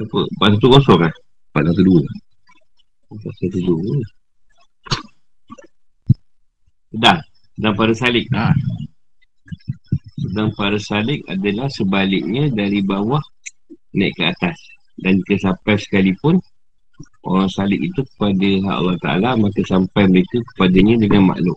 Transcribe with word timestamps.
Apa? 0.00 0.18
Tu 0.60 0.68
kosong 0.68 0.98
kan? 1.00 1.12
Dua 1.56 2.04
dua 3.64 3.96
Sedang 6.90 7.20
Sedang 7.56 7.74
pada 7.76 7.94
salik 7.96 8.26
ha. 8.36 8.52
Sedang 10.20 10.52
pada 10.52 10.76
salik 10.76 11.24
adalah 11.32 11.72
sebaliknya 11.72 12.52
dari 12.52 12.84
bawah 12.84 13.22
Naik 13.96 14.14
ke 14.20 14.24
atas 14.28 14.56
Dan 15.00 15.24
jika 15.24 15.50
sampai 15.50 15.80
sekalipun 15.80 16.36
Orang 17.24 17.48
salik 17.48 17.80
itu 17.80 18.04
kepada 18.14 18.48
Allah 18.68 18.96
Ta'ala 19.00 19.30
Maka 19.40 19.64
sampai 19.64 20.06
mereka 20.12 20.44
kepadanya 20.52 21.00
dengan 21.08 21.32
makhluk 21.32 21.56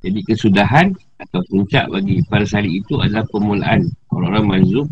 jadi 0.00 0.20
kesudahan 0.24 0.96
atau 1.20 1.44
puncak 1.52 1.84
bagi 1.92 2.24
para 2.24 2.48
salik 2.48 2.80
itu 2.80 2.96
adalah 3.04 3.28
permulaan 3.28 3.84
orang-orang 4.08 4.44
mazub 4.48 4.88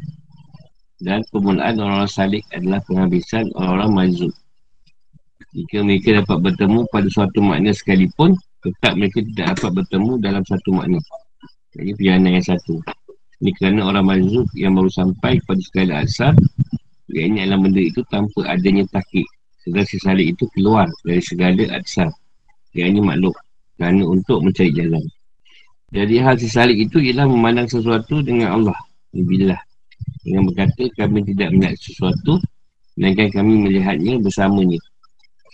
dan 1.00 1.24
permulaan 1.32 1.80
orang-orang 1.80 2.12
salik 2.12 2.44
adalah 2.52 2.84
penghabisan 2.84 3.48
orang-orang 3.56 3.90
mazub. 3.96 4.32
Jika 5.56 5.80
mereka 5.80 6.20
dapat 6.20 6.38
bertemu 6.44 6.84
pada 6.92 7.08
suatu 7.08 7.40
makna 7.40 7.72
sekalipun, 7.72 8.36
tetap 8.60 9.00
mereka 9.00 9.24
tidak 9.32 9.56
dapat 9.56 9.70
bertemu 9.80 10.12
dalam 10.20 10.44
satu 10.44 10.70
makna. 10.76 11.00
Jadi 11.72 11.90
perjalanan 11.96 12.36
yang 12.36 12.46
satu. 12.46 12.76
Ini 13.40 13.50
kerana 13.56 13.80
orang 13.88 14.04
mazub 14.12 14.44
yang 14.52 14.76
baru 14.76 14.92
sampai 14.92 15.40
pada 15.48 15.62
segala 15.64 16.04
asal, 16.04 16.36
ini 17.08 17.48
adalah 17.48 17.64
benda 17.64 17.80
itu 17.80 18.04
tanpa 18.12 18.44
adanya 18.44 18.84
takik. 18.92 19.24
Segala 19.64 19.88
si 19.88 19.96
salik 20.04 20.36
itu 20.36 20.44
keluar 20.52 20.84
dari 21.00 21.24
segala 21.24 21.80
asal. 21.80 22.12
Yang 22.76 22.88
ini 22.92 23.00
makhluk 23.00 23.36
kerana 23.78 24.02
untuk 24.02 24.42
mencari 24.42 24.74
jalan. 24.74 25.04
Jadi 25.88 26.20
hal 26.20 26.36
sesalik 26.36 26.76
itu 26.76 27.00
ialah 27.00 27.24
memandang 27.24 27.70
sesuatu 27.70 28.20
dengan 28.20 28.60
Allah. 28.60 28.76
Bila 29.14 29.56
dengan 30.20 30.52
berkata 30.52 30.84
kami 30.98 31.24
tidak 31.24 31.48
melihat 31.56 31.78
sesuatu 31.80 32.36
melainkan 32.98 33.32
kami 33.32 33.64
melihatnya 33.64 34.20
bersamanya. 34.20 34.76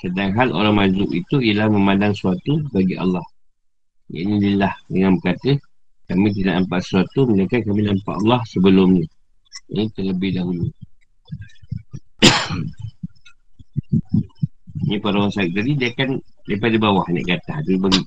Sedang 0.02 0.34
hal 0.34 0.50
orang 0.50 0.74
mazlum 0.74 1.06
itu 1.14 1.38
ialah 1.38 1.70
memandang 1.70 2.16
sesuatu 2.16 2.66
bagi 2.74 2.98
Allah. 2.98 3.22
Ini 4.10 4.42
lillah 4.42 4.74
dengan 4.90 5.20
berkata 5.20 5.54
kami 6.10 6.34
tidak 6.34 6.64
nampak 6.64 6.82
sesuatu 6.82 7.30
melainkan 7.30 7.62
kami 7.62 7.86
nampak 7.86 8.16
Allah 8.24 8.42
sebelumnya. 8.50 9.06
Ini 9.70 9.86
terlebih 9.94 10.34
dahulu. 10.34 10.66
Ini 14.84 15.00
para 15.00 15.16
orang 15.16 15.32
sakit 15.32 15.56
tadi 15.56 15.72
dia 15.80 15.96
akan 15.96 16.20
daripada 16.48 16.76
bawah 16.76 17.04
naik 17.10 17.24
ke 17.28 17.34
atas. 17.36 17.58
Dia 17.64 17.76
bagi 17.80 18.00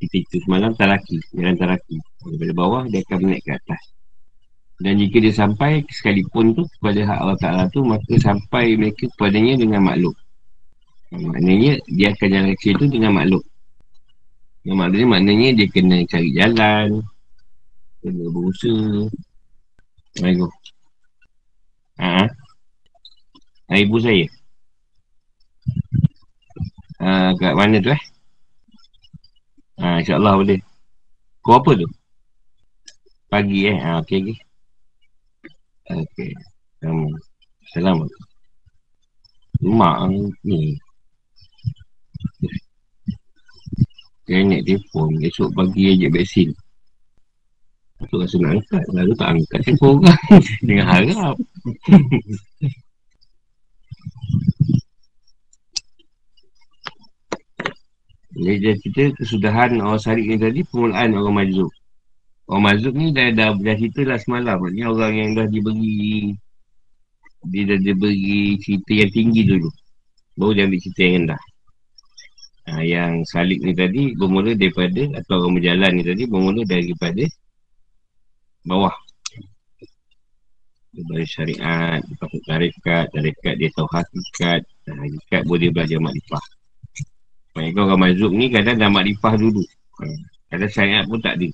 kita 0.00 0.16
itu 0.20 0.36
semalam 0.44 0.72
taraki 0.76 1.16
jalan 1.32 1.56
taraki 1.56 1.96
daripada 2.24 2.52
bawah 2.52 2.82
dia 2.88 3.00
akan 3.04 3.18
naik 3.30 3.42
ke 3.44 3.52
atas. 3.54 3.82
Dan 4.82 4.98
jika 4.98 5.16
dia 5.22 5.32
sampai 5.32 5.86
sekalipun 5.86 6.52
tu 6.58 6.66
kepada 6.76 7.00
hak 7.06 7.18
Allah 7.22 7.38
Ta'ala 7.38 7.62
tu 7.70 7.86
maka 7.86 8.10
sampai 8.18 8.74
mereka 8.74 9.06
kepadanya 9.14 9.54
dengan 9.62 9.86
makhluk 9.86 10.18
maknanya 11.14 11.78
dia 11.86 12.10
akan 12.10 12.26
jalan 12.26 12.50
kecil 12.58 12.74
tu 12.74 12.90
dengan 12.90 13.14
makhluk 13.14 13.46
yang 14.64 14.80
maknanya 14.80 15.06
maknanya 15.06 15.48
dia 15.60 15.68
kena 15.68 15.96
cari 16.08 16.30
jalan. 16.32 17.04
Kena 18.00 18.24
berusaha. 18.32 19.12
Assalamualaikum. 20.16 20.50
Haa 22.00 22.26
ha? 23.68 23.74
Ibu 23.76 23.96
saya 24.00 24.24
uh, 27.00 27.30
kat 27.38 27.52
mana 27.56 27.78
tu 27.80 27.90
eh? 27.90 28.02
Ha, 29.80 29.98
InsyaAllah 30.02 30.34
boleh. 30.38 30.60
Kau 31.42 31.58
apa 31.58 31.70
tu? 31.74 31.88
Pagi 33.26 33.66
eh? 33.66 33.76
Ha, 33.78 33.98
okey, 34.02 34.18
okey. 34.22 34.38
Okey. 35.90 36.30
Um, 36.86 37.10
Assalamualaikum. 37.66 38.24
Mak 39.64 39.96
ni. 40.46 40.78
Dia 44.24 44.40
naik 44.40 44.64
telefon. 44.64 45.20
Esok 45.20 45.50
pagi 45.52 45.90
ajak 45.90 46.10
vaksin. 46.14 46.48
Tu 48.04 48.16
rasa 48.20 48.36
nak 48.40 48.60
angkat. 48.60 48.84
Lalu 48.92 49.12
tak 49.16 49.28
angkat 49.34 49.60
telefon 49.64 49.94
kan. 50.04 50.40
Dengan 50.62 50.86
harap. 50.86 51.36
Jadi 58.34 58.74
dia 58.90 59.06
kesudahan 59.14 59.78
orang 59.78 60.02
sarik 60.02 60.26
ni 60.26 60.34
tadi 60.34 60.66
Permulaan 60.66 61.14
orang 61.14 61.46
mazub 61.46 61.70
Orang 62.50 62.66
mazub 62.66 62.94
ni 62.98 63.14
dah, 63.14 63.30
dah, 63.30 63.54
dah 63.54 63.74
cerita 63.78 64.02
lah 64.02 64.18
semalam 64.18 64.58
Maksudnya 64.58 64.90
orang 64.90 65.12
yang 65.14 65.30
dah 65.38 65.46
diberi 65.46 66.34
Dia 67.46 67.62
dah 67.70 67.78
diberi 67.78 68.58
cerita 68.58 68.90
yang 68.90 69.12
tinggi 69.14 69.42
dulu. 69.46 69.70
Baru 70.34 70.50
dia 70.50 70.66
ambil 70.66 70.80
cerita 70.82 71.00
yang 71.06 71.14
rendah. 71.22 71.42
Ha, 72.66 72.82
Yang 72.82 73.12
salik 73.30 73.60
ni 73.62 73.72
tadi 73.78 74.02
Bermula 74.18 74.50
daripada 74.58 75.02
Atau 75.14 75.34
orang 75.38 75.54
berjalan 75.54 75.90
ni 75.94 76.02
tadi 76.02 76.22
Bermula 76.26 76.62
daripada 76.66 77.24
Bawah. 78.66 78.96
Daripada 80.90 81.22
syariat 81.22 82.00
Daripada 82.02 82.36
tarikat 82.50 83.04
Tarikat 83.14 83.54
dia 83.62 83.70
tahu 83.78 83.86
hakikat 83.94 84.60
Hakikat 84.90 85.42
boleh 85.46 85.70
belajar 85.70 86.02
makrifah 86.02 86.63
Maksudnya 87.54 87.86
orang 87.86 88.00
mazub 88.02 88.32
ni 88.34 88.50
kadang 88.50 88.76
dah 88.82 88.90
makrifah 88.90 89.34
dulu. 89.38 89.62
Ha. 90.02 90.04
Kadang 90.50 90.72
syariat 90.74 91.04
pun 91.06 91.22
tak 91.22 91.38
ada. 91.38 91.48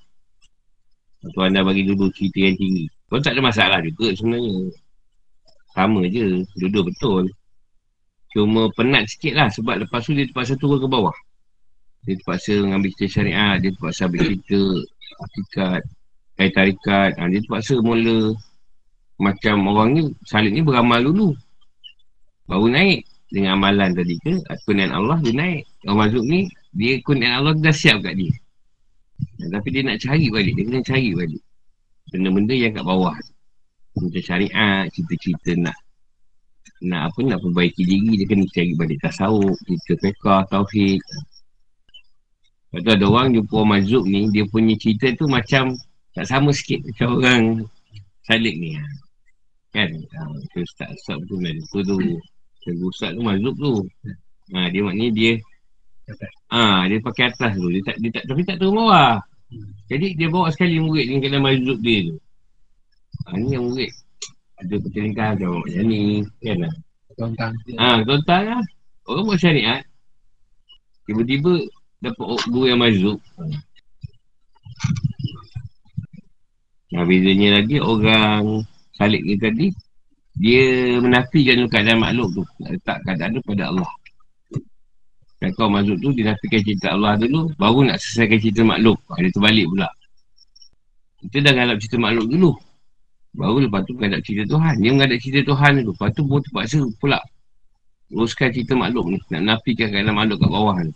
Tuan 1.36 1.52
dah 1.52 1.60
bagi 1.60 1.84
dulu 1.84 2.08
cerita 2.16 2.40
yang 2.40 2.56
tinggi. 2.56 2.88
Kau 3.12 3.20
tak 3.20 3.36
ada 3.36 3.44
masalah 3.44 3.78
juga 3.84 4.16
sebenarnya. 4.16 4.72
Sama 5.76 6.08
je. 6.08 6.40
Duduk 6.56 6.88
betul. 6.88 7.28
Cuma 8.32 8.72
penat 8.72 9.12
sikit 9.12 9.36
lah 9.36 9.52
sebab 9.52 9.84
lepas 9.84 10.00
tu 10.00 10.16
dia 10.16 10.24
terpaksa 10.24 10.56
turun 10.56 10.80
ke 10.80 10.88
bawah. 10.88 11.12
Dia 12.08 12.16
terpaksa 12.16 12.64
mengambil 12.64 12.96
cerita 12.96 13.20
syariat. 13.20 13.60
Dia 13.60 13.70
terpaksa 13.76 14.08
ambil 14.08 14.20
cerita 14.24 14.60
hakikat. 15.20 15.82
Kait 16.40 16.52
tarikat. 16.56 17.10
Ha, 17.20 17.28
dia 17.28 17.44
terpaksa 17.44 17.76
mula 17.84 18.32
macam 19.20 19.68
orang 19.68 19.88
ni 19.92 20.02
salib 20.24 20.56
ni 20.56 20.64
beramal 20.64 21.04
dulu. 21.04 21.36
Baru 22.48 22.72
naik 22.72 23.04
dengan 23.28 23.60
amalan 23.60 23.92
tadi 23.92 24.16
ke 24.24 24.32
kunian 24.66 24.90
Allah 24.90 25.20
dia 25.22 25.36
naik 25.36 25.69
orang 25.88 25.98
masuk 26.08 26.24
ni 26.26 26.40
dia 26.76 27.00
kunian 27.02 27.40
Allah 27.40 27.54
dah 27.56 27.74
siap 27.74 28.04
kat 28.04 28.14
dia. 28.16 28.32
Tapi 29.40 29.68
dia 29.72 29.82
nak 29.84 29.98
cari 30.00 30.26
balik 30.28 30.52
dia 30.56 30.64
kena 30.68 30.80
cari 30.84 31.10
balik. 31.16 31.42
Benda-benda 32.10 32.54
yang 32.56 32.72
kat 32.76 32.84
bawah. 32.84 33.16
Macam 33.96 34.22
syariat 34.22 34.86
cerita-cerita 34.92 35.50
nak 35.58 35.76
nak 36.80 37.12
apa 37.12 37.20
nak 37.28 37.38
perbaiki 37.44 37.84
diri 37.84 38.16
dia 38.16 38.26
kena 38.28 38.44
cari 38.48 38.72
balik 38.72 38.98
tasawuf 39.04 39.56
cerita 39.68 39.92
fiqah 40.00 40.48
tauhid. 40.48 41.00
Lepas 42.70 42.86
tu 42.86 42.90
ada 42.94 43.04
orang 43.10 43.34
jumpa 43.34 43.54
orang 43.58 43.82
mazub 43.82 44.06
ni 44.06 44.30
Dia 44.30 44.46
punya 44.46 44.78
cerita 44.78 45.10
tu 45.18 45.26
macam 45.26 45.74
Tak 46.14 46.22
sama 46.22 46.54
sikit 46.54 46.78
macam 46.86 47.18
orang 47.18 47.42
Salik 48.22 48.54
ni 48.62 48.78
Kan? 49.74 49.90
Ha, 49.90 50.20
Ustaz 50.58 50.90
Ustaz 50.94 51.18
pun 51.30 51.46
ada 51.46 51.62
tu. 51.82 51.98
Cikgu 52.62 52.86
Ustaz 52.90 53.10
tu 53.14 53.22
mazub 53.22 53.54
tu. 53.54 53.74
Ha, 54.54 54.66
dia 54.74 54.82
maknanya 54.82 55.10
dia 55.14 55.32
Ah, 56.50 56.84
ha, 56.84 56.88
dia 56.90 56.98
pakai 56.98 57.30
atas 57.30 57.52
tu. 57.54 57.66
Dia 57.70 57.82
tak 57.86 57.96
dia 58.02 58.10
tak 58.14 58.24
tapi 58.26 58.42
tak 58.42 58.56
turun 58.58 58.86
bawah. 58.86 59.22
Jadi 59.90 60.14
dia 60.14 60.28
bawa 60.30 60.50
sekali 60.54 60.78
murid 60.78 61.10
dengan 61.10 61.20
kena 61.26 61.38
mazub 61.42 61.78
dia 61.82 61.98
tu. 62.10 62.16
Ha, 63.26 63.38
ni 63.38 63.48
yang 63.54 63.64
murid. 63.66 63.90
Ada 64.60 64.74
pertelingkah 64.78 65.30
dia 65.38 65.46
bawa 65.46 65.60
macam 65.66 65.84
ni. 65.86 66.00
Kan 66.42 66.56
lah. 66.62 66.74
Tontang. 67.18 67.52
Ha, 67.78 67.88
tontang 68.06 68.44
lah. 68.46 68.62
Orang 69.10 69.24
buat 69.26 69.38
syariat. 69.38 69.82
Tiba-tiba 71.06 71.52
dapat 72.00 72.26
guru 72.48 72.66
yang 72.70 72.80
mazub. 72.80 73.18
Nah, 76.90 77.06
bezanya 77.06 77.62
lagi 77.62 77.78
orang 77.78 78.66
salik 78.98 79.22
ni 79.22 79.38
tadi 79.38 79.66
dia 80.40 80.96
menafikan 80.98 81.64
keadaan 81.68 82.00
makhluk 82.02 82.28
tu 82.36 82.42
nak 82.62 82.70
letak 82.76 82.98
keadaan 83.04 83.30
tu 83.36 83.42
pada 83.44 83.64
Allah 83.72 83.90
dan 85.40 85.56
kau 85.56 85.72
makhluk 85.72 85.96
tu 86.04 86.12
dia 86.12 86.36
nafikan 86.36 86.60
cerita 86.60 86.92
Allah 86.92 87.16
dulu 87.16 87.48
baru 87.56 87.88
nak 87.88 87.96
selesaikan 87.96 88.38
cerita 88.44 88.60
makhluk 88.60 89.00
ha, 89.08 89.16
dia 89.24 89.32
terbalik 89.32 89.66
pula. 89.72 89.88
Kita 91.20 91.36
dah 91.40 91.52
ngadap 91.56 91.76
cerita 91.80 91.96
makhluk 91.96 92.26
dulu. 92.28 92.52
Baru 93.32 93.56
lepas 93.64 93.80
tu 93.88 93.96
ngadap 93.96 94.20
cerita 94.20 94.44
Tuhan. 94.52 94.74
Dia 94.84 94.90
mengadap 94.92 95.18
cerita 95.20 95.40
Tuhan 95.48 95.72
dulu. 95.80 95.92
Lepas 95.96 96.08
tu 96.12 96.22
baru 96.28 96.40
terpaksa 96.44 96.78
pula 97.00 97.20
teruskan 98.12 98.48
cerita 98.52 98.72
makhluk 98.76 99.16
ni. 99.16 99.18
Nak 99.32 99.42
nafikan 99.48 99.88
keadaan 99.88 100.16
makhluk 100.16 100.38
kat 100.44 100.50
bawah 100.52 100.76
ni. 100.84 100.92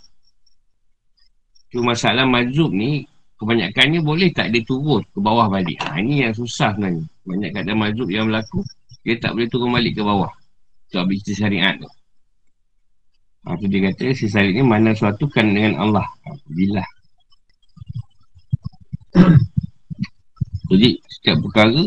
Cuma 1.73 1.97
masalah 1.97 2.29
mazub 2.29 2.69
ni 2.69 3.09
kebanyakannya 3.41 4.05
boleh 4.05 4.29
tak 4.29 4.53
dia 4.53 4.61
turun 4.61 5.01
ke 5.09 5.19
bawah 5.25 5.49
balik? 5.49 5.81
Ha, 5.89 6.05
ini 6.05 6.29
yang 6.29 6.37
susah 6.37 6.77
sebenarnya. 6.77 7.09
Banyak 7.25 7.51
keadaan 7.57 7.79
mazub 7.81 8.09
yang 8.13 8.29
berlaku 8.29 8.61
dia 9.09 9.17
tak 9.17 9.33
boleh 9.33 9.49
turun 9.49 9.73
balik 9.73 9.97
ke 9.97 10.05
bawah. 10.05 10.33
Untuk 10.93 11.01
ambil 11.01 11.17
cerita 11.25 11.49
syariat 11.49 11.81
tu 11.81 11.89
Ha, 13.45 13.61
Itu 13.61 13.69
dia 13.69 13.93
kata 13.93 14.17
si 14.17 14.25
salib 14.25 14.57
ni 14.57 14.65
mana 14.65 14.97
suatu 14.97 15.29
kan 15.29 15.53
dengan 15.53 15.77
Allah. 15.77 16.07
Ha, 16.25 16.33
bila? 16.49 16.85
Jadi 20.73 20.97
setiap 21.07 21.39
perkara 21.45 21.85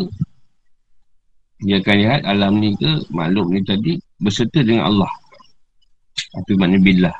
Dia 1.66 1.82
akan 1.82 1.96
lihat 1.98 2.22
alam 2.30 2.62
ni 2.62 2.78
ke 2.78 3.10
makhluk 3.10 3.50
ni 3.50 3.66
tadi 3.66 3.98
Berserta 4.22 4.62
dengan 4.62 4.86
Allah. 4.94 5.10
Ha, 6.38 6.46
Itu 6.46 6.54
maknanya 6.62 6.80
bila 6.86 7.12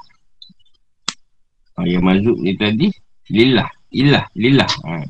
ha, 1.74 1.90
Yang 1.90 2.04
makhluk 2.06 2.38
ni 2.46 2.54
tadi 2.54 2.88
Lillah. 3.34 3.68
Ilah 3.90 4.26
Lillah. 4.38 4.70
Ha. 4.86 5.02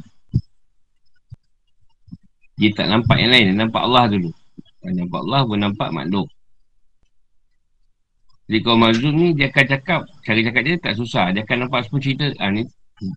Dia 2.58 2.74
tak 2.74 2.88
nampak 2.90 3.20
yang 3.20 3.32
lain 3.36 3.46
Dia 3.52 3.58
nampak 3.60 3.84
Allah 3.84 4.08
dulu. 4.08 4.32
Dia 4.82 4.92
nampak 5.04 5.20
Allah 5.28 5.42
pun 5.44 5.60
nampak 5.60 5.90
makhluk. 5.92 6.28
Jadi 8.48 8.60
kalau 8.64 8.80
mazhub 8.80 9.12
ni 9.12 9.36
dia 9.36 9.52
akan 9.52 9.66
cakap, 9.68 10.02
cara 10.24 10.40
cakap 10.40 10.62
dia 10.64 10.76
tak 10.80 10.96
susah. 10.96 11.36
Dia 11.36 11.44
akan 11.44 11.68
nampak 11.68 11.84
semua 11.84 12.00
cerita. 12.00 12.26
Ha, 12.40 12.48
ni, 12.48 12.64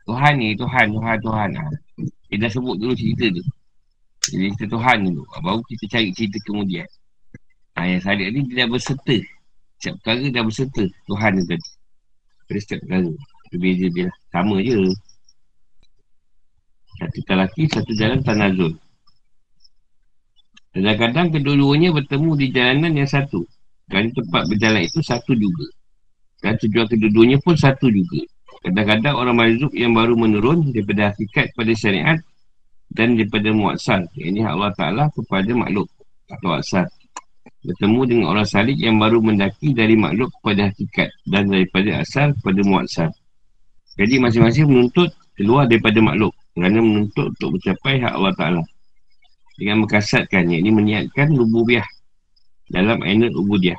Tuhan 0.02 0.32
ni, 0.42 0.48
Tuhan, 0.58 0.86
Tuhan, 0.90 1.16
Tuhan. 1.22 1.50
Ha. 1.54 1.64
Dia 2.26 2.36
dah 2.42 2.50
sebut 2.50 2.74
dulu 2.82 2.92
cerita 2.98 3.30
tu. 3.30 3.42
Jadi 4.34 4.46
kita 4.58 4.66
Tuhan 4.74 4.96
dulu. 5.06 5.22
Baru 5.38 5.62
kita 5.70 5.84
cari 5.86 6.10
cerita 6.10 6.38
kemudian. 6.42 6.88
Ha, 7.78 7.86
yang 7.86 8.02
saya 8.02 8.26
ni 8.26 8.42
dia 8.50 8.66
dah 8.66 8.68
berserta. 8.74 9.16
Setiap 9.78 9.94
perkara 10.02 10.26
dah 10.34 10.42
berserta. 10.42 10.84
Tuhan 11.06 11.30
ni 11.38 11.42
tadi. 11.46 11.68
Pada 12.50 12.58
setiap 12.58 12.80
perkara. 12.82 13.10
Berbeza 13.54 13.86
dia 13.94 14.04
lah. 14.10 14.16
Sama 14.34 14.56
je. 14.66 14.78
Satu 16.98 17.20
talaki, 17.22 17.62
satu 17.70 17.92
jalan 17.94 18.20
tanazul. 18.26 18.74
Kadang-kadang 20.74 21.34
kedua-duanya 21.34 21.94
bertemu 21.94 22.30
di 22.34 22.46
jalanan 22.50 22.92
yang 22.98 23.10
satu. 23.10 23.46
Dan 23.90 24.14
tempat 24.14 24.46
berjalan 24.46 24.86
itu 24.86 25.02
satu 25.02 25.34
juga. 25.34 25.66
Dan 26.40 26.56
tujuan 26.62 26.86
kedua-duanya 26.88 27.38
pun 27.42 27.58
satu 27.58 27.90
juga. 27.90 28.22
Kadang-kadang 28.60 29.14
orang 29.16 29.36
mazhub 29.36 29.72
yang 29.74 29.96
baru 29.96 30.14
menurun 30.14 30.70
daripada 30.70 31.10
hakikat 31.10 31.52
pada 31.56 31.72
syariat 31.74 32.18
dan 32.92 33.16
daripada 33.16 33.50
muatsal. 33.50 34.04
Ini 34.14 34.46
Allah 34.46 34.70
Ta'ala 34.76 35.08
kepada 35.10 35.50
makhluk 35.56 35.88
atau 36.30 36.50
asal. 36.54 36.86
Bertemu 37.60 38.00
dengan 38.08 38.26
orang 38.36 38.48
salik 38.48 38.76
yang 38.76 38.96
baru 38.96 39.20
mendaki 39.20 39.72
dari 39.76 39.96
makhluk 39.96 40.32
kepada 40.40 40.72
hakikat 40.72 41.08
dan 41.28 41.48
daripada 41.48 42.04
asal 42.04 42.32
kepada 42.36 42.60
muatsal. 42.64 43.10
Jadi 43.96 44.16
masing-masing 44.16 44.64
menuntut 44.68 45.12
keluar 45.36 45.68
daripada 45.68 46.00
makhluk 46.00 46.32
kerana 46.56 46.78
menuntut 46.80 47.32
untuk 47.36 47.56
mencapai 47.56 48.00
hak 48.00 48.12
Allah 48.12 48.34
Ta'ala. 48.36 48.62
Dengan 49.60 49.84
mengkasatkan, 49.84 50.48
ini 50.48 50.72
meniatkan 50.72 51.36
rububiah 51.36 51.84
dalam 52.70 53.02
ayat 53.02 53.34
rububiah. 53.34 53.78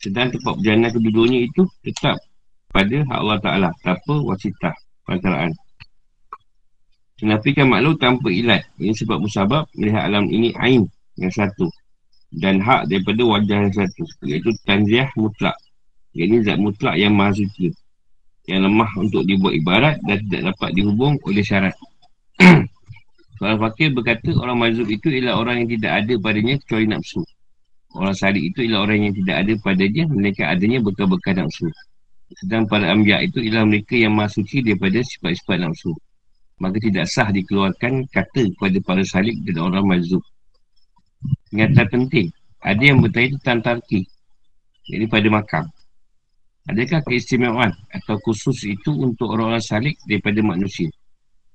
Sedang 0.00 0.32
tempat 0.32 0.56
perjalanan 0.56 0.90
kedua-duanya 0.94 1.44
itu 1.44 1.62
tetap 1.84 2.16
pada 2.70 2.96
hak 3.04 3.18
Allah 3.18 3.38
Ta'ala 3.42 3.68
tanpa 3.84 4.14
wasitah 4.24 4.72
pantaraan. 5.04 5.52
Menafikan 7.20 7.68
makhluk 7.68 8.00
tanpa 8.00 8.32
ilat. 8.32 8.64
Ini 8.80 8.96
sebab 8.96 9.20
musabab 9.20 9.68
melihat 9.76 10.08
alam 10.08 10.24
ini 10.32 10.56
ain 10.56 10.88
yang 11.20 11.28
satu. 11.28 11.68
Dan 12.32 12.62
hak 12.64 12.88
daripada 12.88 13.20
wajah 13.26 13.68
yang 13.68 13.74
satu. 13.76 14.02
Iaitu 14.24 14.56
tanziah 14.64 15.10
mutlak. 15.20 15.52
Ini 16.16 16.40
zat 16.48 16.56
mutlak 16.56 16.96
yang 16.96 17.12
maha 17.12 17.36
suci. 17.36 17.68
Yang 18.48 18.60
lemah 18.72 18.90
untuk 18.96 19.28
dibuat 19.28 19.52
ibarat 19.52 20.00
dan 20.08 20.16
tidak 20.30 20.56
dapat 20.56 20.70
dihubung 20.72 21.20
oleh 21.28 21.44
syarat. 21.44 21.76
Soal 23.36 23.56
fakir 23.60 23.92
berkata 23.92 24.32
orang 24.36 24.56
mazhub 24.56 24.88
itu 24.88 25.12
ialah 25.12 25.36
orang 25.36 25.64
yang 25.64 25.68
tidak 25.76 25.92
ada 26.04 26.14
padanya 26.16 26.54
kecuali 26.56 26.86
nafsu. 26.88 27.20
Orang 27.94 28.14
sadik 28.14 28.54
itu 28.54 28.70
ialah 28.70 28.86
orang 28.86 29.10
yang 29.10 29.14
tidak 29.18 29.36
ada 29.42 29.52
padanya 29.58 30.04
mereka 30.06 30.42
adanya 30.46 30.78
bekal-bekal 30.78 31.34
nafsu. 31.42 31.66
Sedang 32.38 32.66
para 32.70 32.86
ambiak 32.94 33.26
itu 33.26 33.42
ialah 33.42 33.66
mereka 33.66 33.98
yang 33.98 34.14
maha 34.14 34.30
suci 34.30 34.62
daripada 34.62 35.02
sifat-sifat 35.02 35.58
nafsu 35.66 35.90
maka 36.60 36.76
tidak 36.76 37.08
sah 37.08 37.32
dikeluarkan 37.32 38.04
kata 38.12 38.52
kepada 38.54 38.78
para 38.84 39.02
salik 39.02 39.40
dan 39.48 39.56
orang 39.64 39.84
mazub. 39.88 40.20
Ingatan 41.50 41.88
penting. 41.88 42.28
Ada 42.60 42.92
yang 42.92 43.00
bertanya 43.00 43.40
tentang 43.40 43.80
tarki. 43.80 44.04
Jadi 44.84 45.08
pada 45.08 45.28
makam. 45.32 45.64
Adakah 46.68 47.00
keistimewaan 47.08 47.72
atau 47.88 48.20
khusus 48.20 48.68
itu 48.68 48.92
untuk 48.92 49.32
orang-orang 49.32 49.64
salik 49.64 49.96
daripada 50.04 50.44
manusia? 50.44 50.92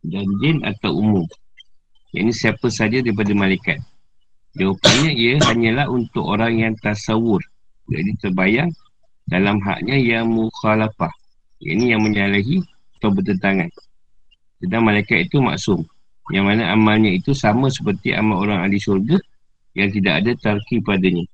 Dan 0.01 0.25
jin 0.41 0.65
atau 0.65 0.97
umum? 0.97 1.25
Ini 2.09 2.33
siapa 2.33 2.65
saja 2.73 3.05
daripada 3.05 3.29
malaikat. 3.37 3.77
Jawapannya 4.55 5.11
ia 5.11 5.35
hanyalah 5.43 5.91
untuk 5.91 6.23
orang 6.23 6.55
yang 6.55 6.73
tasawur. 6.79 7.43
Jadi 7.91 8.15
terbayang 8.23 8.71
dalam 9.27 9.59
haknya 9.59 9.99
yang 9.99 10.31
mukhalafah. 10.31 11.11
Ini 11.59 11.95
yang 11.95 12.01
menyalahi 12.07 12.63
atau 12.95 13.11
bertentangan. 13.11 13.67
Sedang 14.63 14.87
malaikat 14.87 15.27
itu 15.27 15.43
maksum. 15.43 15.83
Yang 16.31 16.45
mana 16.47 16.63
amalnya 16.71 17.11
itu 17.11 17.35
sama 17.35 17.67
seperti 17.67 18.15
amal 18.15 18.47
orang 18.47 18.63
ahli 18.63 18.79
syurga 18.79 19.19
yang 19.75 19.91
tidak 19.91 20.23
ada 20.23 20.31
tarki 20.39 20.79
padanya. 20.79 21.27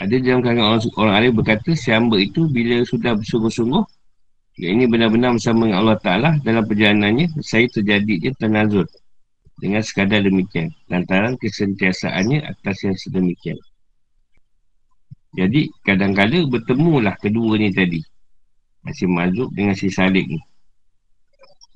Ada 0.00 0.16
dalam 0.24 0.40
kalangan 0.40 0.64
orang, 0.64 0.82
orang 0.96 1.14
ahli 1.14 1.28
berkata, 1.34 1.70
si 1.76 1.92
hamba 1.92 2.16
itu 2.16 2.48
bila 2.48 2.80
sudah 2.88 3.18
bersungguh-sungguh, 3.18 3.84
yang 4.64 4.80
ini 4.80 4.84
benar-benar 4.90 5.36
bersama 5.36 5.68
dengan 5.68 5.78
Allah 5.84 5.98
Ta'ala 6.00 6.30
dalam 6.42 6.64
perjalanannya, 6.66 7.36
saya 7.42 7.66
terjadi 7.70 8.14
dia 8.18 8.32
tenazur 8.38 8.86
dengan 9.58 9.82
sekadar 9.82 10.22
demikian. 10.22 10.70
Lantaran 10.86 11.34
kesentiasaannya 11.38 12.46
atas 12.46 12.86
yang 12.86 12.94
sedemikian. 12.94 13.58
Jadi, 15.34 15.68
kadang-kadang 15.84 16.48
bertemulah 16.48 17.14
kedua 17.18 17.58
ni 17.60 17.74
tadi. 17.74 18.00
Si 18.88 19.04
Mazub 19.04 19.52
dengan 19.52 19.76
si 19.76 19.92
Salik 19.92 20.24
ni. 20.24 20.40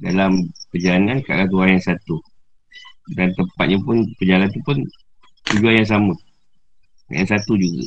Dalam 0.00 0.48
perjalanan 0.72 1.20
ke 1.20 1.30
arah 1.30 1.46
Tuhan 1.50 1.76
yang 1.76 1.84
satu. 1.84 2.16
Dan 3.12 3.34
tempatnya 3.36 3.78
pun 3.82 4.08
perjalanan 4.16 4.48
tu 4.48 4.62
pun 4.64 4.78
tujuan 5.52 5.84
yang 5.84 5.90
sama. 5.90 6.14
Yang 7.12 7.36
satu 7.36 7.58
juga. 7.60 7.84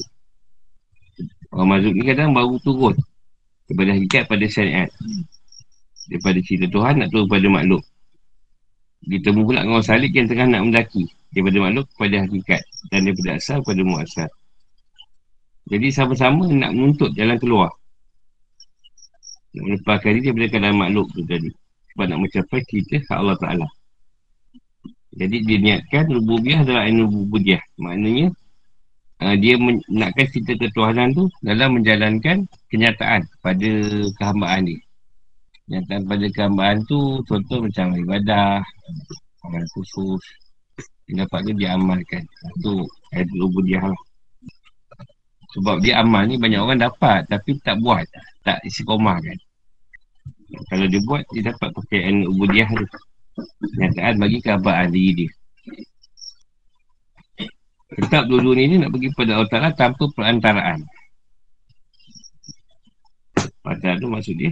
Orang 1.55 1.71
mazhub 1.71 1.95
ni 1.95 2.03
kadang 2.05 2.35
baru 2.35 2.59
turun. 2.61 2.95
Daripada 3.65 3.97
hakikat 3.97 4.23
pada 4.29 4.45
syariat. 4.45 4.89
Daripada 6.11 6.37
cerita 6.45 6.69
Tuhan 6.69 7.01
nak 7.01 7.09
turun 7.09 7.25
pada 7.25 7.47
makhluk 7.49 7.81
ditemu 9.05 9.41
pula 9.45 9.61
dengan 9.61 9.77
orang 9.77 9.87
salik 9.87 10.11
yang 10.13 10.27
tengah 10.27 10.47
nak 10.49 10.61
mendaki 10.65 11.05
daripada 11.31 11.57
makhluk 11.61 11.85
kepada 11.95 12.15
hakikat 12.25 12.61
dan 12.89 12.99
daripada 13.05 13.29
asal 13.37 13.57
kepada 13.61 13.81
muasal 13.85 14.29
jadi 15.65 15.87
sama-sama 15.89 16.45
nak 16.49 16.71
menuntut 16.73 17.11
jalan 17.13 17.37
keluar 17.37 17.69
nak 19.55 19.63
melepaskan 19.71 20.09
diri 20.19 20.23
daripada 20.29 20.47
keadaan 20.51 20.77
makhluk 20.77 21.07
tu 21.15 21.21
tadi 21.23 21.51
sebab 21.95 22.11
nak 22.11 22.19
mencapai 22.27 22.59
kita 22.67 22.95
hak 23.07 23.17
Allah 23.23 23.39
Ta'ala. 23.39 23.67
Jadi 25.15 25.47
dia 25.47 25.57
niatkan 25.63 26.11
rububiah 26.11 26.59
adalah 26.59 26.83
ainu 26.83 27.07
rububiah. 27.07 27.63
Maknanya 27.79 28.35
uh, 29.23 29.35
dia 29.39 29.55
nakkan 29.87 30.27
cerita 30.27 30.59
ketuhanan 30.59 31.15
tu 31.15 31.31
dalam 31.39 31.79
menjalankan 31.79 32.43
kenyataan 32.67 33.23
pada 33.39 33.69
kehambaan 34.19 34.67
dia. 34.67 34.79
Kenyataan 35.65 36.05
pada 36.05 36.25
kehambaan 36.29 36.77
tu 36.85 37.25
contoh 37.25 37.65
macam 37.65 37.97
ibadah, 37.97 38.61
amal 39.49 39.65
khusus. 39.73 40.21
Dia 41.09 41.25
dapat 41.25 41.49
dia, 41.49 41.53
dia 41.57 41.69
amalkan. 41.73 42.21
Itu 42.61 42.85
ayat 43.17 43.29
rububiah 43.33 43.81
lah. 43.89 44.01
Sebab 45.57 45.81
dia 45.81 46.05
amal 46.05 46.29
ni 46.29 46.37
banyak 46.37 46.61
orang 46.61 46.77
dapat 46.77 47.25
tapi 47.25 47.57
tak 47.65 47.81
buat. 47.81 48.05
Tak 48.45 48.61
isi 48.61 48.85
komah 48.85 49.17
kan. 49.17 49.37
Kalau 50.69 50.85
dia 50.85 51.01
buat, 51.01 51.25
dia 51.33 51.49
dapat 51.49 51.69
pakaian 51.73 52.29
ubudiah 52.29 52.69
tu. 52.69 52.85
Kenyataan 53.73 54.21
bagi 54.21 54.37
keabaan 54.45 54.93
diri 54.93 55.25
dia. 55.25 55.31
Tetap 57.95 58.29
dua-dua 58.29 58.53
ni 58.53 58.77
nak 58.77 58.91
pergi 58.93 59.09
pada 59.17 59.31
Allah 59.39 59.49
Ta'ala 59.49 59.69
tanpa 59.73 60.03
perantaraan. 60.13 60.79
Pada 63.65 63.97
tu 63.97 64.07
maksud 64.11 64.35
dia, 64.37 64.51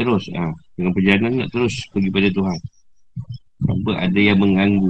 terus 0.00 0.24
ha, 0.32 0.48
dengan 0.80 0.92
perjalanan 0.96 1.32
nak 1.44 1.48
terus 1.52 1.84
pergi 1.92 2.08
pada 2.08 2.28
Tuhan. 2.32 2.58
Tanpa 3.60 3.92
ada 4.00 4.20
yang 4.20 4.40
mengganggu. 4.40 4.88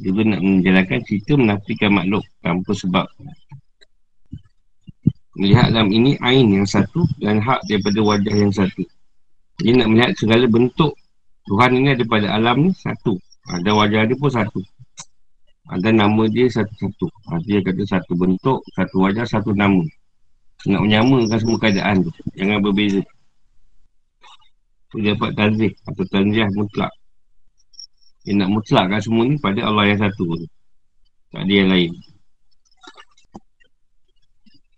Juga 0.00 0.20
nak 0.24 0.40
menjalankan 0.40 1.00
cerita 1.04 1.36
menafikan 1.36 1.92
makhluk 1.92 2.24
tanpa 2.40 2.72
sebab 2.72 3.06
Melihat 5.32 5.72
dalam 5.72 5.88
ini 5.88 6.12
ain 6.20 6.44
yang 6.52 6.68
satu 6.68 7.08
dan 7.16 7.40
hak 7.40 7.64
daripada 7.64 8.04
wajah 8.04 8.36
yang 8.36 8.52
satu. 8.52 8.84
Dia 9.64 9.80
nak 9.80 9.88
melihat 9.88 10.12
segala 10.20 10.44
bentuk 10.44 10.92
Tuhan 11.48 11.72
ini 11.72 11.96
daripada 11.96 12.36
alam 12.36 12.68
ni 12.68 12.70
satu. 12.76 13.16
Ada 13.48 13.72
wajah 13.72 14.12
dia 14.12 14.16
pun 14.20 14.28
satu. 14.28 14.60
Ada 15.72 15.88
nama 15.88 16.28
dia 16.28 16.52
satu-satu. 16.52 17.06
Ha, 17.32 17.40
dia 17.48 17.64
kata 17.64 17.82
satu 17.88 18.12
bentuk, 18.12 18.60
satu 18.76 18.96
wajah, 19.08 19.24
satu 19.24 19.56
nama. 19.56 19.80
Nak 20.70 20.80
menyamakan 20.86 21.38
semua 21.38 21.58
keadaan 21.58 22.06
tu. 22.06 22.12
Jangan 22.38 22.62
berbeza. 22.62 23.02
Dia 24.92 25.16
dapat 25.16 25.30
tanzih 25.34 25.72
atau 25.88 26.04
tanzih 26.12 26.46
mutlak. 26.54 26.92
Dia 28.22 28.38
nak 28.38 28.50
mutlakkan 28.54 29.00
semua 29.02 29.26
ni 29.26 29.40
pada 29.40 29.66
Allah 29.66 29.90
yang 29.90 30.00
satu. 30.04 30.46
Tak 31.32 31.42
ada 31.42 31.52
yang 31.52 31.70
lain. 31.72 31.92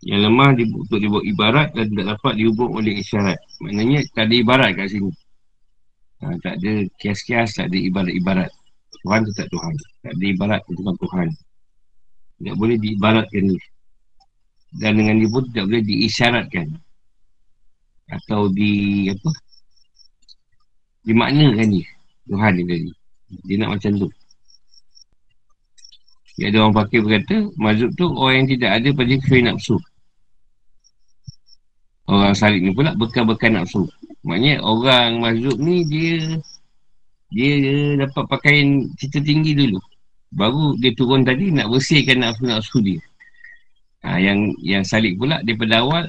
Yang 0.05 0.21
lemah 0.29 0.51
di, 0.57 0.65
untuk 0.69 1.01
dibuat 1.01 1.25
ibarat 1.25 1.69
dan 1.73 1.89
tidak 1.93 2.07
dapat 2.17 2.33
dihubung 2.37 2.73
oleh 2.77 3.01
isyarat. 3.01 3.41
Maknanya 3.65 4.05
tak 4.13 4.29
ada 4.29 4.35
ibarat 4.37 4.71
kat 4.77 4.87
sini. 4.93 5.13
Ha, 6.25 6.33
tak 6.41 6.55
ada 6.61 6.73
kias-kias, 7.01 7.57
tak 7.57 7.69
ada 7.69 7.77
ibarat-ibarat. 7.77 8.53
Tuhan 9.05 9.21
tu 9.29 9.33
tak 9.37 9.49
Tuhan. 9.53 9.75
Tak 10.05 10.13
ada 10.17 10.25
ibarat 10.25 10.61
tu 10.65 10.73
Tuhan 10.77 10.97
Tuhan. 10.97 11.29
Tak 12.45 12.55
boleh 12.57 12.77
diibaratkan 12.81 13.43
ni. 13.53 13.59
Dan 14.75 14.99
dengan 14.99 15.23
dia 15.23 15.31
pun 15.31 15.45
tak 15.55 15.65
boleh 15.71 15.83
diisyaratkan. 15.87 16.67
Atau 18.11 18.51
di 18.51 19.07
apa? 19.09 19.31
Dimaknakan 21.07 21.67
ni. 21.71 21.83
Tuhan 22.27 22.53
ni 22.59 22.63
tadi. 22.67 22.91
Dia 23.47 23.57
nak 23.63 23.79
macam 23.79 23.93
tu. 24.03 24.09
Dia 26.35 26.51
ada 26.51 26.67
orang 26.67 26.75
pakai 26.75 26.99
berkata, 26.99 27.37
mazhub 27.55 27.91
tu 27.95 28.11
orang 28.19 28.43
yang 28.43 28.49
tidak 28.59 28.71
ada 28.83 28.89
pada 28.91 29.13
kesuai 29.23 29.43
nafsu. 29.47 29.77
Orang 32.11 32.35
salib 32.35 32.61
ni 32.61 32.75
pula 32.75 32.93
bekal-bekal 32.99 33.55
nafsu. 33.55 33.87
Maknanya 34.27 34.59
orang 34.67 35.23
mazhub 35.23 35.57
ni 35.63 35.87
dia 35.87 36.37
dia 37.31 37.55
dapat 38.03 38.25
pakaian 38.27 38.87
cita 38.99 39.23
tinggi 39.23 39.55
dulu. 39.55 39.79
Baru 40.35 40.75
dia 40.83 40.91
turun 40.99 41.23
tadi 41.23 41.55
nak 41.55 41.71
bersihkan 41.71 42.19
nafsu-nafsu 42.19 42.83
dia. 42.83 42.99
Ha, 44.05 44.21
yang 44.21 44.53
yang 44.61 44.85
salib 44.85 45.17
pula 45.17 45.41
daripada 45.41 45.81
awal 45.81 46.05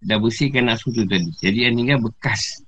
dah 0.00 0.16
bersihkan 0.16 0.64
nafsu 0.64 0.88
tu 0.96 1.04
tadi. 1.04 1.28
Jadi 1.44 1.68
yang 1.68 1.76
tinggal 1.76 2.00
bekas. 2.00 2.64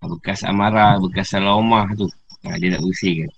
Ha, 0.00 0.08
bekas 0.12 0.44
amarah, 0.44 1.00
bekas 1.00 1.32
salah 1.32 1.56
omah 1.56 1.88
tu. 1.96 2.04
Ha, 2.44 2.60
dia 2.60 2.76
nak 2.76 2.84
bersihkan. 2.84 3.32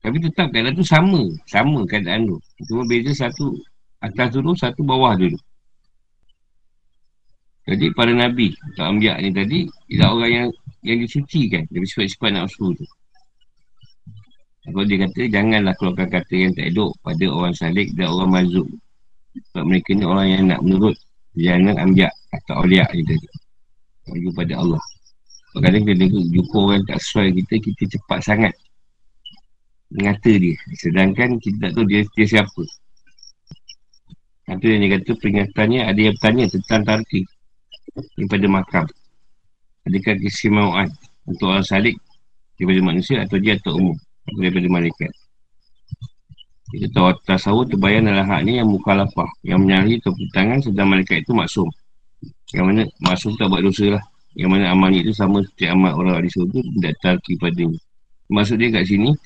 Tapi 0.00 0.16
tetap 0.24 0.48
keadaan 0.48 0.72
tu 0.72 0.86
sama. 0.86 1.20
Sama 1.44 1.84
keadaan 1.84 2.32
tu. 2.32 2.36
Cuma 2.64 2.88
beza 2.88 3.12
satu 3.28 3.52
atas 4.00 4.32
dulu, 4.32 4.56
satu 4.56 4.80
bawah 4.80 5.12
dulu. 5.20 5.36
Jadi 7.68 7.92
para 7.92 8.08
Nabi, 8.16 8.56
tak 8.80 8.96
ambiak 8.96 9.20
ni 9.20 9.28
tadi, 9.28 9.58
ialah 9.92 10.16
orang 10.16 10.32
yang 10.32 10.48
yang 10.80 10.98
disucikan 11.04 11.68
dari 11.68 11.84
sifat-sifat 11.84 12.30
nafsu 12.32 12.72
tu. 12.72 12.84
Kalau 14.68 14.84
dia 14.84 14.98
kata, 15.08 15.20
janganlah 15.32 15.72
keluarkan 15.80 16.08
kata 16.12 16.34
yang 16.36 16.52
tak 16.52 16.68
elok 16.68 16.92
pada 17.00 17.24
orang 17.32 17.54
salik 17.56 17.88
dan 17.96 18.12
orang 18.12 18.30
mazuk. 18.36 18.68
Sebab 19.48 19.64
mereka 19.64 19.90
ni 19.96 20.04
orang 20.04 20.26
yang 20.28 20.42
nak 20.52 20.60
menurut 20.60 20.96
jangan 21.32 21.76
ambiak 21.80 22.12
atau 22.36 22.68
ni 22.68 22.76
tadi. 22.84 23.16
Bagi 24.08 24.28
pada 24.36 24.54
Allah. 24.60 24.82
Kadang-kadang 25.56 26.10
kita 26.12 26.28
jumpa 26.36 26.56
orang 26.60 26.82
tak 26.84 26.98
sesuai 27.00 27.28
kita, 27.40 27.54
kita 27.64 27.82
cepat 27.96 28.18
sangat 28.20 28.52
mengata 29.88 30.32
dia. 30.36 30.56
Sedangkan 30.76 31.40
kita 31.40 31.56
tak 31.64 31.70
tahu 31.72 31.84
dia, 31.88 32.04
dia 32.12 32.26
siapa. 32.28 32.62
Yang 34.52 34.58
dia 34.64 34.88
kata 35.00 35.10
peringatannya 35.16 35.80
ada 35.88 36.00
yang 36.00 36.14
bertanya 36.16 36.44
tentang 36.52 36.80
tarki 36.84 37.20
daripada 38.16 38.46
makam. 38.52 38.84
Adakah 39.88 40.14
kesimauan 40.20 40.88
untuk 41.24 41.56
orang 41.56 41.64
salik 41.64 41.96
daripada 42.60 42.80
manusia 42.84 43.24
atau 43.24 43.40
dia 43.40 43.56
atau 43.56 43.80
umum 43.80 43.96
daripada 44.36 44.68
malaikat. 44.68 45.12
Kita 46.68 46.86
tahu 46.92 47.16
tasawuf 47.24 47.64
terbayang 47.72 48.12
dalam 48.12 48.28
hak 48.28 48.44
ni 48.44 48.60
yang 48.60 48.68
mukhalafah 48.68 49.28
yang 49.40 49.64
menyari 49.64 49.96
keputangan 50.04 50.60
sedang 50.60 50.92
malaikat 50.92 51.24
itu 51.24 51.32
maksum. 51.32 51.68
Yang 52.52 52.64
mana 52.68 52.82
maksum 53.00 53.32
tak 53.40 53.48
buat 53.48 53.64
dosa 53.64 53.96
lah. 53.96 54.04
Yang 54.36 54.50
mana 54.52 54.64
amal 54.76 54.92
itu 54.92 55.12
sama 55.16 55.40
seperti 55.40 55.64
amal 55.72 55.96
orang 55.96 56.20
di 56.20 56.30
surga 56.30 56.60
tidak 56.60 56.94
tarki 57.00 57.32
padanya. 57.40 57.80
Maksud 58.28 58.60
dia 58.60 58.68
kat 58.68 58.84
sini 58.84 59.16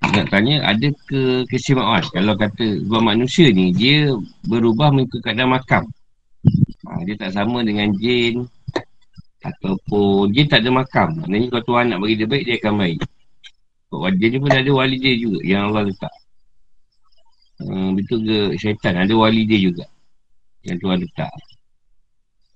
nak 0.00 0.26
tanya 0.32 0.64
ada 0.64 0.88
ke 1.06 1.44
kesimauan 1.52 2.00
kalau 2.08 2.32
kata 2.32 2.80
buat 2.88 3.04
manusia 3.04 3.52
ni 3.52 3.68
dia 3.76 4.08
berubah 4.48 4.88
mengikut 4.90 5.20
keadaan 5.20 5.52
makam 5.52 5.84
ha, 6.88 7.04
dia 7.04 7.14
tak 7.20 7.36
sama 7.36 7.60
dengan 7.60 7.92
jin 8.00 8.48
ataupun 9.44 10.32
jin 10.32 10.48
tak 10.48 10.64
ada 10.64 10.72
makam 10.72 11.08
maknanya 11.20 11.52
kalau 11.52 11.64
Tuhan 11.68 11.84
nak 11.92 11.98
bagi 12.00 12.16
dia 12.16 12.28
baik 12.32 12.44
dia 12.48 12.56
akan 12.64 12.74
baik 12.80 12.98
dia 13.90 14.38
pun 14.38 14.52
ada 14.54 14.70
wali 14.70 14.96
dia 15.02 15.14
juga 15.18 15.42
yang 15.42 15.70
Allah 15.70 15.90
letak. 15.90 16.14
Hmm, 17.60 17.98
betul 17.98 18.22
ke 18.24 18.38
syaitan? 18.56 18.94
Ada 18.96 19.12
wali 19.18 19.42
dia 19.44 19.58
juga 19.58 19.84
yang 20.62 20.78
Tuhan 20.78 21.02
letak. 21.02 21.32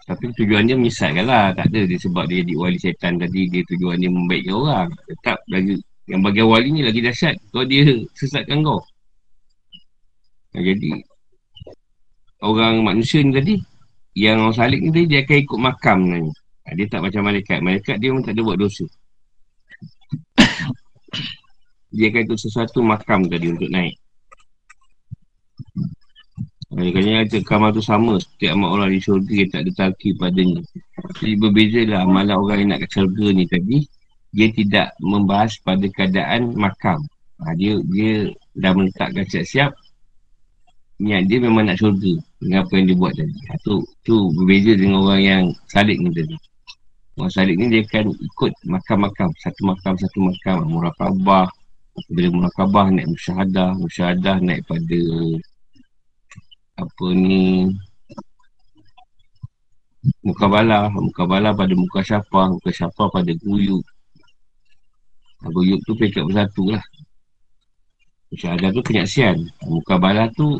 Tapi 0.04 0.24
tujuan 0.38 0.68
dia 0.68 0.76
menyesatkan 0.78 1.26
lah. 1.26 1.50
Tak 1.58 1.74
ada 1.74 1.80
dia 1.90 1.98
sebab 1.98 2.24
dia 2.30 2.46
jadi 2.46 2.54
wali 2.54 2.78
syaitan 2.78 3.18
tadi 3.18 3.50
dia 3.50 3.62
tujuan 3.66 3.98
dia 3.98 4.10
membaikkan 4.12 4.54
orang. 4.54 4.88
Tetap 5.10 5.42
lagi 5.50 5.74
yang 6.06 6.20
bagian 6.22 6.46
wali 6.46 6.68
ni 6.70 6.80
lagi 6.86 7.02
dahsyat. 7.02 7.34
Kalau 7.50 7.66
dia 7.66 7.82
sesatkan 8.14 8.62
kau. 8.62 8.80
Nah, 10.54 10.62
Jadi 10.62 11.02
Orang 12.38 12.86
manusia 12.86 13.18
ni 13.26 13.34
tadi 13.34 13.54
Yang 14.14 14.36
orang 14.38 14.54
salik 14.54 14.80
ni 14.86 14.90
tadi 14.94 15.06
Dia 15.10 15.20
akan 15.26 15.36
ikut 15.42 15.58
makam 15.58 15.98
ni 16.06 16.30
Dia 16.78 16.86
tak 16.86 17.00
macam 17.02 17.26
malaikat. 17.26 17.58
Malaikat 17.58 17.96
dia 17.98 18.08
memang 18.14 18.22
tak 18.22 18.38
ada 18.38 18.42
buat 18.46 18.58
dosa 18.62 18.86
Dia 21.94 22.10
akan 22.10 22.34
sesuatu 22.34 22.82
makam 22.82 23.26
tadi 23.30 23.54
Untuk 23.54 23.70
naik 23.70 23.94
Maknanya 26.74 27.22
ada 27.22 27.38
kamar 27.46 27.70
tu 27.70 27.82
sama 27.84 28.18
Setiap 28.18 28.58
amat 28.58 28.70
orang 28.74 28.90
di 28.90 28.98
syurga 28.98 29.34
Yang 29.34 29.50
tak 29.54 29.60
ada 29.62 29.72
talki 29.78 30.10
padanya 30.18 30.60
Jadi 31.22 31.34
berbeza 31.38 31.80
lah 31.86 32.02
Amalan 32.02 32.36
orang 32.38 32.58
yang 32.64 32.70
nak 32.74 32.80
ke 32.82 32.88
syurga 32.90 33.26
ni 33.30 33.46
tadi 33.46 33.86
dia 34.34 34.50
tidak 34.50 34.90
membahas 34.98 35.54
pada 35.62 35.86
keadaan 35.86 36.58
makam. 36.58 36.98
Ha, 37.38 37.54
dia 37.54 37.78
dia 37.86 38.34
dah 38.58 38.74
meletakkan 38.74 39.26
siap-siap 39.30 39.74
niat 40.94 41.26
dia 41.26 41.42
memang 41.42 41.66
nak 41.66 41.78
syurga 41.78 42.14
dengan 42.38 42.62
apa 42.66 42.72
yang 42.78 42.86
dia 42.90 42.98
buat 42.98 43.12
tadi. 43.14 43.38
Ha, 43.50 43.58
tu, 43.62 43.86
tu 44.02 44.34
berbeza 44.34 44.74
dengan 44.74 45.06
orang 45.06 45.22
yang 45.22 45.44
salik 45.70 46.02
ni 46.02 46.10
tadi. 46.10 46.34
Orang 47.14 47.30
salik 47.30 47.54
ni 47.54 47.70
dia 47.70 47.86
akan 47.86 48.10
ikut 48.10 48.52
makam-makam. 48.66 49.30
Satu 49.38 49.60
makam, 49.70 49.94
satu 49.94 50.18
makam. 50.18 50.66
Murakabah. 50.66 51.46
Bila 52.10 52.28
murakabah 52.34 52.90
naik 52.90 53.06
musyahadah. 53.06 53.78
Musyahadah 53.78 54.42
naik 54.42 54.66
pada 54.66 55.00
apa 56.74 57.06
ni 57.14 57.70
mukabalah. 60.26 60.90
Mukabalah 60.90 61.54
pada 61.54 61.74
muka 61.78 62.02
syafah. 62.02 62.50
Muka 62.50 62.74
syafah 62.74 63.06
pada 63.06 63.30
guyuk. 63.30 63.86
Abu 65.46 65.60
Yub 65.70 65.78
tu 65.86 65.94
pekat 65.94 66.26
bersatu 66.26 66.74
lah. 66.74 66.82
Musyahadah 68.34 68.74
tu 68.74 68.82
penyaksian. 68.82 69.38
Muka 69.62 70.02
balah 70.02 70.26
tu 70.34 70.58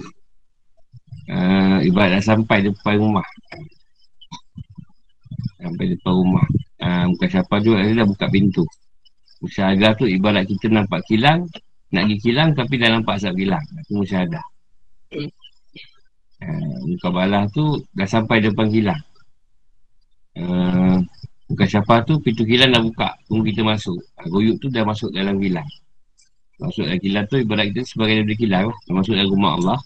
uh, 1.35 1.79
ibarat 1.83 2.23
dah 2.23 2.23
sampai 2.23 2.63
depan 2.63 3.03
rumah. 3.03 3.27
Sampai 5.65 5.97
depan 5.97 6.13
rumah. 6.13 6.45
Uh, 6.77 7.09
muka 7.09 7.25
siapa 7.33 7.57
tu 7.65 7.73
dia 7.73 7.97
dah 7.97 8.05
buka 8.05 8.29
pintu. 8.29 8.69
Musyahadah 9.41 9.97
tu 9.97 10.05
ibarat 10.05 10.45
kita 10.45 10.69
nampak 10.69 11.01
kilang. 11.09 11.49
Nak 11.89 12.05
pergi 12.05 12.17
kilang 12.21 12.53
tapi 12.53 12.77
dah 12.77 12.93
nampak 12.93 13.17
asap 13.17 13.33
kilang. 13.41 13.65
Itu 13.81 13.93
musyahadah. 14.05 14.45
Uh, 16.45 16.77
muka 16.85 17.09
balah 17.09 17.49
tu 17.49 17.81
dah 17.97 18.05
sampai 18.05 18.45
depan 18.45 18.69
kilang. 18.69 19.01
Uh, 20.37 21.01
Bukan 21.45 21.67
siapa 21.69 22.01
tu 22.09 22.17
pintu 22.25 22.49
kilang 22.49 22.73
dah 22.73 22.81
buka 22.81 23.09
Tunggu 23.29 23.53
kita 23.53 23.61
masuk 23.61 24.01
ha, 24.17 24.25
Goyuk 24.27 24.57
tu 24.65 24.73
dah 24.73 24.81
masuk 24.83 25.13
dalam 25.13 25.37
kilang 25.37 25.69
Masuk 26.57 26.89
dalam 26.89 27.01
kilang 27.05 27.25
tu 27.29 27.37
ibarat 27.37 27.69
kita 27.71 27.85
sebagai 27.85 28.25
daripada 28.25 28.37
kilang 28.41 28.65
Dah 28.73 28.95
masuk 28.97 29.13
dalam 29.13 29.29
rumah 29.29 29.53
Allah 29.61 29.79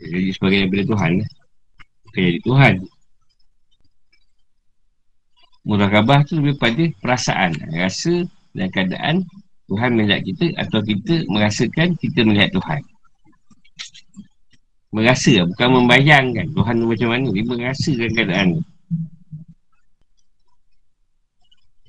Jadi 0.00 0.32
sebagai 0.32 0.58
daripada 0.64 0.84
Tuhan 0.88 1.12
Bukan 2.08 2.22
jadi 2.24 2.40
Tuhan 2.40 2.74
Murakabah 5.64 6.28
tu 6.28 6.36
lebih 6.38 6.60
pada 6.60 6.84
perasaan 7.00 7.56
Rasa 7.72 8.28
dan 8.52 8.68
keadaan 8.68 9.24
Tuhan 9.72 9.96
melihat 9.96 10.20
kita 10.20 10.52
Atau 10.60 10.84
kita 10.84 11.24
merasakan 11.32 11.96
kita 11.96 12.20
melihat 12.22 12.52
Tuhan. 12.52 12.82
Merasa 14.94 15.42
bukan 15.48 15.68
membayangkan 15.82 16.46
Tuhan 16.54 16.74
tu 16.78 16.86
macam 16.86 17.08
mana. 17.10 17.26
Dia 17.32 17.44
merasakan 17.48 18.10
keadaan 18.12 18.46
tu. 18.60 18.62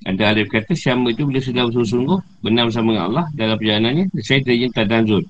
Ada 0.06 0.22
ahli 0.30 0.46
kata 0.46 0.70
Syama 0.78 1.10
itu 1.10 1.26
bila 1.26 1.42
sudah 1.42 1.66
bersungguh-sungguh 1.66 2.46
Benar 2.46 2.70
bersama 2.70 2.94
dengan 2.94 3.04
Allah 3.10 3.26
dalam 3.34 3.58
perjalanannya 3.58 4.04
Saya 4.22 4.38
terjadi 4.38 4.70
tadanzul 4.70 5.26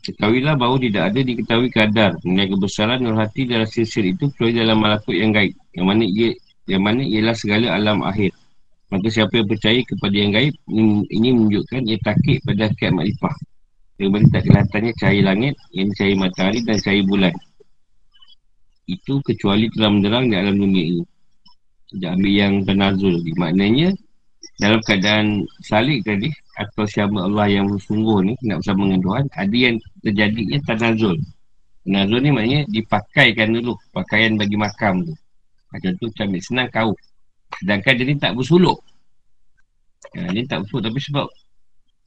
Ketahuilah 0.00 0.56
bahawa 0.56 0.80
tidak 0.80 1.12
ada 1.12 1.20
diketahui 1.20 1.68
kadar. 1.68 2.16
Mengenai 2.24 2.48
kebesaran 2.56 3.04
nur 3.04 3.20
hati 3.20 3.44
dalam 3.44 3.68
sisir 3.68 4.08
itu 4.08 4.32
Kecuali 4.32 4.56
dalam 4.56 4.80
malakut 4.80 5.12
yang 5.12 5.36
gaib. 5.36 5.52
Yang 5.76 5.86
mana 5.86 6.02
ia 6.08 6.30
yang 6.70 6.82
mana 6.86 7.02
ialah 7.04 7.36
segala 7.36 7.66
alam 7.76 8.00
akhir. 8.00 8.32
Maka 8.90 9.06
siapa 9.06 9.32
yang 9.38 9.46
percaya 9.46 9.80
kepada 9.86 10.16
yang 10.18 10.32
gaib 10.34 10.54
Ini, 10.66 11.06
ini 11.14 11.28
menunjukkan 11.30 11.80
ia 11.86 11.98
takik 12.02 12.42
pada 12.42 12.66
hakikat 12.66 12.90
makrifah 12.90 13.34
Yang 14.02 14.26
tak 14.34 14.42
kelihatannya 14.50 14.92
cahaya 14.98 15.22
langit 15.30 15.54
Yang 15.70 15.88
cahaya 15.94 16.14
matahari 16.18 16.60
dan 16.66 16.76
cahaya 16.82 17.02
bulan. 17.06 17.34
Itu 18.90 19.22
kecuali 19.22 19.70
telah 19.70 19.90
menerang 19.94 20.26
di 20.26 20.34
alam 20.34 20.58
dunia 20.58 20.84
ini. 20.96 21.04
Tidak 21.94 22.10
ambil 22.18 22.32
yang 22.34 22.54
tadi. 22.66 23.30
Maknanya 23.38 23.88
dalam 24.60 24.80
keadaan 24.84 25.26
salik 25.64 26.04
tadi 26.04 26.28
atau 26.60 26.84
siapa 26.84 27.16
Allah 27.16 27.48
yang 27.48 27.80
sungguh 27.80 28.28
ni 28.28 28.34
nak 28.44 28.60
bersama 28.60 28.84
dengan 28.88 29.00
Tuhan 29.00 29.24
ada 29.32 29.56
yang 29.56 29.76
terjadinya 30.04 30.58
tanazul. 30.66 31.16
Tanazul 31.84 32.20
ni 32.20 32.30
maknanya 32.32 32.60
dipakaikan 32.68 33.54
dulu 33.56 33.76
pakaian 33.94 34.36
bagi 34.36 34.56
makam 34.56 35.04
tu. 35.04 35.14
Macam 35.70 35.92
tu 36.02 36.06
kami 36.18 36.42
senang 36.42 36.66
kau 36.68 36.90
Sedangkan 37.58 37.92
dia 37.98 38.04
ni 38.06 38.16
tak 38.16 38.32
bersuluk. 38.38 38.78
Ha, 40.14 40.30
dia 40.30 40.46
tak 40.46 40.64
bersuluk 40.64 40.84
tapi 40.86 41.00
sebab 41.02 41.26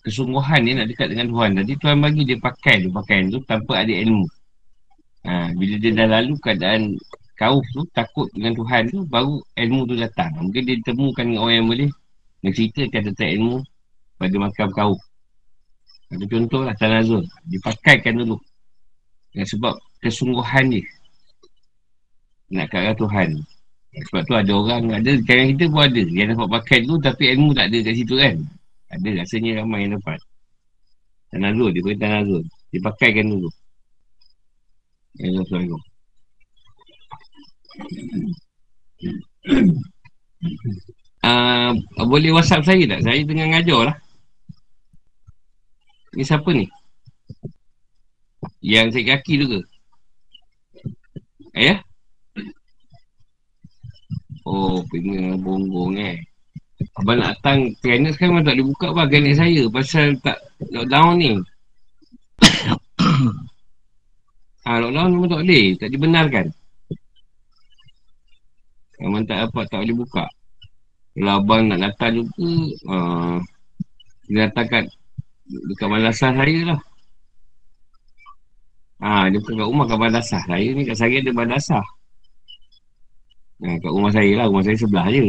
kesungguhan 0.08 0.60
dia 0.64 0.74
nak 0.80 0.88
dekat 0.88 1.08
dengan 1.12 1.28
Tuhan. 1.30 1.50
Jadi 1.64 1.74
Tuhan 1.80 1.98
bagi 2.00 2.22
dia 2.24 2.38
pakai 2.40 2.76
tu, 2.88 2.90
pakaian 2.96 3.26
tu 3.28 3.40
tanpa 3.44 3.84
ada 3.84 3.94
ilmu. 3.94 4.26
Ha, 5.24 5.52
bila 5.56 5.76
dia 5.80 5.92
dah 5.96 6.08
lalu 6.20 6.34
keadaan 6.40 6.96
kauf 7.40 7.64
tu, 7.76 7.84
takut 7.92 8.28
dengan 8.36 8.56
Tuhan 8.56 8.82
tu, 8.92 9.00
baru 9.08 9.40
ilmu 9.60 9.82
tu 9.88 9.96
datang. 10.00 10.32
Mungkin 10.40 10.62
dia 10.64 10.76
temukan 10.84 11.24
dengan 11.28 11.42
orang 11.44 11.56
yang 11.60 11.68
boleh 11.68 11.90
menceritakan 12.44 13.02
tentang 13.12 13.30
ilmu 13.40 13.56
pada 14.20 14.36
makam 14.40 14.70
kauf. 14.72 15.00
Ada 16.14 16.26
contoh 16.30 16.62
lah, 16.62 16.76
Tanazul. 16.78 17.26
Dipakaikan 17.50 18.14
dulu. 18.22 18.38
Dengan 19.34 19.48
sebab 19.50 19.74
kesungguhan 19.98 20.70
dia. 20.70 20.86
Nak 22.54 22.70
kat 22.70 22.94
Tuhan. 23.02 23.30
Sebab 23.94 24.22
tu 24.26 24.34
ada 24.38 24.52
orang, 24.54 24.84
ada, 24.94 25.12
kadang 25.26 25.58
kita 25.58 25.66
pun 25.70 25.82
ada. 25.90 26.04
Yang 26.06 26.28
dapat 26.38 26.48
pakai 26.62 26.78
tu, 26.86 26.96
tapi 27.02 27.24
ilmu 27.34 27.50
tak 27.58 27.74
ada 27.74 27.78
kat 27.82 27.94
situ 27.98 28.14
kan. 28.18 28.36
Ada 28.94 29.10
rasanya 29.26 29.52
ramai 29.66 29.90
yang 29.90 29.98
dapat. 29.98 30.22
Tanazul, 31.34 31.70
dia 31.74 31.82
boleh 31.82 31.98
Tanazul. 31.98 32.44
Dipakaikan 32.70 33.26
dulu. 33.26 33.50
Ya 35.18 35.30
SWT. 35.30 35.74
Uh, 41.24 41.72
boleh 42.06 42.34
whatsapp 42.34 42.66
saya 42.66 42.84
tak? 42.86 43.02
Saya 43.02 43.22
tengah 43.26 43.48
ngajar 43.50 43.82
lah. 43.94 43.98
Ni 46.14 46.22
siapa 46.22 46.50
ni? 46.54 46.70
Yang 48.62 48.88
saya 48.94 49.18
kaki 49.18 49.34
tu 49.42 49.46
ke? 49.50 49.60
Ayah? 51.58 51.80
Oh, 54.46 54.84
pengen 54.92 55.40
bonggong 55.42 55.98
eh. 55.98 56.22
Abang 57.00 57.18
nak 57.18 57.40
datang 57.40 57.74
kerana 57.82 58.12
sekarang 58.14 58.46
tak 58.46 58.60
boleh 58.60 58.68
buka 58.70 58.86
apa 58.92 59.10
ganet 59.10 59.40
saya 59.40 59.64
pasal 59.72 60.14
tak 60.22 60.38
lockdown 60.70 61.16
ni. 61.18 61.32
Ha, 64.68 64.78
lockdown 64.84 65.10
memang 65.16 65.30
tak 65.32 65.42
boleh. 65.42 65.66
Tak 65.80 65.90
dibenarkan. 65.90 66.46
Memang 69.02 69.24
tak 69.26 69.50
dapat, 69.50 69.66
tak 69.72 69.80
boleh 69.82 69.98
buka. 69.98 70.26
Kalau 71.14 71.34
abang 71.40 71.70
nak 71.70 71.80
datang 71.82 72.24
juga, 72.24 72.50
uh, 72.90 73.38
dia 74.30 74.50
datang 74.50 74.66
kat 74.70 74.86
dekat 75.48 75.88
madrasah 75.92 76.32
saya 76.32 76.60
lah. 76.74 76.80
Ha, 79.04 79.28
dia 79.28 79.40
bukan 79.44 79.60
kat 79.60 79.68
rumah 79.68 79.86
kat 79.86 80.00
madrasah. 80.00 80.42
Saya 80.48 80.68
ni 80.72 80.88
kat 80.88 80.96
saya 80.96 81.20
ada 81.20 81.32
madrasah. 81.36 81.86
Ha, 83.64 83.76
kat 83.84 83.92
rumah 83.92 84.12
saya 84.16 84.32
lah. 84.40 84.46
Rumah 84.48 84.64
saya 84.64 84.78
sebelah 84.80 85.08
je. 85.12 85.24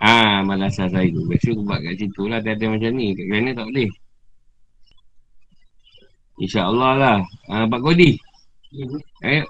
Ha, 0.00 0.40
madrasah 0.48 0.88
saya 0.88 1.08
tu. 1.12 1.20
Biasa 1.28 1.52
aku 1.52 1.62
buat 1.68 1.80
kat 1.84 1.94
situ 2.00 2.22
lah. 2.24 2.40
Tiada 2.40 2.64
macam 2.72 2.90
ni. 2.96 3.12
Kat 3.12 3.24
kerana 3.28 3.50
tak 3.52 3.66
boleh. 3.68 3.90
InsyaAllah 6.40 6.92
lah. 6.96 7.18
Ha, 7.52 7.68
Pak 7.68 7.80
Kodi. 7.84 8.10
Eh, 9.28 9.44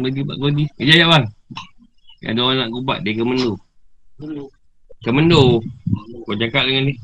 bagi 0.00 0.22
Pak 0.24 0.38
Kodi. 0.40 0.64
Kejap, 0.80 0.96
kejap 0.96 1.08
bang. 1.12 1.26
Ada 2.26 2.40
orang 2.40 2.58
nak 2.58 2.70
gubat 2.72 2.98
dia 3.04 3.12
ke 3.12 3.22
Mendu. 3.22 3.52
Ke 5.04 5.10
Mendu. 5.12 5.60
Kau 6.24 6.34
cakap 6.34 6.66
dengan 6.66 6.90
ni. 6.90 6.94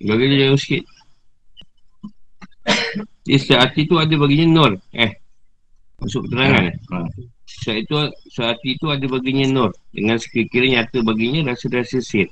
Bagi 0.00 0.24
dia 0.32 0.48
jauh 0.48 0.60
sikit. 0.60 0.84
Jadi 3.28 3.52
hati 3.52 3.80
tu 3.84 4.00
ada 4.00 4.14
baginya 4.16 4.46
nur. 4.48 4.72
Eh. 4.96 5.12
Masuk 6.00 6.24
keterangan 6.28 6.72
eh. 6.72 6.76
Ha. 6.92 7.04
Saat 7.44 7.78
itu, 7.84 7.94
saat 8.32 8.58
itu 8.64 8.86
ada 8.88 9.04
baginya 9.04 9.46
nur. 9.46 9.70
Dengan 9.92 10.16
sekira-kira 10.16 10.80
nyata 10.80 11.04
baginya 11.04 11.52
rasa-rasa 11.52 12.00
sir. 12.00 12.28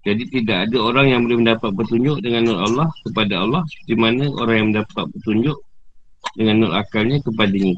Jadi 0.00 0.32
tidak 0.32 0.68
ada 0.68 0.78
orang 0.80 1.06
yang 1.12 1.20
boleh 1.28 1.38
mendapat 1.44 1.70
petunjuk 1.76 2.24
dengan 2.24 2.48
nur 2.48 2.58
Allah 2.64 2.88
kepada 3.04 3.34
Allah 3.44 3.62
seperti 3.68 3.94
mana 4.00 4.24
orang 4.32 4.56
yang 4.56 4.68
mendapat 4.72 5.04
petunjuk 5.12 5.56
dengan 6.40 6.54
nur 6.64 6.72
akalnya 6.72 7.20
kepadanya. 7.20 7.76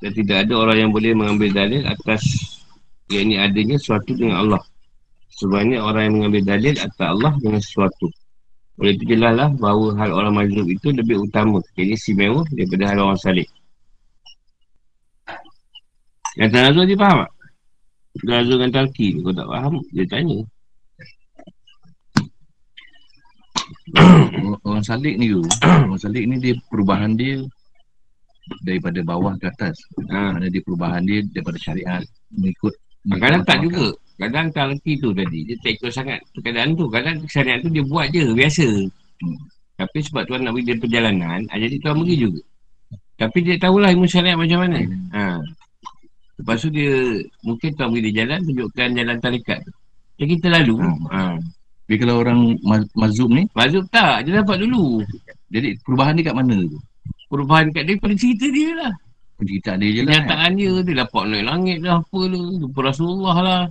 Dan 0.00 0.10
tidak 0.16 0.48
ada 0.48 0.54
orang 0.56 0.76
yang 0.84 0.90
boleh 0.92 1.12
mengambil 1.16 1.48
dalil 1.52 1.82
atas 1.88 2.24
yang 3.08 3.32
ini 3.32 3.36
adanya 3.40 3.76
sesuatu 3.80 4.12
dengan 4.12 4.36
Allah. 4.44 4.62
Sebenarnya 5.32 5.80
orang 5.80 6.02
yang 6.08 6.14
mengambil 6.20 6.42
dalil 6.44 6.74
atas 6.76 7.00
Allah 7.08 7.32
dengan 7.40 7.60
sesuatu. 7.64 8.06
Oleh 8.80 8.96
itu 8.96 9.04
jelas 9.12 9.36
lah 9.36 9.48
bahawa 9.60 9.92
hal 10.00 10.10
orang 10.16 10.34
majlub 10.40 10.66
itu 10.72 10.88
lebih 10.88 11.20
utama. 11.20 11.60
Jadi 11.76 11.92
istimewa 11.92 12.40
daripada 12.56 12.84
hal 12.88 12.98
orang 13.04 13.20
salih. 13.20 13.44
Yang 16.40 16.50
Tanazul 16.56 16.84
dia 16.88 16.96
faham 16.96 17.18
tak? 17.26 17.32
Tanazul 18.24 18.56
dengan 18.56 18.72
Talki 18.72 19.06
kau 19.20 19.34
tak 19.36 19.48
faham, 19.52 19.74
dia 19.92 20.06
tanya. 20.08 20.38
orang 24.66 24.84
salik 24.86 25.14
ni 25.18 25.30
tu 25.30 25.42
orang 25.62 26.00
salik 26.00 26.24
ni 26.26 26.36
dia 26.38 26.54
perubahan 26.70 27.14
dia 27.18 27.42
daripada 28.66 28.98
bawah 29.02 29.34
ke 29.38 29.46
atas 29.50 29.78
ha. 30.10 30.34
Mana 30.34 30.50
dia 30.50 30.62
perubahan 30.62 31.02
dia 31.06 31.22
daripada 31.30 31.58
syariat 31.58 32.02
mengikut 32.34 32.74
kadang 33.18 33.42
tak 33.46 33.58
juga 33.64 33.94
kadang 34.20 34.52
talaki 34.52 35.00
tu 35.00 35.16
tadi 35.16 35.48
dia 35.48 35.56
tak 35.64 35.80
ikut 35.80 35.90
sangat 35.90 36.20
keadaan 36.44 36.76
tu 36.76 36.84
kadang 36.92 37.16
syariat 37.24 37.58
tu 37.64 37.72
dia 37.72 37.80
buat 37.80 38.12
je 38.12 38.36
biasa 38.36 38.68
hmm. 39.24 39.38
tapi 39.80 39.98
sebab 40.04 40.22
tuan 40.28 40.44
nak 40.44 40.52
beri 40.52 40.68
dia 40.68 40.76
perjalanan 40.76 41.40
ha, 41.48 41.56
jadi 41.56 41.76
tuan 41.80 41.96
beri 42.04 42.14
juga 42.20 42.40
tapi 43.16 43.38
dia 43.40 43.56
tahulah 43.56 43.88
ilmu 43.96 44.04
syariat 44.04 44.36
macam 44.36 44.68
mana 44.68 44.80
ha. 45.16 45.40
lepas 46.36 46.56
tu 46.60 46.68
dia 46.68 47.16
mungkin 47.40 47.70
tuan 47.72 47.88
beri 47.88 48.12
dia 48.12 48.22
jalan 48.22 48.38
tunjukkan 48.44 48.88
jalan 48.92 49.16
tarikat 49.16 49.58
tu 49.64 49.72
jadi 50.20 50.28
kita 50.36 50.48
lalu 50.52 50.76
hmm. 50.76 51.08
ha. 51.08 51.40
Tapi 51.90 52.06
kalau 52.06 52.22
orang 52.22 52.54
mazub 52.94 53.34
ni? 53.34 53.50
Mazub 53.50 53.82
tak, 53.90 54.22
dia 54.22 54.38
dapat 54.38 54.62
dulu. 54.62 55.02
Jadi 55.50 55.74
perubahan 55.82 56.14
dia 56.14 56.30
kat 56.30 56.38
mana 56.38 56.62
tu? 56.62 56.78
Perubahan 57.26 57.66
kat 57.74 57.82
dia 57.82 57.98
pada 57.98 58.14
cerita 58.14 58.46
dia 58.46 58.70
lah. 58.78 58.94
Cerita 59.42 59.74
dia 59.74 59.90
je 59.98 60.00
lah. 60.06 60.14
Kenyataan 60.14 60.50
dia, 60.54 60.70
dia 60.86 60.94
dapat 61.02 61.22
naik 61.26 61.44
langit 61.50 61.78
lah 61.82 61.98
apa 61.98 62.20
lah. 62.30 62.46
Jumpa 62.62 62.78
Rasulullah 62.78 63.36
lah. 63.42 63.62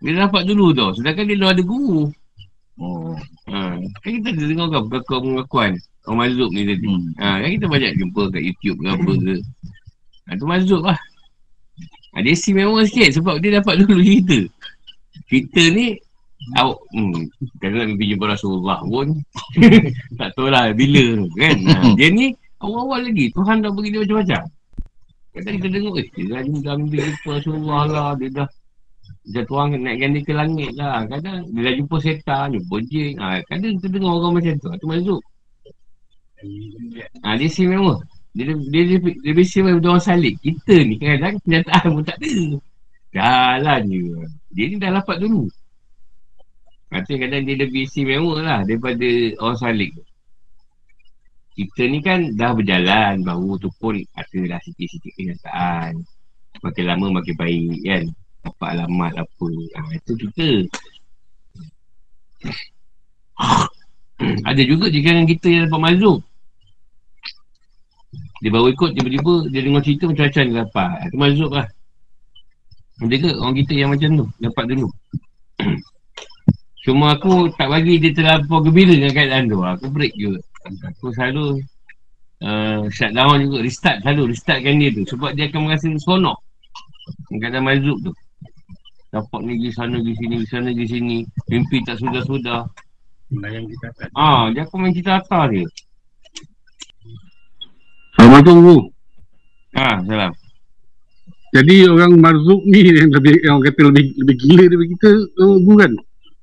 Dia 0.00 0.24
dapat 0.26 0.48
dulu 0.48 0.72
tau. 0.72 0.90
Sedangkan 0.96 1.28
dia 1.28 1.36
dah 1.36 1.50
ada 1.52 1.62
guru. 1.62 2.08
Oh. 2.80 3.12
Ha. 3.52 3.76
Kan 4.00 4.10
kita 4.20 4.32
ada 4.32 4.44
dengar 4.48 4.66
kan 4.72 4.82
pengakuan 5.04 5.72
orang 6.08 6.18
mazub 6.24 6.50
ni 6.56 6.64
tadi. 6.64 6.88
Hmm. 6.88 7.12
Ha. 7.20 7.44
Kan 7.44 7.50
kita 7.60 7.66
banyak 7.68 7.92
jumpa 8.00 8.22
kat 8.32 8.42
YouTube 8.42 8.78
ke 8.80 8.88
apa 8.88 9.12
ke. 9.12 9.34
Ha. 10.24 10.36
Tu 10.40 10.46
mazub 10.48 10.82
lah. 10.88 10.98
Ha. 12.16 12.24
Dia 12.24 12.32
istimewa 12.32 12.80
sikit 12.88 13.20
sebab 13.20 13.38
dia 13.44 13.60
dapat 13.60 13.84
dulu 13.84 14.00
cerita. 14.00 14.40
Kita 15.30 15.62
ni 15.70 15.94
Awak 16.56 16.80
hmm, 16.96 17.20
Kalau 17.60 17.74
nak 17.76 17.86
pergi 18.00 18.10
jumpa 18.16 18.26
Rasulullah 18.32 18.80
pun 18.80 19.12
Tak 20.18 20.28
tahu 20.34 20.48
lah 20.48 20.72
bila 20.72 21.28
kan 21.36 21.56
ha, 21.68 21.92
Dia 22.00 22.08
ni 22.08 22.32
awal-awal 22.64 23.12
lagi 23.12 23.28
Tuhan 23.36 23.60
dah 23.60 23.70
bagi 23.70 23.92
dia 23.92 24.00
macam-macam 24.00 24.42
Kadang 25.36 25.54
kita 25.60 25.68
dengar 25.68 25.94
eh 26.00 26.06
Dia 26.16 26.24
dah 26.32 26.74
jumpa 26.80 27.28
Rasulullah 27.28 27.82
lah 27.86 28.08
Dia 28.16 28.28
dah 28.32 28.48
Dia 29.28 29.44
tuang 29.44 29.76
naikkan 29.76 30.16
dia 30.16 30.24
ke 30.24 30.32
langit 30.32 30.72
lah. 30.80 31.04
Kadang 31.04 31.44
dia 31.52 31.60
dah 31.60 31.74
jumpa 31.76 31.96
setan 32.00 32.56
Jumpa 32.56 32.76
jing 32.88 33.14
ha, 33.20 33.36
Kadang 33.44 33.76
kita 33.76 33.86
dengar 33.92 34.12
orang 34.16 34.32
macam 34.40 34.54
tu. 34.56 34.68
Itu 34.72 34.86
masuk 34.88 35.20
ha, 37.20 37.36
Dia 37.36 37.48
si 37.52 37.68
memang 37.68 38.00
dia, 38.30 38.46
dia, 38.46 38.54
dia, 38.86 38.96
dia, 38.96 39.12
dia 39.20 39.32
macam 39.34 39.90
orang 39.90 40.04
salik 40.04 40.34
Kita 40.40 40.74
ni 40.86 40.94
kadang 40.96 41.36
kenyataan 41.42 41.86
pun 41.92 42.04
tak 42.06 42.16
ada. 42.22 42.32
Jalan 43.10 43.80
je. 43.90 44.02
Dia 44.54 44.64
ni 44.70 44.76
dah 44.78 44.90
dapat 45.02 45.16
dulu. 45.18 45.50
Kata 46.90 47.12
kadang 47.18 47.42
dia 47.46 47.54
lebih 47.58 47.86
istimewa 47.86 48.38
lah 48.42 48.60
daripada 48.66 49.06
orang 49.42 49.58
salik. 49.58 49.90
Kita 51.54 51.82
ni 51.90 51.98
kan 52.02 52.34
dah 52.38 52.54
berjalan 52.54 53.26
baru 53.26 53.58
tu 53.58 53.70
pun 53.82 53.98
adalah 54.14 54.62
sikit-sikit 54.62 55.12
kenyataan. 55.18 56.02
Makin 56.62 56.84
lama 56.86 57.06
makin 57.18 57.34
baik 57.34 57.78
kan. 57.82 58.04
Apa 58.46 58.64
alamat 58.76 59.12
apa. 59.20 59.46
Ha, 59.76 59.80
itu 59.96 60.12
kita. 60.16 60.48
Ada 64.44 64.62
juga 64.64 64.92
jika 64.92 65.16
kita 65.24 65.46
yang 65.48 65.62
dapat 65.68 65.80
mazuk. 65.80 66.18
Dia 68.40 68.48
baru 68.48 68.72
ikut 68.72 68.90
tiba-tiba 68.96 69.34
dia 69.52 69.60
dengar 69.60 69.84
cerita 69.84 70.08
macam-macam 70.08 70.42
dia 70.44 70.56
dapat. 70.64 70.96
Itu 71.08 71.16
mazuk 71.20 71.52
lah. 71.52 71.66
Ada 73.00 73.16
ke 73.16 73.28
orang 73.36 73.56
kita 73.56 73.72
yang 73.76 73.90
macam 73.92 74.08
tu? 74.16 74.26
Dapat 74.40 74.64
dulu. 74.72 74.88
Cuma 76.84 77.12
aku 77.12 77.52
tak 77.60 77.68
bagi 77.68 78.00
dia 78.00 78.12
terlampau 78.16 78.64
gembira 78.64 78.96
dengan 78.96 79.12
keadaan 79.12 79.48
tu. 79.48 79.60
Aku 79.60 79.92
break 79.92 80.16
juga. 80.16 80.40
Aku 80.64 81.12
selalu 81.12 81.60
uh, 82.44 82.88
shut 82.88 83.12
down 83.12 83.40
juga. 83.44 83.60
Restart 83.60 84.00
selalu. 84.04 84.32
Restartkan 84.32 84.80
dia 84.80 84.90
tu. 84.92 85.04
Sebab 85.04 85.36
dia 85.36 85.48
akan 85.52 85.60
merasa 85.68 85.88
seronok. 85.88 86.36
Keadaan 87.40 87.64
mazub 87.68 88.00
tu. 88.04 88.12
Dapat 89.10 89.40
ni 89.42 89.58
pergi 89.58 89.70
sana, 89.74 89.98
pergi 89.98 90.14
sini, 90.14 90.34
pergi 90.38 90.48
sana, 90.50 90.68
pergi 90.70 90.86
sini. 90.86 91.16
Mimpi 91.50 91.76
tak 91.82 91.96
sudah-sudah. 91.98 92.62
Yang 93.30 93.74
kita 93.74 93.86
atas. 93.94 94.08
Ah, 94.14 94.50
dia 94.54 94.62
akan 94.66 94.78
main 94.78 94.94
kita 94.94 95.18
atas 95.18 95.44
dia. 95.50 95.66
Assalamualaikum, 98.14 98.54
Guru. 98.62 98.78
Ha, 99.74 100.02
salam. 100.06 100.32
Jadi 101.50 101.74
orang 101.90 102.14
marzuk 102.22 102.62
ni 102.62 102.86
yang 102.86 103.10
lebih 103.10 103.34
yang 103.42 103.58
orang 103.58 103.74
kata 103.74 103.80
lebih 103.90 104.04
lebih 104.22 104.36
gila 104.38 104.64
daripada 104.70 104.90
kita 104.94 105.10
oh, 105.42 105.58
kan? 105.74 105.92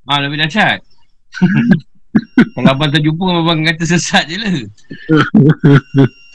Ah 0.03 0.19
lebih 0.19 0.37
dahsyat. 0.43 0.79
Kalau 2.57 2.69
abang 2.75 2.91
terjumpa 2.91 3.23
abang 3.39 3.63
kata 3.63 3.83
sesat 3.87 4.27
je 4.27 4.35
lah. 4.35 4.51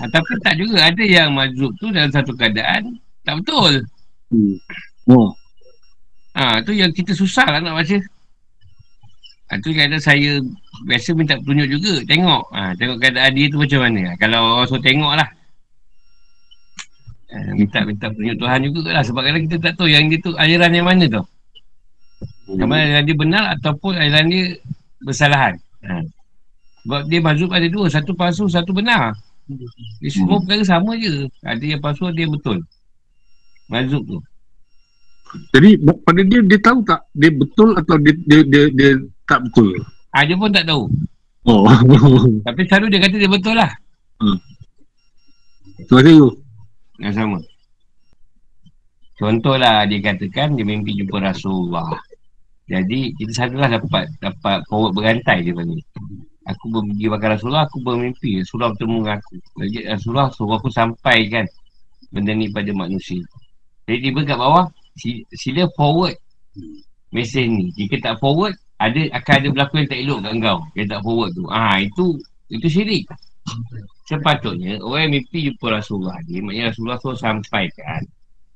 ha, 0.00 0.04
tapi 0.08 0.32
tak 0.40 0.56
juga 0.56 0.88
ada 0.88 1.04
yang 1.04 1.36
marzuk 1.36 1.76
tu 1.76 1.92
dalam 1.92 2.08
satu 2.08 2.32
keadaan 2.32 2.96
tak 3.28 3.44
betul. 3.44 3.84
Hmm. 4.32 4.56
Oh. 5.12 5.36
Ha, 6.32 6.64
tu 6.64 6.72
yang 6.72 6.88
kita 6.92 7.12
susah 7.12 7.44
lah 7.44 7.60
nak 7.60 7.76
baca. 7.76 7.98
Ha, 9.52 9.60
tu 9.60 9.68
ada 9.76 10.00
saya 10.00 10.40
biasa 10.88 11.12
minta 11.12 11.36
petunjuk 11.36 11.68
juga. 11.76 11.94
Tengok. 12.08 12.42
Ha, 12.56 12.72
tengok 12.80 12.96
keadaan 12.96 13.30
dia 13.36 13.46
tu 13.52 13.60
macam 13.60 13.80
mana. 13.84 14.16
Kalau 14.16 14.40
orang 14.56 14.68
suruh 14.68 14.80
tengok 14.80 15.12
lah. 15.12 15.28
Ha, 17.32 17.36
minta-minta 17.52 18.08
petunjuk 18.08 18.36
Tuhan 18.40 18.58
juga 18.64 18.90
lah. 18.96 19.04
Sebab 19.04 19.22
kadang 19.28 19.42
kita 19.44 19.56
tak 19.60 19.72
tahu 19.76 19.88
yang 19.92 20.08
dia 20.08 20.18
tu 20.24 20.32
aliran 20.40 20.72
yang 20.72 20.88
mana 20.88 21.04
tu. 21.04 21.22
Yang 22.48 22.68
mana 22.68 22.80
aliran 22.80 23.04
dia 23.04 23.16
benar 23.16 23.44
ataupun 23.60 23.92
aliran 24.00 24.24
dia 24.32 24.44
bersalahan. 25.04 25.54
Ha. 25.84 26.00
Sebab 26.82 27.00
dia 27.12 27.20
mazhub 27.20 27.52
ada 27.52 27.68
dua. 27.68 27.92
Satu 27.92 28.16
palsu, 28.16 28.48
satu 28.48 28.72
benar. 28.72 29.12
Dia 30.00 30.08
semua 30.08 30.40
hmm. 30.40 30.48
perkara 30.48 30.62
sama 30.64 30.96
je. 30.96 31.28
Ada 31.44 31.64
yang 31.76 31.80
palsu, 31.84 32.08
ada 32.08 32.16
yang 32.16 32.32
betul. 32.32 32.64
Mazhub 33.68 34.02
tu. 34.08 34.18
Jadi 35.52 35.80
pada 35.80 36.20
dia, 36.24 36.40
dia 36.44 36.58
tahu 36.60 36.78
tak 36.84 37.00
dia 37.16 37.30
betul 37.32 37.72
atau 37.76 37.96
dia 38.00 38.12
dia, 38.28 38.40
dia, 38.44 38.62
dia 38.72 38.90
tak 39.24 39.48
betul? 39.48 39.76
Ah, 40.12 40.22
dia 40.28 40.36
pun 40.36 40.52
tak 40.52 40.68
tahu. 40.68 40.92
Oh. 41.48 41.66
Tapi 42.46 42.60
selalu 42.68 42.86
dia 42.92 43.00
kata 43.02 43.16
dia 43.16 43.30
betul 43.30 43.54
lah. 43.56 43.70
Hmm. 44.20 44.38
Terima 45.88 46.00
kasih. 46.04 46.30
Yang 47.02 47.14
sama. 47.16 47.38
Contohlah 49.18 49.86
dia 49.86 49.98
katakan 50.02 50.54
dia 50.58 50.66
mimpi 50.66 50.98
jumpa 50.98 51.22
Rasulullah. 51.22 51.96
Jadi 52.70 53.12
kita 53.18 53.30
selalulah 53.34 53.80
dapat 53.80 54.04
dapat 54.22 54.58
forward 54.70 54.92
berantai 54.94 55.42
dia 55.42 55.54
panggil. 55.54 55.82
Aku 56.42 56.74
pergi 56.74 57.06
makan 57.06 57.28
Rasulullah, 57.38 57.64
aku 57.70 57.78
bermimpi. 57.86 58.42
Rasulullah 58.42 58.74
bertemu 58.74 58.96
dengan 58.98 59.14
aku. 59.22 59.34
Jadi 59.62 59.78
Rasulullah 59.86 60.28
suruh 60.34 60.58
aku 60.58 60.68
sampaikan 60.74 61.46
benda 62.10 62.34
ni 62.34 62.50
pada 62.50 62.70
manusia. 62.74 63.22
Jadi 63.86 64.10
tiba 64.10 64.26
kat 64.26 64.38
bawah, 64.38 64.66
sila 65.32 65.64
forward 65.76 66.16
mesej 67.12 67.46
ni. 67.48 67.66
Jika 67.76 68.00
tak 68.00 68.14
forward, 68.20 68.56
ada 68.80 69.00
akan 69.14 69.34
ada 69.38 69.48
berlaku 69.52 69.74
yang 69.78 69.88
tak 69.88 70.00
elok 70.02 70.18
kat 70.24 70.32
kau. 70.42 70.58
Yang 70.74 70.88
tak 70.90 71.00
forward 71.04 71.30
tu. 71.36 71.44
Ah 71.48 71.62
ha, 71.62 71.74
itu 71.80 72.06
itu 72.52 72.66
syirik. 72.68 73.04
Sepatutnya 74.08 74.78
orang 74.82 75.08
yang 75.08 75.12
mimpi 75.18 75.38
jumpa 75.50 75.66
Rasulullah 75.78 76.18
ni, 76.26 76.42
maknanya 76.42 76.70
Rasulullah 76.74 76.98
tu 77.00 77.14
sampaikan 77.16 78.00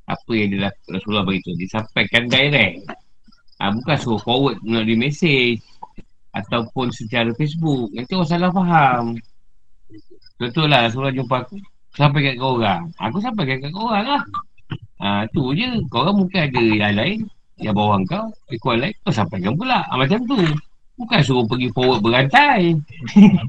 apa 0.07 0.31
yang 0.35 0.49
dia 0.55 0.71
Rasulullah 0.91 1.25
beritahu. 1.27 1.55
Disampaikan 1.59 2.23
direct. 2.27 2.77
Ah 3.57 3.71
ha, 3.71 3.73
bukan 3.73 3.97
suruh 3.97 4.21
forward 4.21 4.59
melalui 4.61 4.99
mesej 4.99 5.57
ataupun 6.37 6.93
secara 6.93 7.33
Facebook. 7.33 7.89
Nanti 7.97 8.13
orang 8.13 8.29
salah 8.29 8.51
faham. 8.53 9.17
Betul 10.37 10.69
lah 10.69 10.85
Rasulullah 10.85 11.15
jumpa 11.17 11.37
aku. 11.49 11.57
Sampai 11.97 12.21
kat 12.29 12.35
kau 12.37 12.61
orang. 12.61 12.93
Aku 13.01 13.17
sampai 13.25 13.57
kat 13.57 13.73
kau 13.73 13.89
orang 13.89 14.05
lah. 14.05 14.23
Ha, 15.01 15.29
tu 15.33 15.53
je. 15.53 15.69
Kau 15.93 16.05
orang 16.05 16.25
mungkin 16.25 16.41
ada 16.49 16.61
yang 16.61 16.95
lain. 16.97 17.19
Yang 17.61 17.75
bawah 17.77 17.99
kau. 18.09 18.27
Ikut 18.53 18.75
lain. 18.81 18.95
Kau 19.05 19.13
sampaikan 19.13 19.53
pula. 19.57 19.85
Ha, 19.89 19.97
macam 19.97 20.21
tu. 20.25 20.39
Bukan 20.97 21.21
suruh 21.21 21.45
pergi 21.45 21.69
forward 21.77 22.01
berantai. 22.01 22.73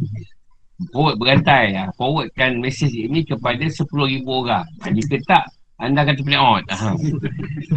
forward 0.94 1.16
berantai. 1.16 1.66
Ha, 1.80 1.92
forwardkan 1.96 2.60
mesej 2.60 2.92
ini 3.08 3.24
kepada 3.24 3.64
10,000 3.64 3.88
orang. 4.28 4.68
Ha, 4.84 4.92
jika 4.92 5.16
tak, 5.24 5.44
anda 5.78 6.02
akan 6.02 6.14
terpilih 6.18 6.42
out. 6.42 6.64
Ha. 6.78 6.90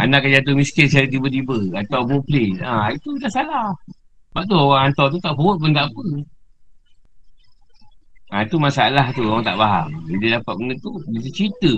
Anda 0.01 0.23
akan 0.23 0.31
jatuh 0.33 0.55
miskin 0.57 0.87
secara 0.89 1.07
tiba-tiba. 1.07 1.59
Atau 1.77 2.09
muplis. 2.09 2.57
Ha, 2.65 2.91
itu 2.97 3.15
dah 3.21 3.31
salah. 3.31 3.71
Sebab 4.31 4.43
tu 4.47 4.55
orang 4.55 4.83
hantar 4.89 5.07
tu 5.11 5.19
tak 5.19 5.35
forward 5.35 5.59
pun 5.59 5.71
tak 5.75 5.87
apa. 5.91 6.05
Ha, 8.31 8.47
itu 8.47 8.57
masalah 8.63 9.07
tu 9.11 9.27
orang 9.27 9.43
tak 9.43 9.59
faham. 9.59 9.89
Dia 10.23 10.39
dapat 10.39 10.55
benda 10.55 10.75
tu, 10.79 10.93
dia 11.11 11.31
cerita. 11.35 11.73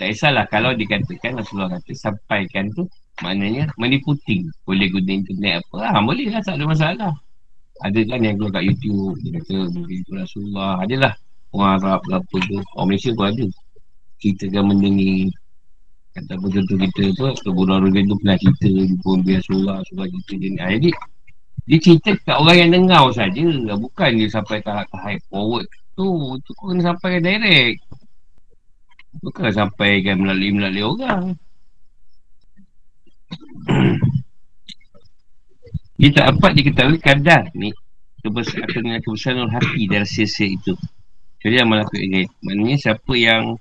Tak 0.00 0.16
kisahlah 0.16 0.48
kalau 0.48 0.72
dikatakan 0.72 1.36
Rasulullah 1.36 1.76
kata 1.76 1.92
sampaikan 1.92 2.72
tu 2.72 2.88
maknanya 3.20 3.68
meniputi. 3.76 4.48
Boleh 4.64 4.88
guna 4.88 5.12
internet 5.12 5.60
apa. 5.60 5.92
Ha, 5.92 6.00
boleh 6.00 6.32
lah 6.32 6.40
tak 6.40 6.56
ada 6.56 6.64
masalah. 6.64 7.12
Ada 7.84 8.00
kan 8.08 8.24
yang 8.24 8.40
keluar 8.40 8.56
kat 8.56 8.64
YouTube, 8.64 9.20
dia 9.20 9.30
kata 9.36 9.54
menipu 9.76 10.16
Rasulullah. 10.16 10.80
Adalah 10.80 11.12
orang 11.52 11.70
Arab 11.84 12.00
ke 12.08 12.12
apa 12.16 12.36
tu. 12.48 12.56
Orang 12.80 12.88
Malaysia 12.88 13.12
pun 13.12 13.26
ada. 13.28 13.46
Ceritakan 14.24 14.62
benda 14.72 14.88
ni. 14.88 15.28
Kata 16.16 16.32
apa 16.32 16.46
contoh 16.48 16.76
kita 16.80 17.02
kebunuh 17.44 17.74
orang 17.76 17.92
tu 17.92 18.16
pernah 18.24 18.36
cerita, 18.40 18.66
jumpa 18.72 19.10
Rasulullah, 19.36 19.74
Rasulullah 19.84 20.08
cerita 20.08 20.32
dia 20.40 20.48
ni. 20.48 20.58
Ha, 20.64 20.68
jadi, 20.80 20.90
dia 21.68 21.78
cerita 21.78 22.10
kat 22.24 22.36
orang 22.40 22.56
yang 22.56 22.70
dengar 22.72 23.04
saja 23.12 23.44
bukan 23.76 24.10
dia 24.16 24.26
sampai 24.32 24.58
tahap 24.64 24.88
tahap 24.90 25.20
forward 25.28 25.68
tu 25.94 26.34
tu 26.42 26.50
kau 26.56 26.72
kena 26.72 26.90
sampai 26.90 27.20
direct 27.20 27.78
bukan 29.20 29.52
sampai 29.52 30.00
kan 30.04 30.16
melalui 30.20 30.50
melalui 30.52 30.84
orang. 30.84 31.22
Dia 36.00 36.10
tak 36.16 36.26
dapat 36.36 36.50
diketahui 36.56 36.98
kadar 36.98 37.52
ni 37.52 37.70
kebesaran 38.24 39.00
kebesaran 39.04 39.48
hati 39.52 39.84
dari 39.84 40.08
sisi 40.08 40.56
itu. 40.56 40.72
Jadi 41.40 41.60
yang 41.60 41.68
melakukan 41.72 42.00
ini 42.00 42.24
maknanya 42.44 42.76
siapa 42.76 43.12
yang 43.16 43.56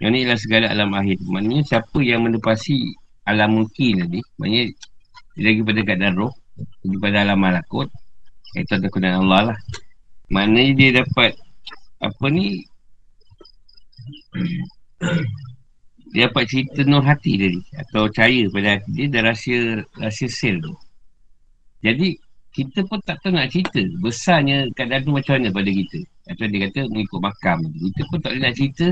yang 0.00 0.10
ni 0.16 0.24
ialah 0.24 0.40
segala 0.40 0.72
alam 0.72 0.96
akhir. 0.96 1.20
Maknanya 1.28 1.64
siapa 1.68 1.98
yang 2.00 2.24
menepasi 2.24 2.96
alam 3.28 3.60
mungkin 3.60 4.08
tadi 4.08 4.20
maknanya 4.40 4.64
lagi 5.36 5.60
pada 5.64 5.80
kadar 5.84 6.12
roh 6.16 6.32
daripada 6.84 7.16
alam 7.24 7.38
malakut 7.40 7.88
itu 8.56 8.72
ada 8.72 8.88
kebenaran 8.88 9.28
Allah 9.28 9.42
lah. 9.52 9.58
Maknanya 10.32 10.72
dia 10.76 10.90
dapat 11.04 11.36
apa 12.00 12.24
ni 12.32 12.64
dia 16.10 16.26
dapat 16.30 16.44
cerita 16.46 16.80
nur 16.86 17.02
hati 17.02 17.32
tadi 17.38 17.60
atau 17.76 18.06
percaya 18.06 18.42
pada 18.50 18.68
hati 18.78 18.90
dia 18.94 19.06
dan 19.10 19.22
rahsia 19.26 19.60
rahsia 19.98 20.28
sel 20.30 20.56
tu 20.62 20.74
jadi 21.80 22.16
kita 22.50 22.82
pun 22.90 22.98
tak 23.06 23.22
tahu 23.22 23.32
nak 23.34 23.48
cerita. 23.54 23.82
Besarnya 24.02 24.66
keadaan 24.74 25.06
tu 25.06 25.12
macam 25.14 25.38
mana 25.38 25.48
pada 25.54 25.70
kita? 25.70 25.98
Atau 26.26 26.46
dia 26.50 26.58
kata 26.66 26.80
mengikut 26.90 27.20
makam. 27.22 27.58
Kita 27.62 28.02
pun 28.10 28.18
tak 28.18 28.30
boleh 28.34 28.42
nak 28.42 28.54
cerita. 28.58 28.86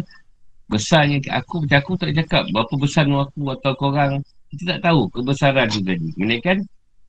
Besarnya 0.68 1.16
aku 1.33 1.64
macam 1.64 1.79
aku 1.81 1.92
tak 1.98 2.11
cakap 2.14 2.42
berapa 2.53 2.74
besar 2.77 3.05
nur 3.09 3.24
aku 3.27 3.40
atau 3.57 3.72
korang 3.74 4.12
kita 4.53 4.77
tak 4.77 4.81
tahu 4.85 5.01
kebesaran 5.11 5.66
tu 5.68 5.81
tadi. 5.83 6.09
Menaikkan 6.16 6.62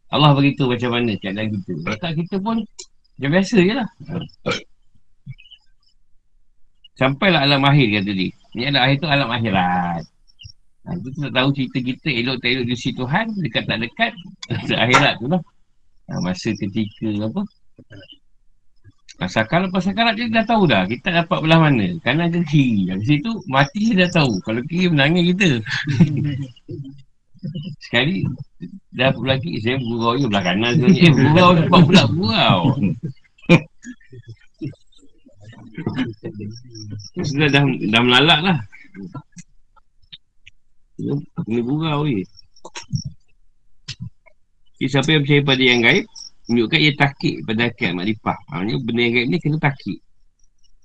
Allah 0.10 0.32
beritahu 0.34 0.74
macam 0.74 0.92
mana 0.96 1.14
keadaan 1.22 1.54
kita. 1.54 1.72
Kalau 1.86 1.98
tak 2.02 2.12
kita 2.18 2.36
pun 2.42 2.58
dia 3.20 3.28
biasa 3.30 3.58
je 3.62 3.74
lah. 3.76 3.88
Sampailah 7.00 7.48
alam 7.48 7.64
akhir 7.64 8.04
kata 8.04 8.12
dia. 8.12 8.36
Ni 8.60 8.68
alam 8.68 8.82
akhir 8.84 8.96
tu 9.00 9.08
alam 9.08 9.30
akhirat. 9.32 10.04
Ha, 10.84 10.88
kita 11.00 11.18
tak 11.30 11.32
tahu 11.32 11.50
cerita 11.56 11.78
kita 11.80 12.10
elok 12.12 12.36
tak 12.44 12.50
elok 12.52 12.66
di 12.68 12.76
sisi 12.76 12.92
Tuhan, 12.92 13.26
dekat 13.40 13.64
tak 13.72 13.78
dekat, 13.80 14.12
akhirat 14.84 15.14
tu 15.24 15.28
lah. 15.32 15.42
Ha, 16.12 16.20
masa 16.20 16.50
ketika 16.52 17.08
apa? 17.24 17.42
Pasal 19.20 19.44
kalau 19.52 19.68
pasal 19.72 19.96
karat 19.96 20.16
dia 20.20 20.28
dah 20.28 20.44
tahu 20.48 20.68
dah. 20.68 20.84
Kita 20.88 21.24
dapat 21.24 21.40
belah 21.44 21.60
mana. 21.60 21.96
Kanan 22.04 22.32
ke 22.32 22.40
kiri. 22.48 22.88
Dari 22.88 23.04
situ 23.04 23.32
mati 23.52 23.92
dia 23.92 24.08
dah 24.08 24.24
tahu. 24.24 24.32
Kalau 24.44 24.64
kiri 24.68 24.92
menangis 24.92 25.36
kita. 25.36 25.50
Sekali 27.88 28.28
Dah 28.92 29.16
apa 29.16 29.22
lagi 29.24 29.64
Saya 29.64 29.80
bergurau 29.80 30.20
je 30.20 30.28
belah 30.28 30.44
kanan 30.44 30.76
ke 30.76 30.92
Eh 30.92 31.08
bergurau 31.08 31.56
Nampak 31.56 31.82
pula 31.88 32.04
bergurau 32.12 32.60
Sudah 37.24 37.50
dah, 37.52 37.64
dah 37.66 38.02
melalak 38.04 38.40
lah. 38.44 38.58
Kena 41.00 41.62
gurau 41.64 42.04
je 42.04 42.28
okay, 44.76 44.88
Siapa 44.88 45.16
yang 45.16 45.24
percaya 45.24 45.42
pada 45.44 45.64
yang 45.64 45.82
gaib? 45.84 46.06
Menunjukkan 46.48 46.80
ia 46.80 46.94
takik 46.96 47.36
pada 47.46 47.62
akal 47.68 47.92
makrifah. 47.94 48.40
Maksudnya 48.48 48.76
benda 48.82 49.02
yang 49.04 49.14
gaib 49.16 49.28
ni 49.28 49.38
kena 49.44 49.58
takik. 49.60 50.00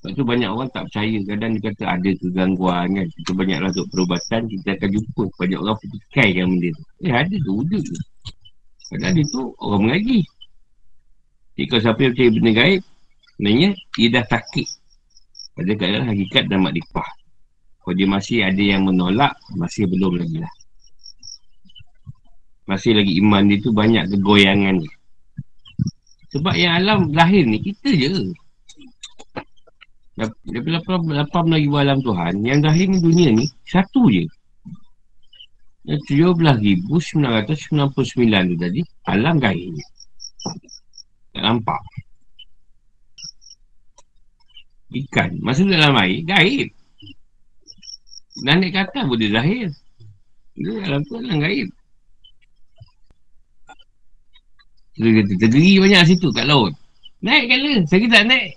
Sebab 0.02 0.10
tu 0.12 0.22
banyak 0.26 0.50
orang 0.50 0.68
tak 0.74 0.82
percaya. 0.90 1.18
Kadang 1.24 1.50
dia 1.56 1.62
kata 1.70 1.84
ada 1.88 2.10
kegangguan 2.20 2.86
kan. 2.90 3.06
Kita 3.08 3.30
banyaklah 3.32 3.70
untuk 3.72 3.88
perubatan. 3.94 4.40
Kita 4.50 4.68
akan 4.76 4.88
jumpa 4.92 5.22
banyak 5.40 5.58
orang 5.62 5.76
petikai 5.80 6.28
yang 6.36 6.48
benda 6.52 6.68
tu. 6.74 6.84
Eh 7.06 7.14
ada 7.14 7.36
tu, 7.38 7.50
wujud 7.54 7.82
tu. 7.86 7.96
Kadang 8.92 9.12
dia 9.16 9.24
tu 9.30 9.42
orang 9.62 9.80
mengaji. 9.88 10.20
Jadi 11.54 11.66
kalau 11.70 11.82
siapa 11.86 12.00
yang 12.02 12.12
percaya 12.12 12.30
benda 12.34 12.52
gaib 12.52 12.82
Sebenarnya 13.34 13.70
dia 13.98 14.08
dah 14.14 14.24
takik 14.30 14.68
Pada 15.54 15.70
keadaan 15.78 16.10
hakikat 16.10 16.50
dan 16.50 16.66
makrifah 16.66 17.06
Kalau 17.82 17.94
dia 17.94 18.08
masih 18.10 18.42
ada 18.42 18.58
yang 18.58 18.82
menolak 18.82 19.38
Masih 19.54 19.86
belum 19.86 20.18
lagi 20.18 20.42
lah. 20.42 20.52
Masih 22.66 22.98
lagi 22.98 23.12
iman 23.22 23.46
dia 23.46 23.62
tu 23.62 23.70
banyak 23.70 24.10
kegoyangan 24.10 24.82
Sebab 26.34 26.54
yang 26.58 26.82
alam 26.82 27.14
lahir 27.14 27.46
ni 27.46 27.62
kita 27.62 27.94
je. 27.94 28.34
Daripada 30.18 30.82
8 30.82 31.54
ribu 31.54 31.78
alam 31.78 32.02
Tuhan 32.02 32.42
Yang 32.42 32.60
lahir 32.66 32.86
ni 32.90 32.98
dunia 32.98 33.28
ni 33.30 33.46
Satu 33.62 34.10
je. 34.10 34.26
17,999 35.86 37.22
tu 38.50 38.56
tadi 38.58 38.80
Alam 39.06 39.38
gaib 39.38 39.76
Tak 41.30 41.42
nampak 41.42 41.78
Ikan. 44.94 45.42
Masa 45.42 45.66
dalam 45.66 45.98
air 45.98 46.22
Gaib 46.22 46.70
Dan 48.46 48.62
kata 48.70 49.06
dia 49.18 49.28
zahir. 49.34 49.68
Dia 50.54 50.70
alam 50.86 51.02
tu 51.06 51.18
alam 51.18 51.42
gaib. 51.42 51.68
Dia 54.94 55.10
kata 55.18 55.32
terdiri 55.42 55.82
banyak 55.82 56.02
situ 56.06 56.30
kat 56.30 56.46
laut. 56.46 56.70
Naik 57.24 57.50
kan 57.50 57.58
lah 57.58 57.82
Saya 57.90 58.06
tak 58.06 58.24
naik. 58.30 58.50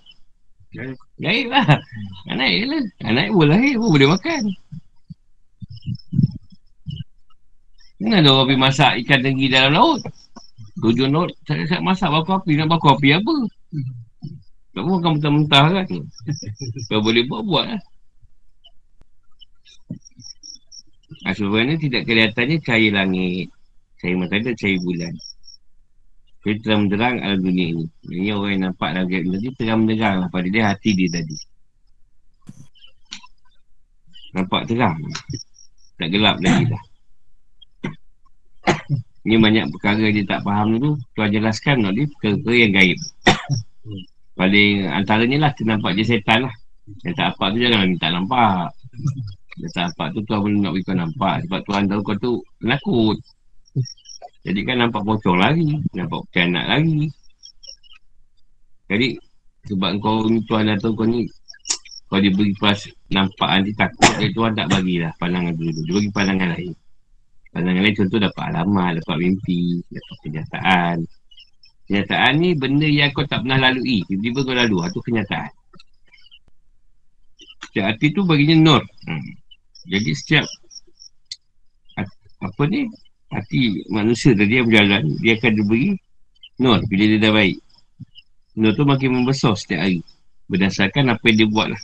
Gaib 1.18 1.48
lah. 1.50 1.66
Naik 2.30 2.56
kan 2.62 2.68
lah 2.70 2.82
Naik 3.18 3.30
pun 3.34 3.46
lahir 3.50 3.74
pun 3.82 3.90
boleh 3.90 4.10
makan. 4.14 4.44
Jangan 7.98 8.22
ada 8.22 8.30
orang 8.30 8.46
pergi 8.46 8.62
masak 8.62 8.92
ikan 9.02 9.20
tinggi 9.26 9.50
dalam 9.50 9.72
laut. 9.74 10.00
Tujuan 10.78 11.10
laut, 11.10 11.34
saya 11.50 11.82
masak 11.82 12.14
bakar 12.14 12.46
api. 12.46 12.54
Nak 12.54 12.70
bakar 12.70 12.94
api 12.94 13.10
apa? 13.18 13.36
Tak 14.78 14.86
mahu 14.86 15.02
makan 15.02 15.12
mentah-mentah 15.18 15.66
kan. 15.74 15.86
Kalau 16.86 17.02
boleh 17.02 17.26
buat, 17.26 17.42
buat 17.50 17.66
lah. 17.66 17.82
Nah, 21.26 21.34
sebenarnya 21.34 21.82
tidak 21.82 22.06
kelihatannya 22.06 22.62
cahaya 22.62 22.90
langit. 22.94 23.50
Cahaya 23.98 24.22
matahari 24.22 24.46
dan 24.46 24.54
cahaya 24.54 24.78
bulan. 24.86 25.14
Jadi 26.46 26.58
terang 26.62 26.82
menderang 26.86 27.16
alam 27.26 27.40
dunia 27.42 27.66
ini. 27.74 27.86
Ini 28.06 28.30
orang 28.38 28.52
yang 28.54 28.62
nampak 28.70 28.90
lagi 28.94 29.26
tadi 29.26 29.48
terang 29.58 29.80
menderang 29.82 30.16
lah 30.22 30.30
pada 30.30 30.46
dia 30.46 30.64
hati 30.70 30.90
dia 30.94 31.10
tadi. 31.10 31.38
Nampak 34.38 34.62
terang. 34.70 35.02
Tak 35.98 36.08
gelap 36.14 36.38
lagi 36.38 36.70
dah. 36.70 36.84
Ni 39.26 39.42
banyak 39.42 39.74
perkara 39.74 40.06
dia 40.14 40.24
tak 40.24 40.46
faham 40.46 40.78
tu 40.80 40.96
Tuan 41.12 41.28
jelaskan 41.34 41.84
tau 41.84 41.92
dia 41.92 42.08
perkara 42.08 42.54
yang 42.54 42.72
gaib 42.72 43.00
Paling 44.38 44.86
antaranya 44.86 45.50
lah 45.50 45.52
Kita 45.58 45.74
nampak 45.74 45.98
je 45.98 46.04
setan 46.06 46.46
lah. 46.46 46.56
Yang 47.04 47.16
tak 47.18 47.28
apa 47.36 47.44
tu 47.52 47.58
jangan 47.60 47.90
minta 47.90 48.08
nampak. 48.14 48.70
Yang 49.58 49.72
tak 49.74 49.86
apa 49.92 50.04
tu 50.14 50.20
Tuan 50.24 50.40
boleh 50.46 50.58
nak 50.62 50.72
beri 50.78 50.86
kau 50.86 50.96
nampak. 50.96 51.36
Sebab 51.50 51.60
Tuan 51.66 51.84
tahu 51.90 52.02
kau 52.06 52.16
tu 52.22 52.32
penakut. 52.62 53.18
Jadi 54.48 54.60
kan 54.64 54.80
nampak 54.80 55.04
pocong 55.04 55.38
lagi 55.44 55.76
Nampak 55.92 56.32
anak 56.40 56.66
lagi 56.72 57.12
Jadi 58.88 59.20
Sebab 59.68 60.00
kau 60.00 60.24
ni 60.32 60.40
Tuan 60.48 60.72
dah 60.72 60.80
tahu 60.80 60.96
kau 60.96 61.04
ni 61.04 61.28
Kau 62.08 62.24
diberi 62.24 62.56
pas 62.56 62.80
nampak 63.12 63.50
nanti 63.52 63.76
takut 63.76 64.08
Jadi 64.16 64.32
Tuan 64.32 64.56
tak 64.56 64.72
bagilah 64.72 65.12
pandangan 65.20 65.52
dulu 65.52 65.84
Dia 65.84 65.94
bagi 66.00 66.12
pandangan 66.16 66.50
lain. 66.56 66.74
Pandangan 67.52 67.82
lain 67.84 67.96
contoh 67.98 68.20
dapat 68.22 68.44
alamat, 68.54 68.92
dapat 69.02 69.16
mimpi, 69.18 69.82
dapat 69.92 70.16
kenyataan. 70.24 70.98
Kenyataan 71.88 72.34
ni 72.44 72.50
benda 72.52 72.84
yang 72.84 73.16
kau 73.16 73.24
tak 73.24 73.48
pernah 73.48 73.72
lalui. 73.72 74.04
Tiba-tiba 74.06 74.40
kau 74.44 74.56
lalu. 74.56 74.78
Itu 74.84 75.00
kenyataan. 75.00 75.52
Setiap 77.68 77.86
hati 77.96 78.06
tu 78.12 78.22
baginya 78.28 78.56
nur. 78.60 78.84
Hmm. 79.08 79.32
Jadi 79.88 80.12
setiap 80.12 80.46
apa 82.38 82.62
ni 82.70 82.86
hati 83.34 83.82
manusia 83.90 84.38
tadi 84.38 84.62
yang 84.62 84.70
berjalan 84.70 85.10
dia 85.26 85.34
akan 85.42 85.54
diberi 85.58 85.98
nur 86.62 86.78
bila 86.86 87.04
dia 87.10 87.18
dah 87.18 87.34
baik 87.34 87.58
nur 88.62 88.72
tu 88.78 88.86
makin 88.86 89.10
membesar 89.18 89.58
setiap 89.58 89.82
hari 89.82 90.06
berdasarkan 90.46 91.18
apa 91.18 91.24
yang 91.34 91.38
dia 91.42 91.50
buat 91.50 91.68
lah 91.74 91.82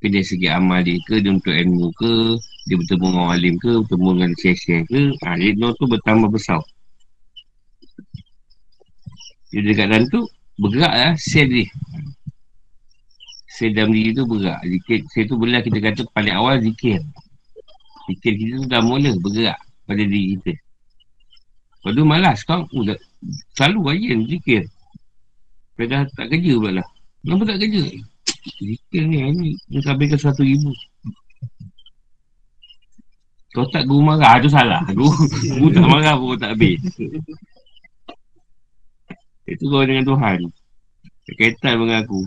tapi 0.00 0.16
dari 0.16 0.24
segi 0.24 0.48
amal 0.48 0.80
dia 0.80 0.96
ke, 1.04 1.20
dia 1.20 1.28
untuk 1.28 1.52
ilmu 1.52 1.92
ke, 1.92 2.40
dia 2.64 2.80
bertemu 2.80 3.04
dengan 3.12 3.28
alim 3.36 3.54
ke, 3.60 3.84
bertemu 3.84 4.08
dengan 4.16 4.32
syekh 4.40 4.60
ke, 4.88 5.00
ha, 5.20 5.36
dia 5.36 5.68
tu 5.76 5.84
bertambah 5.84 6.32
besar. 6.32 6.64
Dia 9.50 9.60
dekat 9.66 9.86
dalam 9.90 10.06
tu, 10.10 10.20
bergerak 10.58 10.94
lah 10.94 11.12
sel 11.18 11.50
dia. 11.50 11.66
Sel 13.50 13.74
dalam 13.74 13.90
diri 13.90 14.14
tu 14.14 14.24
bergerak. 14.26 14.62
Zikir, 14.62 14.98
sel 15.10 15.24
tu 15.26 15.34
boleh 15.34 15.60
kita 15.60 15.78
kata 15.82 16.02
paling 16.14 16.34
awal 16.38 16.56
zikir. 16.62 17.02
Zikir 18.06 18.32
kita 18.38 18.52
tu 18.62 18.66
dah 18.70 18.82
mula 18.82 19.10
bergerak 19.18 19.58
pada 19.86 20.02
diri 20.06 20.38
kita. 20.38 20.54
Lepas 21.80 21.90
tu 21.96 22.02
malas 22.04 22.38
kau, 22.44 22.60
uh, 22.62 22.82
dah, 22.86 22.98
selalu 23.58 23.78
rajin 23.90 24.18
zikir. 24.30 24.62
Kau 25.74 25.84
dah 25.88 26.06
tak 26.14 26.30
kerja 26.30 26.52
pula 26.54 26.70
lah. 26.78 26.86
Kenapa 27.26 27.42
tak 27.50 27.58
kerja? 27.66 27.84
Zikir 28.40 29.02
ni 29.04 29.20
ni 29.36 29.50
Dia 29.68 29.92
habiskan 29.92 30.32
satu 30.32 30.40
ribu 30.40 30.72
Kau 33.52 33.68
tak 33.68 33.84
guru 33.84 34.00
marah 34.00 34.40
tu 34.40 34.48
salah 34.48 34.80
Guru, 34.88 35.12
guru 35.60 35.68
tak 35.76 35.84
marah 35.84 36.16
pun 36.16 36.38
tak 36.40 36.56
habis 36.56 36.80
Itu 39.50 39.64
kau 39.66 39.82
dengan 39.82 40.06
Tuhan 40.06 40.38
Kaitan 41.38 41.74
dengan 41.78 42.02
aku 42.02 42.22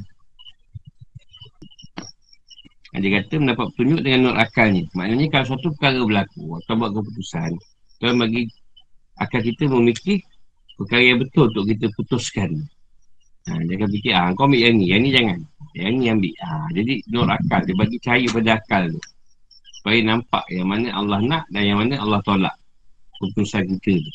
dia 2.93 3.09
kata 3.09 3.41
mendapat 3.41 3.73
petunjuk 3.73 4.05
dengan 4.05 4.19
nur 4.29 4.35
akalnya 4.37 4.85
Maknanya 4.93 5.25
kalau 5.33 5.57
satu 5.57 5.73
perkara 5.73 5.97
berlaku 6.05 6.61
Atau 6.61 6.77
buat 6.77 6.93
keputusan 6.93 7.51
Tuhan 7.97 8.21
bagi 8.21 8.45
akal 9.17 9.41
kita 9.41 9.65
memikir 9.65 10.21
Perkara 10.77 11.01
yang 11.01 11.25
betul 11.25 11.49
untuk 11.49 11.65
kita 11.73 11.89
putuskan 11.97 12.53
Ha, 13.43 13.59
jangan 13.67 13.91
fikir, 13.91 14.15
ah, 14.15 14.31
kau 14.39 14.47
ambil 14.47 14.63
yang 14.63 14.75
ni, 14.79 14.85
yang 14.87 15.01
ni 15.03 15.11
jangan. 15.11 15.39
Yang 15.75 15.93
ni 15.99 16.05
ambil. 16.07 16.33
Ha, 16.47 16.47
jadi, 16.71 16.93
nur 17.11 17.27
akal. 17.27 17.61
Dia 17.67 17.75
bagi 17.75 17.97
cahaya 17.99 18.27
pada 18.31 18.51
akal 18.55 18.83
tu. 18.87 19.01
Supaya 19.83 19.99
nampak 19.99 20.43
yang 20.47 20.67
mana 20.71 20.87
Allah 20.95 21.19
nak 21.19 21.43
dan 21.51 21.63
yang 21.67 21.77
mana 21.83 21.99
Allah 21.99 22.23
tolak. 22.23 22.55
Keputusan 23.19 23.67
kita 23.67 23.99
tu. 23.99 24.11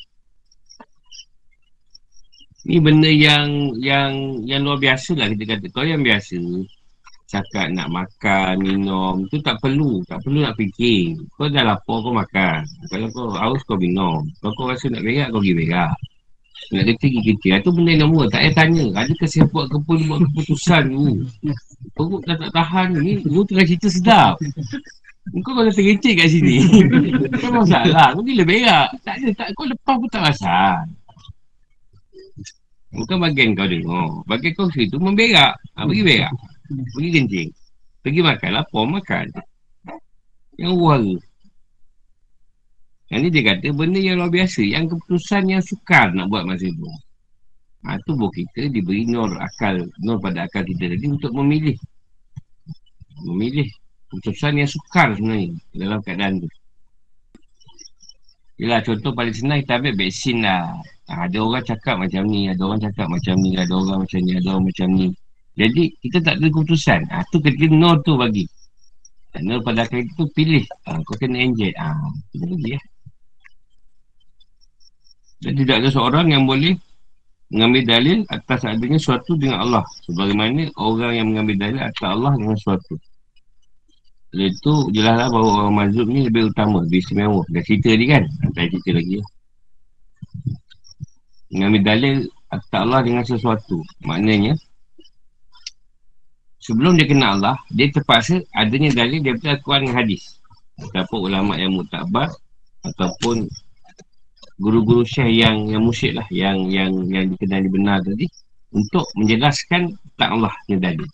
Ni 2.67 2.83
benda 2.83 3.07
yang 3.07 3.79
yang 3.79 4.43
yang 4.43 4.67
luar 4.67 4.83
biasa 4.83 5.15
lah 5.15 5.31
kita 5.31 5.55
kata. 5.55 5.67
Kau 5.71 5.87
yang 5.87 6.03
biasa 6.03 6.39
cakap 7.29 7.69
nak 7.77 7.93
makan, 7.93 8.57
minum, 8.59 9.29
tu 9.29 9.39
tak 9.45 9.61
perlu. 9.63 10.03
Tak 10.09 10.25
perlu 10.25 10.43
nak 10.43 10.57
fikir. 10.59 11.15
Kau 11.37 11.47
dah 11.47 11.63
lapar, 11.63 12.01
kau 12.03 12.11
makan. 12.11 12.65
Kalau 12.89 13.07
kau 13.15 13.27
haus, 13.37 13.61
kau 13.69 13.79
minum. 13.79 14.25
Kalau 14.43 14.53
kau 14.59 14.67
rasa 14.67 14.89
nak 14.91 15.05
berak, 15.05 15.29
kau 15.31 15.39
pergi 15.39 15.55
berak. 15.55 15.95
Nak 16.69 16.85
kata 16.85 17.07
kita 17.09 17.65
Itu 17.65 17.71
benda 17.73 17.97
yang 17.97 18.03
nombor 18.05 18.29
Tak 18.29 18.45
payah 18.45 18.53
tanya 18.53 18.85
Adakah 18.93 19.29
saya 19.31 19.49
buat 19.49 19.73
kepun 19.73 19.99
Buat 20.05 20.21
keputusan 20.29 20.85
tu 20.93 21.09
dah 22.29 22.37
tak 22.37 22.51
tahan 22.53 22.89
ni 23.01 23.25
Lu 23.25 23.41
tengah 23.49 23.65
cerita 23.65 23.89
sedap 23.89 24.37
Kau 25.33 25.55
kau 25.57 25.65
kata 25.65 25.81
receh 25.81 26.13
kat 26.13 26.29
sini 26.29 26.61
Kau 27.41 27.57
masalah 27.57 28.13
Kau 28.13 28.21
gila 28.21 28.45
berak 28.45 28.89
Tak 29.01 29.17
ada 29.17 29.29
tak, 29.33 29.49
Kau 29.57 29.65
lepas 29.65 29.97
pun 29.97 30.09
tak 30.13 30.23
rasa 30.29 30.85
Bukan 32.89 33.21
bagian 33.21 33.53
kau 33.53 33.69
dengar 33.69 34.25
Bagian 34.25 34.53
kau 34.57 34.69
situ 34.73 34.97
memberak 34.97 35.61
ha, 35.77 35.85
Pergi 35.85 36.03
berak 36.05 36.33
Pergi 36.97 37.11
kencing 37.21 37.51
Pergi 38.01 38.21
makan 38.25 38.51
Lapar 38.57 38.85
makan 38.89 39.27
Yang 40.57 40.75
warga 40.81 41.19
yang 43.09 43.25
ni 43.25 43.29
dia 43.33 43.41
kata 43.41 43.73
benda 43.73 43.97
yang 43.97 44.21
luar 44.21 44.29
biasa. 44.29 44.61
Yang 44.61 44.97
keputusan 44.97 45.43
yang 45.49 45.63
sukar 45.65 46.13
nak 46.13 46.29
buat 46.29 46.45
masa 46.45 46.69
itu. 46.69 46.85
Ha, 47.89 47.97
tubuh 48.05 48.29
kita 48.29 48.69
diberi 48.69 49.09
nur 49.09 49.33
akal. 49.41 49.89
Nur 50.05 50.21
pada 50.21 50.45
akal 50.45 50.69
kita 50.69 50.93
tadi 50.93 51.09
untuk 51.09 51.33
memilih. 51.33 51.77
Memilih. 53.25 53.69
Keputusan 54.13 54.61
yang 54.61 54.69
sukar 54.69 55.17
sebenarnya. 55.17 55.57
Dalam 55.73 55.99
keadaan 56.05 56.45
tu. 56.45 56.49
Yelah 58.59 58.83
contoh 58.83 59.15
paling 59.15 59.35
senang 59.35 59.63
kita 59.63 59.79
ambil 59.79 59.95
vaksin 59.95 60.43
lah. 60.43 60.75
Ha, 61.07 61.31
ada 61.31 61.39
orang 61.39 61.63
cakap 61.63 61.95
macam 61.95 62.27
ni. 62.27 62.51
Ada 62.51 62.63
orang 62.67 62.81
cakap 62.83 63.07
macam 63.07 63.35
ni. 63.39 63.51
Ada 63.55 63.73
orang 63.73 63.99
macam 64.03 64.19
ni. 64.19 64.33
Ada 64.35 64.49
orang 64.51 64.65
macam 64.67 64.89
ni. 64.99 65.07
Jadi 65.55 65.83
kita 66.03 66.19
tak 66.27 66.35
ada 66.43 66.47
keputusan. 66.51 67.01
Ha, 67.07 67.23
tu 67.31 67.39
ketika 67.39 67.67
nur 67.71 68.03
tu 68.03 68.19
bagi. 68.19 68.45
Nur 69.39 69.63
pada 69.63 69.87
akal 69.87 70.03
itu 70.03 70.27
pilih. 70.35 70.67
Ha, 70.91 70.99
kau 71.07 71.15
kena 71.15 71.39
inject. 71.39 71.79
Ha, 71.79 71.95
kita 72.35 72.45
bagi 72.51 72.69
lah. 72.75 72.85
Dan 75.39 75.53
tidak 75.55 75.77
ada 75.79 75.89
seorang 75.95 76.27
yang 76.35 76.43
boleh 76.43 76.75
mengambil 77.55 77.83
dalil 77.87 78.19
atas 78.27 78.67
adanya 78.67 78.99
suatu 78.99 79.39
dengan 79.39 79.63
Allah. 79.63 79.87
Sebagaimana 80.11 80.67
orang 80.75 81.15
yang 81.15 81.27
mengambil 81.31 81.57
dalil 81.63 81.79
atas 81.79 82.03
Allah 82.03 82.35
dengan 82.35 82.59
suatu. 82.59 82.99
Itu 84.29 84.93
jelaslah 84.93 85.33
bahawa 85.33 85.51
orang 85.65 85.75
mazhub 85.75 86.07
ni 86.09 86.29
lebih 86.29 86.53
utama, 86.53 86.85
lebih 86.85 87.01
istimewa. 87.01 87.43
Dah 87.49 87.63
cerita 87.65 87.89
ni 87.97 88.07
kan? 88.09 88.25
Tak 88.53 88.69
cerita 88.69 88.91
lagi. 88.93 89.25
Mengambil 91.49 91.83
dalil 91.85 92.17
atas 92.53 92.77
Allah 92.77 93.01
dengan 93.01 93.25
sesuatu. 93.25 93.81
Maknanya, 94.05 94.53
sebelum 96.61 97.01
dia 97.01 97.09
kenal 97.09 97.41
Allah, 97.41 97.57
dia 97.73 97.89
terpaksa 97.89 98.45
adanya 98.53 98.93
dalil 98.93 99.25
daripada 99.25 99.57
Al-Quran 99.57 99.89
dan 99.89 99.95
Hadis. 99.97 100.23
Ataupun 100.77 101.33
ulama 101.33 101.57
yang 101.57 101.73
mutabak 101.75 102.31
ataupun 102.85 103.49
guru-guru 104.59 105.07
syekh 105.07 105.31
yang 105.31 105.71
yang 105.71 105.83
musyrik 105.87 106.19
lah 106.19 106.27
yang 106.35 106.67
yang 106.67 106.91
yang 107.07 107.31
dikenali 107.31 107.69
benar 107.71 108.03
tadi 108.03 108.27
untuk 108.75 109.07
menjelaskan 109.15 109.95
tak 110.19 110.35
Allah 110.35 110.55
ni 110.67 110.77
tadi 110.83 111.07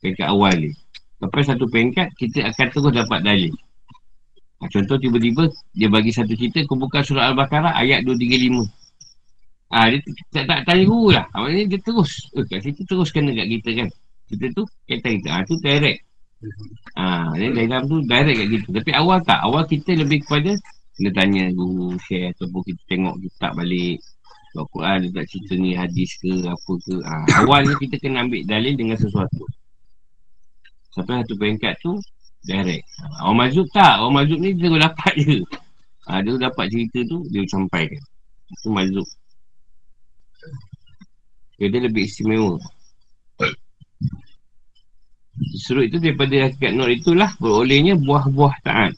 peringkat 0.00 0.26
awal 0.32 0.52
ni 0.56 0.72
sampai 1.22 1.42
satu 1.46 1.70
peringkat 1.70 2.10
kita 2.18 2.50
akan 2.50 2.66
terus 2.74 2.90
dapat 2.90 3.22
dalil 3.22 3.54
Ha, 4.62 4.70
contoh 4.70 4.94
tiba-tiba 4.94 5.50
dia 5.74 5.90
bagi 5.90 6.14
satu 6.14 6.38
cerita, 6.38 6.62
buka 6.70 7.02
surah 7.02 7.34
Al-Baqarah 7.34 7.74
ayat 7.82 8.06
235. 8.06 8.62
Ah 9.74 9.88
ha, 9.88 9.90
dia 9.90 9.98
tak, 10.30 10.44
tak 10.46 10.58
tanya 10.68 10.84
guru 10.86 11.10
lah. 11.10 11.26
Ha, 11.34 11.42
maknanya 11.42 11.66
dia 11.74 11.80
terus. 11.82 12.30
Eh, 12.38 12.46
kat 12.46 12.62
situ 12.62 12.86
terus 12.86 13.10
kena 13.10 13.34
kat 13.34 13.48
kita 13.58 13.70
kan. 13.82 13.88
Kita 14.30 14.44
tu, 14.54 14.62
kata 14.86 15.08
kita. 15.18 15.28
Ha, 15.34 15.42
tu 15.48 15.54
direct. 15.58 15.98
Ha, 16.94 17.34
dia 17.34 17.48
dalam 17.66 17.90
tu 17.90 18.06
direct 18.06 18.38
kat 18.38 18.48
kita. 18.54 18.68
Tapi 18.78 18.90
awal 18.94 19.18
tak. 19.26 19.40
Awal 19.42 19.62
kita 19.66 19.90
lebih 19.98 20.22
kepada 20.22 20.54
kena 20.94 21.10
tanya 21.10 21.44
guru, 21.50 21.98
share 22.06 22.30
ataupun 22.30 22.60
kita 22.62 22.82
tengok 22.86 23.14
kitab 23.18 23.52
balik. 23.58 23.98
Al-Quran 24.52 24.96
dia 25.08 25.10
tak 25.16 25.26
cerita 25.32 25.52
ni 25.58 25.70
hadis 25.74 26.10
ke 26.22 26.32
apa 26.46 26.72
ke. 26.86 26.94
Ha, 27.02 27.14
awalnya 27.42 27.74
kita 27.82 27.98
kena 27.98 28.28
ambil 28.28 28.46
dalil 28.46 28.78
dengan 28.78 28.94
sesuatu. 28.94 29.42
Sampai 30.92 31.24
satu 31.24 31.34
peringkat 31.40 31.74
tu, 31.80 31.96
direct. 32.44 32.84
Ha, 33.00 33.26
orang 33.28 33.48
mazub 33.48 33.66
tak. 33.72 33.96
Orang 34.02 34.14
mazub 34.20 34.38
ni 34.38 34.52
dia 34.52 34.68
dapat 34.68 35.14
je. 35.16 35.40
Ha, 36.08 36.20
dia 36.20 36.36
dapat 36.36 36.66
cerita 36.68 36.98
tu, 37.08 37.24
dia 37.32 37.42
sampaikan. 37.48 38.02
Itu 38.52 38.68
mazub. 38.68 39.08
Dia, 41.56 41.70
lebih 41.70 42.04
istimewa. 42.10 42.58
Surut 45.62 45.88
itu 45.88 45.96
daripada 46.02 46.50
hakikat 46.50 46.72
nur 46.76 46.90
itulah 46.92 47.30
berolehnya 47.40 47.96
buah-buah 47.96 48.54
taat. 48.66 48.92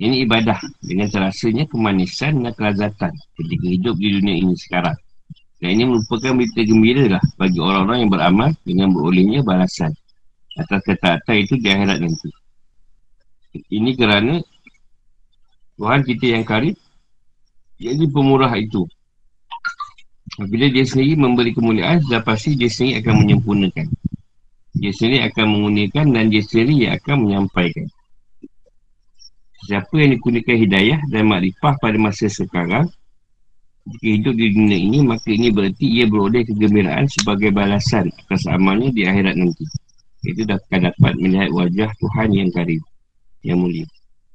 Ini 0.00 0.24
ibadah 0.24 0.56
dengan 0.80 1.12
terasanya 1.12 1.68
kemanisan 1.68 2.40
dan 2.40 2.52
kelazatan 2.56 3.12
ketika 3.36 3.66
hidup 3.68 3.96
di 4.00 4.08
dunia 4.16 4.34
ini 4.40 4.54
sekarang. 4.56 4.96
Dan 5.60 5.76
ini 5.76 5.84
merupakan 5.92 6.32
berita 6.32 6.60
gembira 6.64 7.04
lah 7.20 7.24
bagi 7.36 7.60
orang-orang 7.60 7.98
yang 8.04 8.10
beramal 8.10 8.50
dengan 8.64 8.88
berolehnya 8.96 9.44
balasan 9.44 9.92
atas 10.56 10.80
ketaatan 10.88 11.36
itu 11.36 11.54
di 11.60 11.68
akhirat 11.68 11.98
nanti. 12.00 12.28
Ini 13.68 13.90
kerana 13.94 14.40
Tuhan 15.76 16.00
kita 16.04 16.36
yang 16.36 16.44
karib 16.48 16.76
jadi 17.80 18.04
pemurah 18.08 18.52
itu. 18.56 18.84
Bila 20.40 20.72
dia 20.72 20.84
sendiri 20.86 21.18
memberi 21.18 21.52
kemuliaan, 21.52 22.00
sudah 22.04 22.24
pasti 22.24 22.56
dia 22.56 22.70
sendiri 22.70 23.04
akan 23.04 23.14
menyempurnakan. 23.24 23.86
Dia 24.76 24.92
sendiri 24.94 25.26
akan 25.28 25.44
menggunakan 25.44 26.06
dan 26.14 26.24
dia 26.32 26.42
sendiri 26.44 26.86
yang 26.86 26.92
akan 26.96 27.16
menyampaikan. 27.26 27.88
Siapa 29.66 29.92
yang 30.00 30.16
dikurniakan 30.16 30.56
hidayah 30.56 31.00
dan 31.12 31.28
makrifah 31.28 31.76
pada 31.76 31.98
masa 32.00 32.30
sekarang, 32.32 32.88
jika 33.90 34.06
hidup 34.06 34.34
di 34.38 34.46
dunia 34.54 34.78
ini, 34.78 34.98
maka 35.02 35.28
ini 35.30 35.50
berarti 35.50 35.84
ia 35.84 36.06
beroleh 36.06 36.46
kegembiraan 36.46 37.10
sebagai 37.10 37.50
balasan 37.50 38.08
atas 38.24 38.46
amalnya 38.46 38.94
di 38.94 39.02
akhirat 39.04 39.34
nanti. 39.34 39.66
Itu 40.22 40.46
akan 40.46 40.92
dapat 40.92 41.12
melihat 41.18 41.50
wajah 41.50 41.90
Tuhan 41.98 42.28
yang 42.30 42.50
karib, 42.54 42.82
yang 43.42 43.58
mulia. 43.60 43.88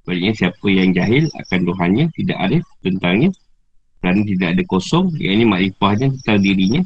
Baliknya 0.05 0.33
siapa 0.33 0.67
yang 0.69 0.93
jahil 0.93 1.25
akan 1.33 1.59
Tuhannya, 1.65 2.05
tidak 2.13 2.37
arif 2.37 2.63
tentangnya, 2.85 3.29
kerana 4.01 4.21
tidak 4.21 4.47
ada 4.53 4.63
kosong, 4.69 5.05
yang 5.17 5.41
ini 5.41 5.45
makrifahnya 5.49 6.07
tentang 6.19 6.39
dirinya, 6.45 6.81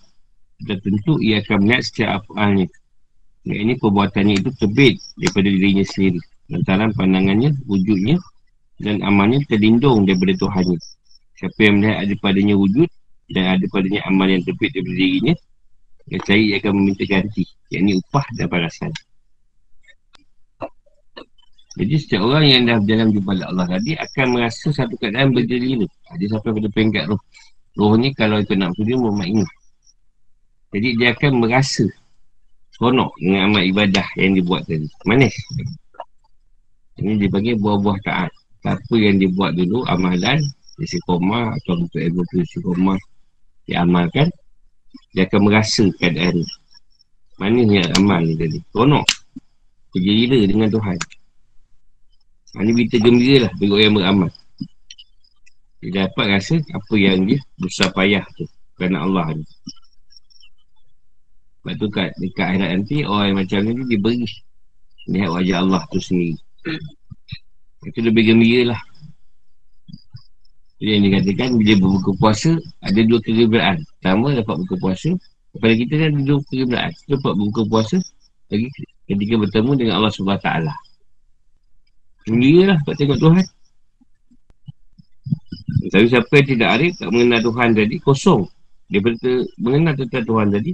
sudah 0.60 0.78
tentu 0.84 1.14
ia 1.20 1.44
akan 1.44 1.58
melihat 1.64 1.84
setiap. 1.84 2.22
Yang 3.48 3.60
ini 3.60 3.74
perbuatannya 3.80 4.36
itu 4.40 4.50
terbit 4.60 4.96
daripada 5.20 5.48
dirinya 5.48 5.84
sendiri. 5.88 6.20
Lantaran 6.52 6.92
pandangannya, 6.96 7.56
wujudnya 7.68 8.20
dan 8.80 9.04
amalnya 9.04 9.44
terlindung 9.48 10.08
daripada 10.08 10.36
Tuhan. 10.40 10.76
Siapa 11.39 11.60
yang 11.63 11.80
melihat 11.80 11.97
ada 12.04 12.13
padanya 12.19 12.56
wujud 12.60 12.89
dan 13.32 13.56
ada 13.56 13.65
padanya 13.71 14.04
amal 14.12 14.28
yang 14.28 14.43
terbit 14.43 14.75
daripada 14.75 14.99
dirinya, 14.99 15.34
yang 16.12 16.21
cari 16.28 16.43
ia 16.52 16.56
akan 16.60 16.71
meminta 16.75 17.04
ganti. 17.08 17.47
Yang 17.71 17.82
ini 17.88 17.91
upah 18.04 18.25
dan 18.36 18.47
balasan. 18.52 18.91
Jadi 21.80 21.95
setiap 21.95 22.28
orang 22.28 22.43
yang 22.43 22.62
dah 22.67 22.75
berjalan 22.84 23.08
jumpa 23.15 23.32
Allah 23.39 23.67
tadi 23.71 23.95
akan 23.95 24.25
merasa 24.36 24.67
satu 24.67 24.99
keadaan 24.99 25.32
berjelila. 25.32 25.88
Dia 26.19 26.28
sampai 26.28 26.52
pada 26.60 26.67
peringkat 26.75 27.04
roh. 27.08 27.21
Roh 27.80 27.95
ni 27.95 28.12
kalau 28.12 28.43
itu 28.43 28.60
nak 28.60 28.75
dia 28.75 28.99
bermakna. 28.99 29.47
Jadi 30.75 30.88
dia 30.99 31.15
akan 31.15 31.32
merasa 31.39 31.88
seronok 32.75 33.15
dengan 33.15 33.47
amal 33.47 33.63
ibadah 33.63 34.04
yang 34.19 34.36
dibuat 34.36 34.67
tadi. 34.67 34.91
Manis. 35.08 35.32
Ini 36.99 37.15
dia 37.15 37.32
bagi 37.32 37.56
buah-buah 37.56 37.97
taat. 38.04 38.32
Apa 38.67 38.95
yang 38.99 39.23
dia 39.23 39.32
buat 39.32 39.56
dulu, 39.56 39.88
amalan, 39.88 40.43
istiqomah 40.84 41.56
atau 41.60 41.80
untuk 41.80 42.00
ego 42.00 42.24
tu 42.32 42.42
istiqomah 42.42 43.00
diamalkan, 43.70 44.28
dia 45.13 45.30
akan 45.30 45.42
merasa 45.46 45.86
keadaan 46.02 46.42
manisnya 47.39 47.88
amal 47.96 48.22
ni 48.22 48.36
tadi. 48.36 48.60
Seronok. 48.74 49.08
Terjelila 49.89 50.38
dengan 50.46 50.70
Tuhan. 50.70 51.00
Ha, 52.50 52.62
ini 52.62 52.72
berita 52.78 52.98
gembira 53.02 53.38
lah 53.46 53.52
orang 53.58 53.82
yang 53.82 53.96
beramal. 53.96 54.32
Dia 55.80 55.89
dapat 56.06 56.26
rasa 56.36 56.56
apa 56.60 56.94
yang 57.00 57.26
dia 57.26 57.39
besar 57.58 57.89
payah 57.96 58.26
tu. 58.36 58.46
Kerana 58.78 59.08
Allah 59.08 59.39
ni. 59.39 59.46
Sebab 61.60 61.74
tu 61.76 61.88
kat, 61.92 62.10
dekat 62.18 62.46
akhirat 62.56 62.70
nanti 62.74 62.96
orang 63.06 63.26
yang 63.32 63.38
macam 63.44 63.60
ni 63.65 63.72
dia 63.88 64.00
beri. 64.00 64.30
Lihat 65.10 65.30
wajah 65.34 65.58
Allah 65.63 65.82
tu 65.89 66.00
sendiri. 66.02 66.38
Itu 67.86 68.00
lebih 68.04 68.34
gembira 68.34 68.76
lah. 68.76 68.82
Jadi 70.80 70.89
yang 70.96 71.04
dikatakan 71.12 71.50
bila 71.60 71.74
berbuka 71.84 72.12
puasa 72.15 72.52
ada 72.80 73.00
dua 73.04 73.20
kegembiraan. 73.20 73.84
Pertama 74.00 74.32
dapat 74.32 74.56
buka 74.63 74.76
puasa. 74.80 75.10
Kepada 75.50 75.74
kita 75.76 75.94
kan 76.00 76.08
ada 76.15 76.22
dua 76.24 76.39
kegembiraan. 76.48 76.92
Kita 76.96 77.08
dapat 77.20 77.34
buka 77.36 77.62
puasa 77.68 77.98
lagi 78.50 78.68
ketika 79.06 79.34
bertemu 79.38 79.72
dengan 79.76 79.94
Allah 80.00 80.12
SWT. 80.15 80.50
Gembira 82.30 82.76
lah 82.76 82.80
tak 82.86 82.96
tengok 83.02 83.18
Tuhan 83.18 83.46
Tapi 85.89 86.06
siapa 86.06 86.30
yang 86.30 86.48
tidak 86.54 86.70
arif 86.78 86.94
Tak 87.00 87.10
mengenal 87.10 87.39
Tuhan 87.42 87.70
tadi 87.74 87.96
Kosong 88.04 88.42
Daripada 88.86 89.32
mengenal 89.58 89.94
tentang 89.98 90.26
Tuhan 90.30 90.48
tadi 90.54 90.72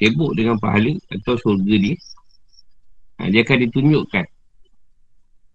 Sibuk 0.00 0.32
dengan 0.32 0.56
pahala 0.56 0.96
Atau 1.12 1.36
surga 1.36 1.74
dia 1.76 1.96
ha, 3.20 3.28
Dia 3.28 3.44
akan 3.44 3.58
ditunjukkan 3.68 4.24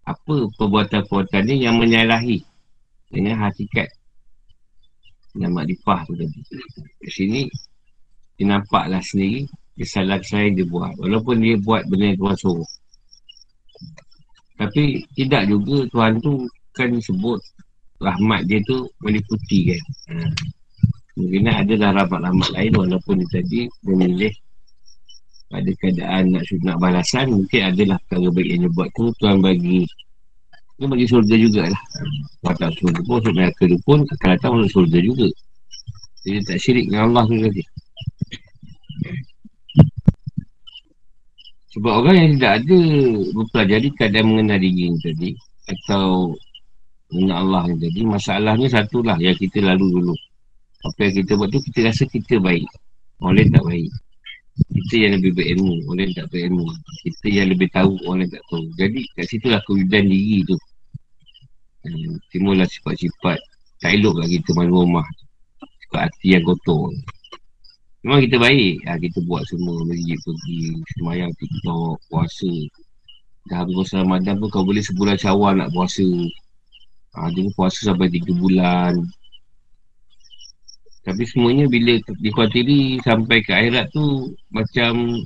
Apa 0.06 0.34
perbuatan-perbuatan 0.54 1.42
dia 1.48 1.56
Yang 1.70 1.76
menyalahi 1.80 2.38
Dengan 3.12 3.46
hakikat 3.46 3.88
Yang 5.36 5.52
makrifah 5.52 6.00
tu 6.08 6.16
tadi 6.16 6.40
Di 6.98 7.10
sini 7.12 7.40
Dia 8.40 8.56
nampaklah 8.56 9.04
sendiri 9.04 9.44
Kesalahan-kesalahan 9.76 10.56
dia 10.56 10.66
buat 10.66 10.92
Walaupun 10.96 11.36
dia 11.44 11.60
buat 11.60 11.84
benda 11.86 12.12
yang 12.12 12.18
Tuhan 12.18 12.36
suruh 12.40 12.70
tapi 14.62 15.02
tidak 15.18 15.50
juga 15.50 15.90
Tuhan 15.90 16.22
tu 16.22 16.46
kan 16.70 16.94
sebut 17.02 17.42
rahmat 17.98 18.46
dia 18.46 18.62
tu 18.62 18.86
meliputi 19.02 19.74
kan. 19.74 19.82
Ha. 20.14 20.14
Mungkin 21.18 21.50
adalah 21.50 21.90
rahmat-rahmat 22.04 22.48
lain 22.54 22.72
walaupun 22.78 23.20
dia 23.26 23.42
tadi 23.42 23.60
memilih 23.84 24.32
pada 25.50 25.68
keadaan 25.82 26.32
nak 26.32 26.46
nak 26.64 26.78
balasan 26.80 27.28
mungkin 27.28 27.74
adalah 27.74 28.00
perkara 28.06 28.32
baik 28.32 28.48
yang 28.48 28.60
dia 28.64 28.72
buat 28.72 28.88
tu 28.96 29.04
Tuhan 29.20 29.44
bagi 29.44 29.84
dia 30.78 30.86
bagi 30.88 31.06
surga 31.06 31.34
jugalah. 31.36 31.82
Kalau 32.42 32.56
tak 32.58 32.70
surga 32.80 33.00
pun, 33.06 33.18
surga 33.22 33.38
neraka 33.38 33.62
tu 33.68 33.78
pun 33.86 33.98
akan 34.02 34.28
datang 34.34 34.50
masuk 34.56 34.70
surga 34.82 34.98
juga. 35.04 35.28
Dia 36.22 36.38
tak 36.46 36.58
syirik 36.58 36.86
dengan 36.90 37.12
Allah 37.12 37.24
tu 37.26 37.36
tadi. 37.38 37.62
Sebab 41.72 41.92
orang 42.04 42.16
yang 42.20 42.30
tidak 42.36 42.52
ada 42.60 42.80
mempelajari 43.32 43.88
keadaan 43.96 44.26
mengenal 44.28 44.58
diri 44.60 44.92
tadi 45.00 45.30
atau 45.72 46.36
mengenal 47.08 47.36
Allah 47.48 47.62
ni 47.72 47.76
tadi, 47.80 48.00
masalahnya 48.04 48.68
satulah 48.68 49.16
yang 49.16 49.36
kita 49.36 49.64
lalu 49.64 49.88
dulu. 49.88 50.14
Apa 50.84 50.98
yang 51.08 51.14
kita 51.24 51.32
buat 51.38 51.48
tu, 51.48 51.64
kita 51.70 51.88
rasa 51.88 52.04
kita 52.10 52.36
baik. 52.42 52.68
Lain 53.22 53.48
tak 53.54 53.64
baik. 53.64 53.88
Kita 54.70 54.94
yang 54.94 55.12
lebih 55.18 55.32
berilmu, 55.34 55.74
orang 55.90 55.98
lain 55.98 56.10
tak 56.14 56.26
berilmu. 56.30 56.66
Kita 57.02 57.26
yang 57.32 57.48
lebih 57.50 57.68
tahu, 57.74 57.92
orang 58.06 58.26
lain 58.26 58.30
tak 58.30 58.44
tahu. 58.46 58.64
Jadi 58.78 59.00
kat 59.18 59.26
situlah 59.26 59.60
kewujudan 59.66 60.04
diri 60.06 60.38
tu. 60.46 60.56
Hmm, 61.82 62.14
timbullah 62.30 62.68
sifat-sifat 62.70 63.38
tak 63.82 63.98
elok 63.98 64.22
lah 64.22 64.28
kita 64.30 64.50
malu 64.54 64.86
rumah. 64.86 65.06
Sifat 65.82 66.06
hati 66.06 66.38
yang 66.38 66.46
kotor. 66.46 66.94
Memang 68.02 68.18
kita 68.26 68.36
baik 68.42 68.82
ha, 68.86 68.98
Kita 68.98 69.22
buat 69.30 69.46
semua 69.46 69.78
Masjid 69.86 70.18
pergi 70.18 70.74
Semayang 70.98 71.30
TikTok 71.38 72.02
Puasa 72.10 72.50
Dah 73.46 73.62
habis 73.62 73.78
puasa 73.78 74.02
Ramadan 74.02 74.42
pun 74.42 74.50
Kau 74.50 74.66
boleh 74.66 74.82
sebulan 74.82 75.14
syawal 75.14 75.54
nak 75.54 75.70
puasa 75.70 76.02
ha, 77.14 77.30
Dia 77.30 77.46
puasa 77.54 77.78
sampai 77.94 78.10
3 78.10 78.26
bulan 78.34 79.06
Tapi 81.02 81.22
semuanya 81.26 81.66
Bila 81.66 81.98
dikhawatiri 82.22 83.02
Sampai 83.02 83.42
ke 83.42 83.50
akhirat 83.50 83.90
tu 83.90 84.32
Macam 84.54 85.18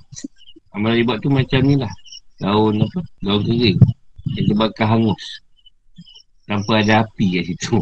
Amalan 0.72 0.96
dia 1.00 1.08
buat 1.08 1.18
tu 1.20 1.28
macam 1.32 1.60
ni 1.64 1.76
lah 1.76 1.92
Daun 2.40 2.80
apa 2.80 3.00
Daun 3.20 3.40
kering 3.44 3.80
Yang 4.36 4.44
terbakar 4.52 4.86
hangus 4.88 5.24
Tanpa 6.48 6.80
ada 6.80 7.04
api 7.04 7.26
kat 7.40 7.44
situ 7.52 7.78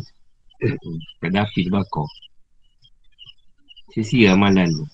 ada 1.24 1.44
api 1.44 1.68
terbakar 1.68 2.08
sia-sia 3.94 4.34
amalan 4.34 4.66
tu. 4.74 4.86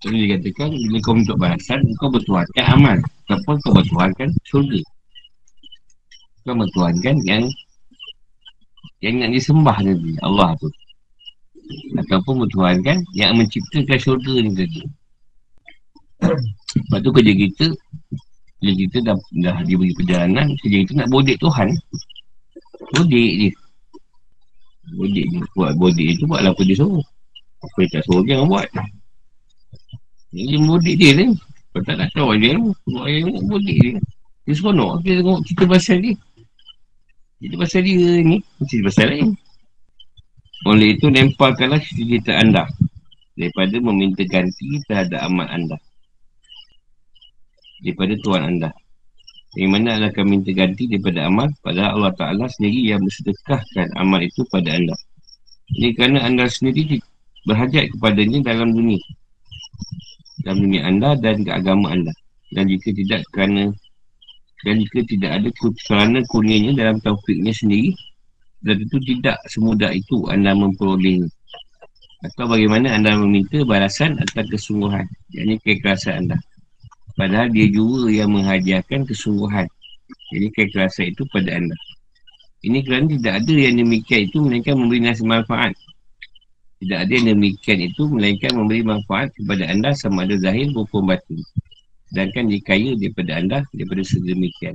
Jadi 0.00 0.24
dikatakan, 0.24 0.72
bila 0.72 0.98
kau 1.04 1.16
minta 1.16 1.36
balasan, 1.36 1.80
kau 2.00 2.08
bertuhankan 2.08 2.64
amal. 2.72 2.98
Ataupun 3.28 3.56
kau 3.60 3.72
bertuhankan 3.76 4.28
surga. 4.48 4.80
Bukan 6.44 6.54
bertuhankan 6.64 7.16
yang 7.24 7.44
yang 9.04 9.20
nak 9.20 9.36
disembah 9.36 9.76
tadi, 9.80 10.16
Allah 10.24 10.56
tu. 10.60 10.68
Ataupun 11.94 12.44
bertuhankan 12.44 13.00
yang 13.16 13.38
menciptakan 13.38 13.96
syurga 13.96 14.34
ni 14.42 14.50
tadi. 14.52 14.82
Lepas 16.24 16.98
tu 17.00 17.10
kerja 17.12 17.32
kita, 17.32 17.66
kerja 18.60 18.72
kita 18.74 18.96
dah, 19.04 19.16
dah 19.44 19.56
diberi 19.64 19.92
perjalanan, 19.96 20.52
kerja 20.60 20.76
kita 20.84 20.92
nak 21.04 21.08
bodek 21.12 21.36
Tuhan. 21.40 21.68
Bodek 22.96 23.30
je. 23.40 23.50
Bodek 24.96 25.26
je. 25.28 25.38
Buat 25.56 25.72
bodek 25.80 26.08
je, 26.18 26.22
buatlah 26.26 26.52
apa 26.52 26.62
dia 26.64 26.76
suruh. 26.76 27.04
Apa 27.64 27.76
yang 27.80 27.90
tak 27.92 28.02
suruh, 28.04 28.24
jangan 28.28 28.46
buat. 28.48 28.68
Ini 30.34 30.56
bodek 30.66 30.96
dia 30.98 31.10
ni. 31.16 31.26
Kalau 31.74 31.84
tak 31.90 31.96
nak 31.98 32.08
tahu 32.14 32.38
dia, 32.38 32.54
buat 32.86 33.06
yang 33.08 33.28
bodek 33.48 33.76
dia. 33.80 33.94
Dia 34.44 34.52
seronok, 34.52 35.00
kita 35.00 35.24
tengok 35.24 35.40
cerita 35.48 35.64
pasal 35.64 35.96
dia. 36.04 36.14
Cerita 37.40 37.56
pasal 37.60 37.80
dia 37.84 38.10
ni, 38.20 38.36
cerita 38.68 38.84
pasal 38.92 39.06
lain. 39.08 39.28
Oleh 40.64 40.96
itu, 40.96 41.12
lemparkanlah 41.12 41.80
cerita 41.84 42.32
anda 42.36 42.64
daripada 43.36 43.76
meminta 43.82 44.24
ganti 44.24 44.80
terhadap 44.88 45.20
amat 45.28 45.48
anda. 45.52 45.76
Daripada 47.84 48.14
Tuhan 48.24 48.42
anda. 48.48 48.70
Yang 49.54 49.70
mana 49.70 49.88
adalah 49.94 50.10
kami 50.10 50.42
minta 50.42 50.50
ganti 50.50 50.90
daripada 50.90 51.30
amal 51.30 51.46
Padahal 51.62 52.02
Allah 52.02 52.12
Ta'ala 52.18 52.44
sendiri 52.50 52.90
yang 52.90 53.06
bersedekahkan 53.06 53.86
amal 53.94 54.18
itu 54.18 54.42
pada 54.50 54.74
anda 54.74 54.94
Ini 55.78 55.94
kerana 55.94 56.26
anda 56.26 56.50
sendiri 56.50 56.98
berhajat 57.46 57.94
kepadanya 57.94 58.42
dalam 58.50 58.74
dunia 58.74 58.98
Dalam 60.42 60.58
dunia 60.58 60.82
anda 60.90 61.14
dan 61.22 61.46
agama 61.46 61.94
anda 61.94 62.10
Dan 62.50 62.66
jika 62.66 62.90
tidak 62.98 63.22
kerana 63.30 63.70
Dan 64.66 64.82
jika 64.82 65.06
tidak 65.06 65.30
ada 65.38 65.48
kerana 65.86 66.18
kurnianya 66.26 66.74
dalam 66.74 66.98
taufiknya 66.98 67.54
sendiri 67.54 67.94
Dan 68.64 68.80
itu 68.80 68.96
tidak 69.04 69.36
semudah 69.52 69.92
itu 69.92 70.24
anda 70.32 70.56
memperolehnya 70.56 71.28
Atau 72.24 72.48
bagaimana 72.48 72.96
anda 72.96 73.12
meminta 73.12 73.60
balasan 73.68 74.16
atas 74.16 74.48
kesungguhan 74.48 75.04
Yang 75.28 75.44
ini 75.44 75.54
keikhlasan 75.60 76.24
anda 76.24 76.40
Padahal 77.14 77.46
dia 77.54 77.70
juga 77.70 78.10
yang 78.10 78.34
menghadiahkan 78.34 79.06
kesungguhan. 79.06 79.70
Jadi 80.34 80.46
keikhlasan 80.50 81.14
itu 81.14 81.22
pada 81.30 81.54
anda. 81.54 81.76
Ini 82.66 82.82
kerana 82.82 83.06
tidak 83.06 83.34
ada 83.44 83.54
yang 83.54 83.74
demikian 83.78 84.20
itu 84.26 84.38
melainkan 84.42 84.74
memberi 84.74 85.00
nasi 85.04 85.22
manfaat. 85.22 85.72
Tidak 86.82 86.98
ada 87.06 87.12
yang 87.14 87.38
demikian 87.38 87.86
itu 87.86 88.02
melainkan 88.10 88.52
memberi 88.58 88.82
manfaat 88.82 89.30
kepada 89.38 89.62
anda 89.70 89.94
sama 89.94 90.26
ada 90.26 90.34
zahir 90.42 90.74
maupun 90.74 91.06
batin. 91.06 91.38
Sedangkan 92.10 92.50
dikaya 92.50 92.98
daripada 92.98 93.32
anda 93.38 93.58
daripada 93.70 94.02
sedemikian. 94.02 94.74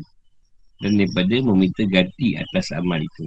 Dan 0.79 0.95
daripada 0.95 1.35
meminta 1.43 1.83
ganti 1.91 2.39
atas 2.39 2.71
amal 2.71 3.03
itu. 3.03 3.25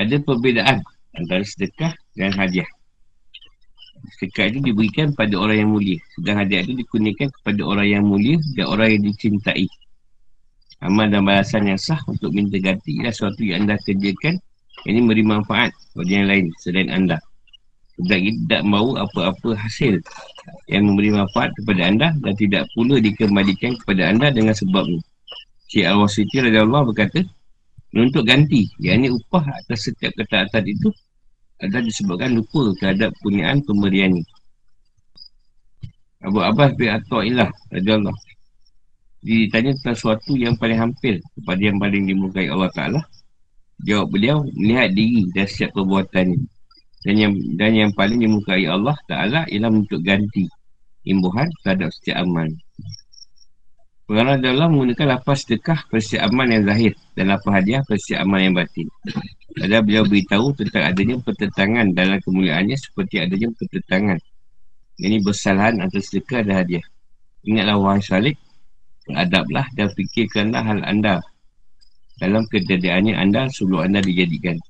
Ada 0.00 0.16
perbezaan 0.22 0.80
antara 1.18 1.42
sedekah 1.44 1.92
dan 2.16 2.32
hadiah. 2.32 2.68
Sedekah 4.16 4.48
itu 4.48 4.72
diberikan 4.72 5.12
pada 5.12 5.36
orang 5.36 5.60
yang 5.60 5.70
mulia 5.76 6.00
Sedang 6.16 6.40
hadiah 6.40 6.64
itu 6.64 6.72
dikurniakan 6.72 7.28
kepada 7.36 7.60
orang 7.68 7.84
yang 7.84 8.04
mulia 8.08 8.40
Dan 8.56 8.66
orang 8.72 8.96
yang 8.96 9.02
dicintai. 9.12 9.68
Amal 10.80 11.12
dan 11.12 11.28
balasan 11.28 11.68
yang 11.68 11.76
sah 11.76 12.00
untuk 12.08 12.32
minta 12.32 12.56
ganti 12.56 12.96
Ialah 12.96 13.12
sesuatu 13.12 13.44
yang 13.44 13.68
anda 13.68 13.76
kerjakan 13.84 14.40
Ini 14.88 15.04
memberi 15.04 15.20
manfaat 15.20 15.76
kepada 15.92 16.08
yang 16.08 16.26
lain 16.32 16.48
selain 16.64 16.88
anda. 16.88 17.20
Sedang 18.00 18.22
itu 18.24 18.38
tidak 18.48 18.62
mahu 18.64 18.96
apa-apa 18.96 19.50
hasil 19.60 20.00
Yang 20.72 20.82
memberi 20.88 21.10
manfaat 21.12 21.52
kepada 21.60 21.82
anda 21.84 22.08
Dan 22.24 22.32
tidak 22.40 22.64
pula 22.72 22.96
dikembalikan 23.04 23.76
kepada 23.84 24.08
anda 24.08 24.32
dengan 24.32 24.56
sebab 24.56 24.88
ini 24.88 25.04
Syekh 25.70 25.86
Al-Wasiti 25.86 26.40
Allah 26.40 26.82
berkata 26.82 27.22
Untuk 27.90 28.22
ganti, 28.22 28.70
yang 28.78 29.02
ini 29.02 29.10
upah 29.10 29.42
atas 29.50 29.90
setiap 29.90 30.14
ketaatan 30.14 30.62
itu 30.62 30.94
adalah 31.58 31.82
disebabkan 31.82 32.38
lupa 32.38 32.70
terhadap 32.78 33.10
punyaan 33.18 33.58
pemberian 33.66 34.14
ni. 34.14 34.22
Abu 36.22 36.38
Abbas 36.38 36.76
bin 36.76 36.92
Atta'illah 36.92 37.48
Allah 37.48 38.16
Ditanya 39.24 39.72
tentang 39.76 39.96
sesuatu 39.96 40.32
yang 40.36 40.52
paling 40.56 40.76
hampir 40.76 41.20
Kepada 41.36 41.60
yang 41.60 41.80
paling 41.80 42.08
dimukai 42.08 42.48
Allah 42.48 42.68
Ta'ala. 42.72 43.00
Jawab 43.84 44.12
beliau 44.12 44.44
Melihat 44.52 44.92
diri 44.92 45.28
dan 45.32 45.48
setiap 45.48 45.76
perbuatan 45.76 46.36
ini. 46.36 46.46
Dan 47.00 47.14
yang, 47.16 47.32
dan 47.56 47.72
yang 47.72 47.90
paling 47.96 48.20
dimukai 48.20 48.68
Allah 48.68 48.96
Ta'ala 49.08 49.48
Ialah 49.48 49.72
untuk 49.72 50.04
ganti 50.04 50.44
Imbuhan 51.08 51.48
terhadap 51.64 51.88
setiap 51.96 52.20
amal 52.20 52.48
Pengarah 54.10 54.42
dalam 54.42 54.74
menggunakan 54.74 55.22
lapas 55.22 55.46
sedekah 55.46 55.86
Pada 55.86 56.26
amal 56.26 56.50
yang 56.50 56.66
zahir 56.66 56.98
Dan 57.14 57.30
lapas 57.30 57.62
hadiah 57.62 57.78
pada 57.86 58.18
amal 58.18 58.42
yang 58.42 58.58
batin 58.58 58.90
ada 59.58 59.82
beliau 59.82 60.06
beritahu 60.06 60.54
tentang 60.54 60.94
adanya 60.94 61.18
pertentangan 61.18 61.90
dalam 61.90 62.22
kemuliaannya 62.22 62.78
seperti 62.78 63.18
adanya 63.18 63.50
pertentangan. 63.58 64.18
Ini 65.00 65.16
bersalahan 65.26 65.82
antara 65.82 66.04
sedekah 66.04 66.46
dan 66.46 66.54
hadiah. 66.62 66.86
Ingatlah 67.42 67.76
wahai 67.82 68.04
salik, 68.04 68.36
beradablah 69.08 69.66
dan 69.74 69.90
fikirkanlah 69.90 70.62
hal 70.62 70.80
anda 70.86 71.18
dalam 72.22 72.46
kejadiannya 72.46 73.16
anda 73.16 73.50
sebelum 73.50 73.90
anda 73.90 73.98
dijadikan. 74.04 74.60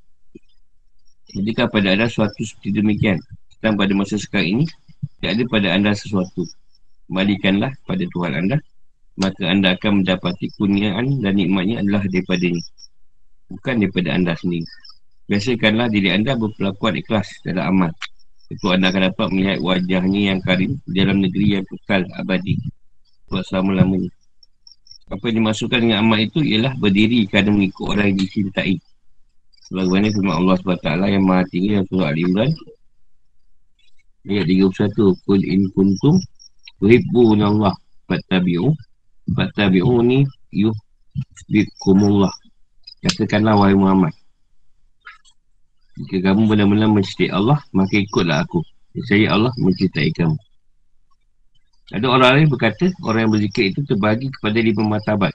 Jika 1.30 1.68
pada 1.68 1.92
anda 1.92 2.08
sesuatu 2.08 2.40
seperti 2.40 2.80
demikian, 2.80 3.18
sedang 3.52 3.76
pada 3.76 3.92
masa 3.92 4.16
sekarang 4.16 4.48
ini, 4.48 4.64
tidak 5.20 5.30
ada 5.36 5.44
pada 5.50 5.68
anda 5.76 5.90
sesuatu. 5.92 6.46
Kembalikanlah 7.10 7.74
pada 7.84 8.06
Tuhan 8.06 8.32
anda, 8.38 8.56
maka 9.18 9.42
anda 9.48 9.74
akan 9.74 10.02
mendapati 10.04 10.52
kurniaan 10.54 11.18
dan 11.24 11.34
nikmatnya 11.34 11.82
adalah 11.82 12.02
daripadanya 12.06 12.62
bukan 13.50 13.82
daripada 13.82 14.10
anda 14.14 14.32
sendiri. 14.38 14.64
Biasakanlah 15.26 15.90
diri 15.90 16.08
anda 16.14 16.38
berpelakuan 16.38 16.94
ikhlas 16.98 17.26
dalam 17.42 17.76
amal. 17.76 17.90
Itu 18.50 18.70
anda 18.70 18.90
akan 18.90 19.14
dapat 19.14 19.26
melihat 19.30 19.58
wajahnya 19.62 20.20
yang 20.34 20.40
karim 20.42 20.78
dalam 20.86 21.22
negeri 21.22 21.58
yang 21.58 21.64
kekal 21.66 22.02
abadi. 22.18 22.58
Buat 23.30 23.46
selama-lamanya. 23.46 24.10
Apa 25.10 25.30
yang 25.30 25.42
dimasukkan 25.42 25.78
dengan 25.86 26.02
amal 26.02 26.18
itu 26.18 26.42
ialah 26.42 26.74
berdiri 26.78 27.26
kerana 27.30 27.54
mengikut 27.54 27.94
orang 27.94 28.14
yang 28.14 28.18
dicintai. 28.26 28.74
Sebagaimana 29.70 30.10
firman 30.10 30.34
Allah 30.34 30.54
SWT 30.58 30.90
yang 31.14 31.22
maha 31.26 31.42
tinggi 31.46 31.78
dalam 31.78 31.86
surah 31.86 32.10
Al-Imran. 32.10 32.50
Ayat 34.26 34.46
31. 34.50 35.22
Kul 35.26 35.40
in 35.46 35.62
kuntum 35.70 36.18
tuhibbun 36.82 37.38
Allah 37.38 37.74
fattabi'u 38.10 38.74
fattabi'uni 39.36 40.26
yuhbikumullah 40.52 42.32
Katakanlah 43.00 43.56
wahai 43.56 43.72
Muhammad. 43.72 44.12
Jika 45.96 46.20
kamu 46.20 46.52
benar-benar 46.52 46.88
mencintai 46.92 47.32
Allah 47.32 47.56
Maka 47.72 47.96
ikutlah 47.96 48.44
aku. 48.44 48.60
Saya 49.08 49.32
Allah 49.32 49.48
mencintai 49.56 50.12
kamu. 50.12 50.36
Ada 51.96 52.06
orang 52.06 52.30
lain 52.36 52.48
berkata 52.52 52.92
Orang 53.02 53.26
yang 53.26 53.32
berzikir 53.32 53.72
itu 53.72 53.80
terbagi 53.88 54.28
kepada 54.30 54.60
lima 54.60 54.84
matabat 54.84 55.32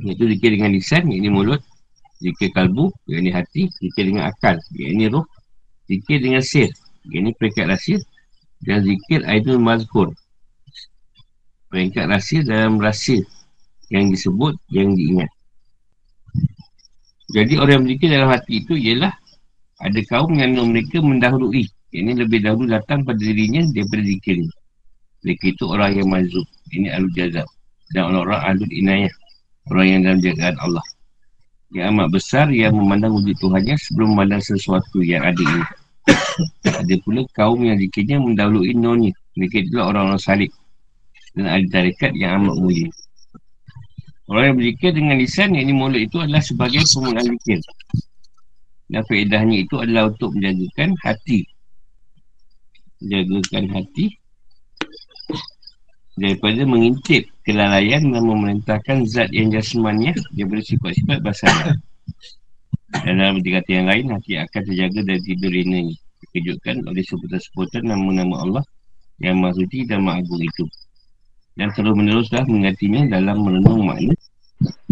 Iaitu 0.00 0.30
zikir 0.32 0.56
dengan 0.56 0.72
lisan 0.72 1.10
Iaitu 1.10 1.28
mulut 1.28 1.60
Zikir 2.22 2.54
kalbu 2.56 2.88
Iaitu 3.10 3.30
hati 3.34 3.62
Zikir 3.68 4.08
dengan 4.08 4.30
akal 4.30 4.56
Iaitu 4.72 5.12
roh 5.12 5.26
Zikir 5.90 6.24
dengan 6.24 6.40
sir 6.40 6.72
Iaitu 7.10 7.36
peringkat 7.36 7.68
rahsia 7.68 7.98
Dan 8.64 8.80
zikir 8.86 9.26
Aidul 9.28 9.60
Mazkur 9.60 10.14
Peringkat 11.70 12.10
rahsia 12.10 12.42
dalam 12.42 12.82
rahsia 12.82 13.22
Yang 13.88 14.18
disebut 14.18 14.54
Yang 14.74 14.90
diingat 14.98 15.30
jadi 17.30 17.62
orang 17.62 17.70
yang 17.70 17.82
berzikir 17.86 18.08
dalam 18.10 18.28
hati 18.34 18.52
itu 18.58 18.74
ialah 18.74 19.14
ada 19.78 20.00
kaum 20.10 20.34
yang 20.34 20.58
mereka 20.66 20.98
mendahului. 20.98 21.70
Ini 21.94 22.18
lebih 22.18 22.42
dahulu 22.42 22.66
datang 22.66 23.06
pada 23.06 23.22
dirinya 23.22 23.62
daripada 23.70 24.02
zikir. 24.02 24.42
Mereka 25.22 25.54
itu 25.54 25.64
orang 25.70 25.94
yang 25.94 26.10
mazub. 26.10 26.46
Ini 26.74 26.90
alul 26.90 27.14
jazab. 27.14 27.46
Dan 27.94 28.10
orang-orang 28.10 28.42
alul 28.42 28.70
inayah. 28.74 29.14
Orang 29.70 29.86
yang 29.86 30.00
dalam 30.02 30.18
jagaan 30.22 30.56
Allah. 30.58 30.86
Yang 31.70 31.86
amat 31.94 32.08
besar 32.10 32.46
yang 32.50 32.74
memandang 32.74 33.14
wujud 33.14 33.38
Tuhannya 33.38 33.78
sebelum 33.78 34.18
memandang 34.18 34.42
sesuatu 34.42 34.98
yang 34.98 35.22
ada 35.22 35.38
ini. 35.38 35.62
ada 36.82 36.94
pula 37.06 37.22
kaum 37.38 37.62
yang 37.62 37.78
zikirnya 37.78 38.18
mendahului 38.18 38.74
nonnya. 38.74 39.14
Mereka 39.38 39.70
itulah 39.70 39.94
orang-orang 39.94 40.18
salib. 40.18 40.50
Dan 41.34 41.46
ada 41.46 41.66
tarikat 41.70 42.12
yang 42.18 42.42
amat 42.42 42.56
mulia. 42.58 42.90
Orang 44.30 44.54
yang 44.54 44.56
berzikir 44.62 44.90
dengan 44.94 45.18
lisan 45.18 45.58
yang 45.58 45.66
ini 45.66 45.74
mulut 45.74 46.02
itu 46.06 46.22
adalah 46.22 46.38
sebagai 46.38 46.86
penggunaan 46.86 47.34
zikir. 47.34 47.58
Dan 48.90 49.02
faedahnya 49.10 49.56
itu 49.66 49.74
adalah 49.82 50.10
untuk 50.10 50.30
menjagakan 50.38 50.94
hati. 51.02 51.46
Menjagakan 53.02 53.64
hati 53.74 54.06
daripada 56.20 56.62
mengintip 56.68 57.26
kelalaian 57.42 58.06
dan 58.06 58.22
memerintahkan 58.22 59.08
zat 59.08 59.30
yang 59.34 59.50
jasmaniah 59.50 60.14
daripada 60.36 60.62
sifat-sifat 60.62 61.18
basah. 61.26 61.74
Dan 63.06 63.22
dalam 63.22 63.42
kata 63.42 63.70
yang 63.70 63.86
lain, 63.90 64.14
hati 64.14 64.38
akan 64.38 64.62
terjaga 64.62 65.00
dari 65.06 65.22
tidur 65.26 65.54
ini. 65.54 65.94
Dikejutkan 66.20 66.86
oleh 66.86 67.02
sebutan-sebutan 67.02 67.82
nama-nama 67.82 68.46
Allah 68.46 68.64
yang 69.18 69.42
maha 69.42 69.58
suci 69.58 69.88
dan 69.90 70.06
maha 70.06 70.22
agung 70.22 70.38
itu 70.38 70.64
dan 71.58 71.68
terus 71.74 71.94
meneruslah 71.94 72.44
menggantinya 72.46 73.18
dalam 73.18 73.42
merenung 73.42 73.86
makna 73.86 74.14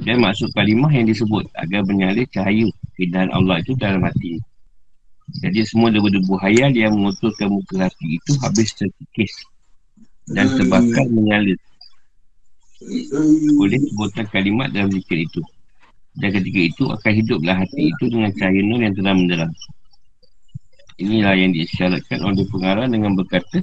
Dan 0.01 0.25
maksud 0.25 0.49
kalimah 0.57 0.89
yang 0.89 1.05
disebut 1.05 1.45
agar 1.61 1.85
menyalih 1.85 2.25
cahaya 2.33 2.65
keindahan 2.97 3.29
Allah 3.37 3.61
itu 3.61 3.77
dalam 3.77 4.01
hati. 4.01 4.41
Jadi 5.45 5.61
semua 5.69 5.93
debu-debu 5.93 6.41
hayal 6.41 6.73
yang 6.73 6.97
mengotorkan 6.97 7.53
muka 7.53 7.85
hati 7.85 8.17
itu 8.17 8.33
habis 8.41 8.73
terkikis 8.73 9.33
dan 10.33 10.49
terbakar 10.57 11.05
menyala 11.13 11.53
oleh 13.61 13.79
sebutan 13.83 14.25
kalimat 14.33 14.73
dalam 14.73 14.89
zikir 14.89 15.29
itu. 15.29 15.45
Dan 16.17 16.33
ketika 16.33 16.61
itu 16.65 16.85
akan 16.89 17.13
hiduplah 17.13 17.57
hati 17.61 17.93
itu 17.93 18.05
dengan 18.09 18.33
cahaya 18.35 18.61
nur 18.65 18.81
yang 18.81 18.95
telah 18.97 19.15
mendalam. 19.15 19.51
Inilah 20.99 21.35
yang 21.39 21.53
disyaratkan 21.55 22.25
oleh 22.25 22.43
pengarah 22.51 22.91
dengan 22.91 23.15
berkata 23.15 23.63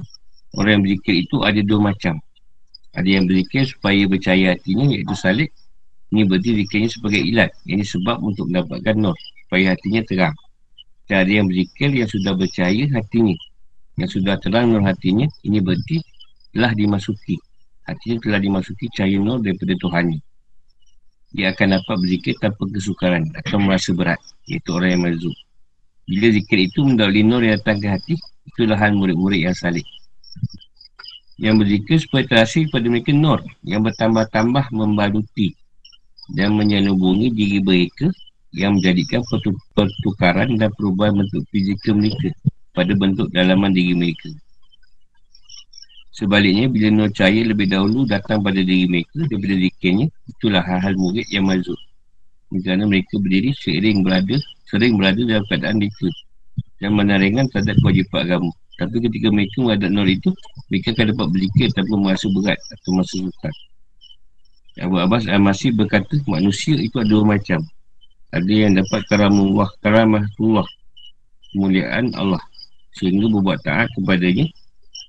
orang 0.55 0.79
yang 0.79 0.83
berzikir 0.87 1.15
itu 1.25 1.35
ada 1.43 1.59
dua 1.65 1.91
macam. 1.91 2.15
Ada 2.95 3.09
yang 3.19 3.27
berzikir 3.27 3.67
supaya 3.67 4.07
bercahaya 4.07 4.55
hatinya 4.55 4.87
iaitu 4.95 5.15
salik. 5.19 5.51
Ini 6.15 6.23
berarti 6.31 6.49
zikirnya 6.63 6.89
sebagai 6.89 7.21
ilat. 7.21 7.51
Ini 7.67 7.83
sebab 7.83 8.23
untuk 8.23 8.47
mendapatkan 8.47 8.95
nur 8.95 9.15
supaya 9.45 9.75
hatinya 9.75 10.01
terang. 10.07 10.35
Dan 11.05 11.27
ada 11.27 11.31
yang 11.31 11.45
berzikir 11.51 11.91
yang 11.91 12.07
sudah 12.07 12.33
bercahaya 12.33 12.87
hatinya. 12.95 13.35
Yang 13.99 14.09
sudah 14.19 14.39
terang 14.39 14.71
nur 14.71 14.83
hatinya. 14.87 15.27
Ini 15.43 15.59
berarti 15.59 15.99
telah 16.55 16.71
dimasuki. 16.71 17.35
Hatinya 17.83 18.17
telah 18.23 18.39
dimasuki 18.39 18.87
cahaya 18.95 19.19
nur 19.19 19.43
daripada 19.43 19.75
Tuhan. 19.75 20.15
Dia 21.35 21.51
akan 21.51 21.67
dapat 21.83 21.95
berzikir 21.99 22.33
tanpa 22.39 22.63
kesukaran 22.71 23.27
atau 23.35 23.59
merasa 23.59 23.91
berat. 23.91 24.17
Iaitu 24.47 24.71
orang 24.71 24.95
yang 24.95 25.03
mazub. 25.03 25.35
Bila 26.07 26.31
zikir 26.31 26.69
itu 26.69 26.79
mendapati 26.85 27.21
nur 27.27 27.43
yang 27.43 27.59
datang 27.59 27.81
ke 27.81 27.87
hati, 27.91 28.15
itulah 28.47 28.77
hal 28.77 28.95
murid-murid 28.95 29.51
yang 29.51 29.57
salih. 29.57 29.83
Yang 31.35 31.55
berzikir 31.61 31.97
supaya 31.99 32.23
terhasil 32.23 32.63
pada 32.71 32.87
mereka 32.87 33.11
nur 33.11 33.43
yang 33.67 33.83
bertambah-tambah 33.83 34.71
membaluti 34.71 35.51
dan 36.31 36.55
menyanubungi 36.55 37.27
diri 37.35 37.59
mereka 37.59 38.07
yang 38.55 38.79
menjadikan 38.79 39.19
pertukaran 39.75 40.55
dan 40.55 40.71
perubahan 40.79 41.19
bentuk 41.19 41.43
fizikal 41.51 41.99
mereka 41.99 42.31
pada 42.71 42.95
bentuk 42.95 43.27
dalaman 43.35 43.75
diri 43.75 43.91
mereka. 43.91 44.31
Sebaliknya, 46.15 46.71
bila 46.71 46.87
nur 46.95 47.11
cahaya 47.11 47.43
lebih 47.43 47.67
dahulu 47.67 48.07
datang 48.07 48.39
pada 48.39 48.63
diri 48.63 48.87
mereka 48.87 49.27
daripada 49.27 49.55
zikirnya, 49.59 50.07
itulah 50.31 50.63
hal-hal 50.63 50.95
murid 50.95 51.27
yang 51.27 51.51
mazuk. 51.51 51.75
Kerana 52.55 52.87
mereka 52.87 53.19
berdiri 53.19 53.51
sering 53.51 53.99
berada, 53.99 54.39
sering 54.71 54.95
berada 54.95 55.19
dalam 55.19 55.43
keadaan 55.51 55.83
itu 55.83 56.07
dan 56.79 56.95
menaringan 56.95 57.51
terhadap 57.51 57.75
kewajipan 57.83 58.31
agama. 58.31 58.51
Tapi 58.75 58.95
ketika 59.07 59.27
mereka 59.31 59.55
menghadap 59.63 59.89
nur 59.91 60.07
itu, 60.07 60.29
mereka 60.67 60.91
akan 60.91 61.05
dapat 61.15 61.27
berzikir 61.31 61.67
tanpa 61.71 61.95
merasa 61.95 62.25
berat 62.27 62.59
atau 62.59 62.89
merasa 62.91 63.15
sukar. 63.23 63.53
Abu 64.83 64.95
Abbas 64.99 65.23
masih 65.39 65.71
berkata, 65.71 66.19
manusia 66.27 66.75
itu 66.75 66.99
ada 66.99 67.07
dua 67.07 67.23
macam. 67.23 67.63
Ada 68.35 68.51
yang 68.51 68.75
dapat 68.75 69.07
karamullah, 69.07 69.71
karamah 69.79 70.27
Allah, 70.27 70.67
kemuliaan 71.55 72.11
Allah. 72.19 72.43
Sehingga 72.99 73.31
berbuat 73.31 73.63
taat 73.63 73.87
kepadanya 73.95 74.51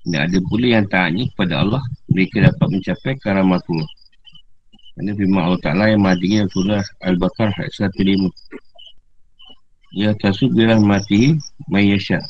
dan 0.07 0.31
ada 0.31 0.39
pula 0.47 0.67
yang 0.79 0.87
taatnya 0.87 1.27
kepada 1.35 1.67
Allah 1.67 1.83
Mereka 2.07 2.39
dapat 2.39 2.67
mencapai 2.79 3.19
karamatullah 3.19 3.87
Ini 5.03 5.11
firman 5.19 5.43
Allah 5.43 5.59
Ta'ala 5.59 5.91
yang 5.91 6.01
mahadinya 6.03 6.47
surah 6.47 6.83
Al-Baqarah 7.03 7.55
ayat 7.59 7.91
105 7.91 8.31
Ya 9.99 10.15
tasub 10.15 10.55
birahmatihi 10.55 11.35
mayyasha 11.67 12.23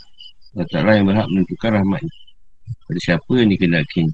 Allah 0.58 0.74
Ta'ala 0.74 0.98
yang 0.98 1.06
berhak 1.06 1.30
menentukan 1.30 1.70
rahmatnya 1.70 2.14
Pada 2.90 2.98
siapa 2.98 3.30
yang 3.38 3.54
dikendaki 3.54 4.10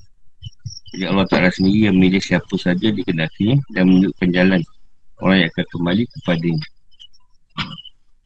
Jadi 0.91 1.03
Allah 1.07 1.23
Ta'ala 1.31 1.47
sendiri 1.47 1.87
yang 1.87 1.95
memilih 1.95 2.19
siapa 2.19 2.51
saja 2.59 2.83
dikendakinya 2.91 3.63
Dan 3.71 3.87
menunjukkan 3.87 4.27
jalan 4.35 4.59
Orang 5.23 5.39
yang 5.39 5.47
akan 5.55 5.65
kembali 5.71 6.03
kepadanya 6.03 6.65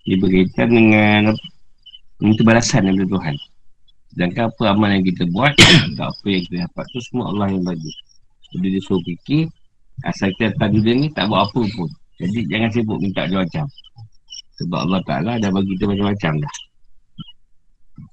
Dia 0.10 0.16
berkaitan 0.18 0.68
dengan 0.74 1.22
Minta 2.18 2.42
balasan 2.42 2.90
daripada 2.90 3.14
Tuhan. 3.14 3.36
Sedangkan 4.10 4.44
apa 4.50 4.64
amal 4.74 4.90
yang 4.90 5.06
kita 5.06 5.24
buat 5.30 5.54
Tak 6.02 6.08
apa 6.10 6.26
yang 6.26 6.42
kita 6.50 6.56
dapat 6.66 6.86
tu 6.90 6.98
semua 7.06 7.30
Allah 7.30 7.54
yang 7.54 7.62
bagi. 7.62 7.94
Jadi 8.58 8.68
dia 8.74 8.82
suruh 8.82 9.04
fikir 9.06 9.46
Asal 10.10 10.34
kita 10.34 10.58
datang 10.58 10.74
dunia 10.74 11.06
ni 11.06 11.08
tak 11.14 11.30
buat 11.30 11.54
apa 11.54 11.62
pun. 11.70 11.90
Jadi 12.18 12.50
jangan 12.50 12.74
sibuk 12.74 12.98
minta 12.98 13.30
macam-macam 13.30 13.70
Sebab 14.58 14.80
Allah 14.90 15.02
Ta'ala 15.06 15.32
dah 15.38 15.54
bagi 15.54 15.78
kita 15.78 15.86
macam-macam 15.94 16.34
dah 16.42 16.56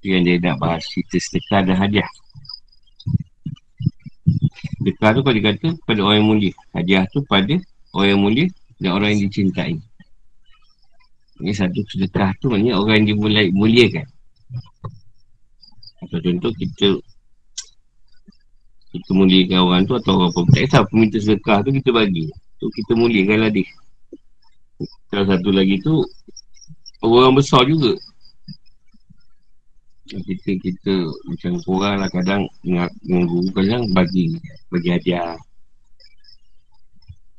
yang 0.05 0.23
dia 0.25 0.37
nak 0.41 0.57
bahas 0.61 0.85
Kita 0.85 1.17
sedekah 1.17 1.61
dan 1.65 1.77
hadiah. 1.81 2.11
Sedekah 4.81 5.11
tu 5.17 5.21
kalau 5.25 5.37
dia 5.37 5.45
kata 5.53 5.69
pada 5.89 6.01
orang 6.05 6.17
yang 6.21 6.29
mulia. 6.29 6.53
Hadiah 6.77 7.05
tu 7.09 7.21
pada 7.25 7.55
orang 7.97 8.09
yang 8.13 8.21
mulia 8.21 8.47
Dan 8.77 8.91
orang 8.97 9.17
yang 9.17 9.21
dicintai. 9.29 9.73
Ini 11.41 11.53
satu 11.57 11.81
sedekah 11.89 12.31
tu 12.39 12.53
maknanya 12.53 12.79
orang 12.79 13.03
yang 13.03 13.17
dimulai 13.17 13.49
muliakan. 13.51 14.07
Atau 16.05 16.21
contoh 16.21 16.53
kita 16.61 16.89
Kita 18.93 19.11
muliakan 19.17 19.59
orang 19.65 19.83
tu 19.89 19.97
Atau 19.97 20.21
orang 20.21 20.31
pun 20.37 20.45
Tak 20.53 20.69
kisah 20.69 20.83
peminta 20.93 21.17
sedekah 21.17 21.65
tu 21.65 21.71
kita 21.73 21.91
bagi. 21.97 22.29
Tu 22.61 22.67
kita 22.83 22.93
muliakan 22.93 23.39
lah 23.49 23.51
dia. 23.51 23.67
Salah 25.09 25.27
satu 25.33 25.49
lagi 25.49 25.81
tu 25.81 26.05
Orang 27.05 27.37
besar 27.37 27.69
juga 27.69 27.93
kita 30.05 30.51
kita 30.61 30.95
macam 31.25 31.53
kurang 31.65 31.97
lah 32.05 32.11
kadang 32.13 32.45
dengan, 32.61 32.89
guru 33.09 33.49
kadang 33.57 33.89
bagi 33.97 34.37
bagi 34.69 34.89
hadiah 34.93 35.37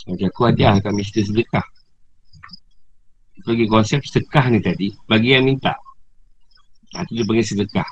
macam 0.06 0.28
aku 0.30 0.42
hadiah 0.50 0.74
kat 0.82 0.94
Mr. 0.94 1.22
Sedekah 1.26 1.66
bagi 3.46 3.66
konsep 3.70 4.02
sedekah 4.02 4.46
ni 4.50 4.60
tadi 4.62 4.88
bagi 5.06 5.38
yang 5.38 5.46
minta 5.46 5.78
ha, 6.98 7.06
tu 7.06 7.14
dia 7.14 7.26
panggil 7.26 7.46
sedekah 7.46 7.86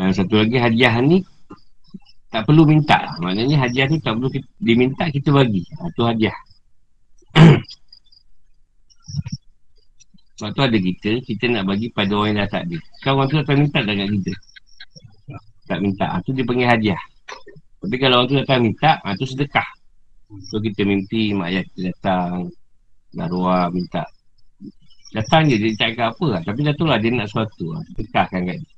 Uh, 0.00 0.08
satu 0.16 0.40
lagi 0.40 0.56
hadiah 0.56 0.96
ni 1.04 1.20
tak 2.32 2.48
perlu 2.48 2.64
minta. 2.64 3.12
Maknanya 3.20 3.68
hadiah 3.68 3.84
ni 3.84 4.00
tak 4.00 4.16
perlu 4.16 4.32
diminta 4.56 5.04
kita 5.12 5.28
bagi. 5.28 5.60
Ha, 5.76 5.92
tu 5.92 6.08
hadiah. 6.08 6.32
Sebab 10.40 10.56
tu 10.56 10.64
ada 10.64 10.78
kita, 10.80 11.10
kita 11.20 11.44
nak 11.52 11.68
bagi 11.68 11.92
pada 11.92 12.16
orang 12.16 12.32
yang 12.32 12.38
dah 12.40 12.48
tak 12.48 12.62
ada. 12.64 12.78
Kan 13.04 13.10
orang 13.12 13.28
tu 13.28 13.36
datang 13.44 13.58
minta 13.60 13.78
dah 13.84 13.92
kat 13.92 14.08
kita. 14.08 14.32
Tak 15.68 15.78
minta. 15.84 16.06
Ha, 16.08 16.24
tu 16.24 16.32
dia 16.32 16.44
panggil 16.48 16.64
hadiah. 16.64 17.02
Tapi 17.84 17.96
kalau 18.00 18.14
orang 18.24 18.28
tu 18.32 18.36
datang 18.40 18.60
minta, 18.64 18.96
ha, 19.04 19.12
tu 19.20 19.28
sedekah. 19.28 19.68
So 20.48 20.64
kita 20.64 20.80
mimpi 20.88 21.36
mak 21.36 21.52
ayah 21.52 21.62
kita 21.68 21.92
datang. 21.92 22.48
Darwah 23.12 23.68
minta. 23.68 24.00
Datang 25.12 25.52
je, 25.52 25.60
dia 25.60 25.76
tak 25.76 26.00
apa 26.00 26.26
lah. 26.32 26.40
Tapi 26.40 26.60
dah 26.64 26.72
tu 26.72 26.88
lah 26.88 26.96
dia 26.96 27.12
nak 27.12 27.28
sesuatu. 27.28 27.76
Ha, 27.76 27.84
sedekahkan 27.92 28.40
kat 28.48 28.56
dia 28.56 28.72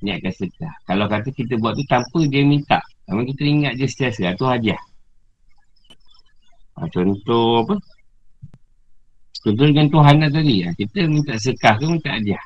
niatkan 0.00 0.32
sedekah. 0.32 0.74
Kalau 0.88 1.04
kata 1.12 1.28
kita 1.28 1.60
buat 1.60 1.76
tu 1.76 1.84
tanpa 1.84 2.20
dia 2.24 2.40
minta. 2.40 2.80
Namun 3.04 3.28
kita 3.28 3.42
ingat 3.44 3.72
dia 3.76 3.84
setiasa. 3.84 4.32
Itu 4.32 4.48
hadiah. 4.48 4.80
Ha, 6.80 6.88
contoh 6.88 7.68
apa? 7.68 7.76
Contoh 9.40 9.66
dengan 9.72 9.88
Tuhan 9.88 10.14
tadi. 10.20 10.56
Ha, 10.68 10.70
kita 10.76 10.98
minta 11.08 11.32
sedekah 11.40 11.74
ke 11.80 11.84
minta 11.88 12.10
hadiah. 12.12 12.44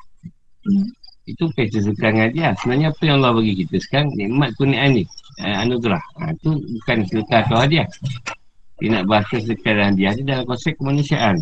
Hmm. 0.63 0.87
Itu 1.27 1.51
bukan 1.51 1.65
sedekah 1.67 2.09
dengan 2.15 2.25
hadiah. 2.31 2.51
Sebenarnya 2.61 2.87
apa 2.95 3.01
yang 3.03 3.15
Allah 3.19 3.31
bagi 3.35 3.53
kita 3.65 3.75
sekarang, 3.83 4.07
nikmat 4.15 4.49
kurniaan 4.55 4.89
ni. 4.95 5.03
Uh, 5.43 5.57
anugerah. 5.67 6.03
Ha, 6.23 6.31
itu 6.31 6.49
bukan 6.79 6.97
sedekah 7.11 7.39
atau 7.43 7.57
hadiah. 7.59 7.87
Dia 8.79 8.87
nak 8.91 9.03
bahasa 9.11 9.35
sedekah 9.43 9.73
dan 9.75 9.85
hadiah 9.95 10.11
ni 10.15 10.21
dalam 10.23 10.43
konsep 10.47 10.73
kemanusiaan. 10.79 11.35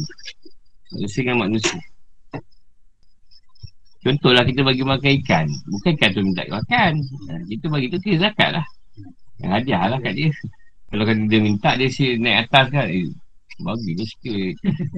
Manusia 0.93 1.21
dengan 1.21 1.37
manusia. 1.45 1.81
Contohlah 4.03 4.43
kita 4.43 4.61
bagi 4.65 4.83
makan 4.83 5.11
ikan. 5.23 5.45
Bukan 5.69 5.91
ikan 5.95 6.09
tu 6.11 6.21
minta 6.25 6.43
makan. 6.49 6.91
Ha, 7.29 7.33
kita 7.45 7.65
bagi 7.69 7.87
tu 7.93 7.97
kira 8.01 8.29
zakat 8.29 8.49
lah. 8.57 8.65
Yang 9.37 9.51
hadiah 9.53 9.81
lah 9.85 9.99
kat 10.01 10.13
dia. 10.17 10.29
Kalau 10.89 11.03
dia 11.09 11.39
minta 11.41 11.69
dia 11.77 11.89
si 11.89 12.17
naik 12.17 12.49
atas 12.49 12.65
kan. 12.73 12.85
Eh, 12.89 13.09
bagi 13.61 13.91
dia 13.93 14.07
sikit. 14.07 14.53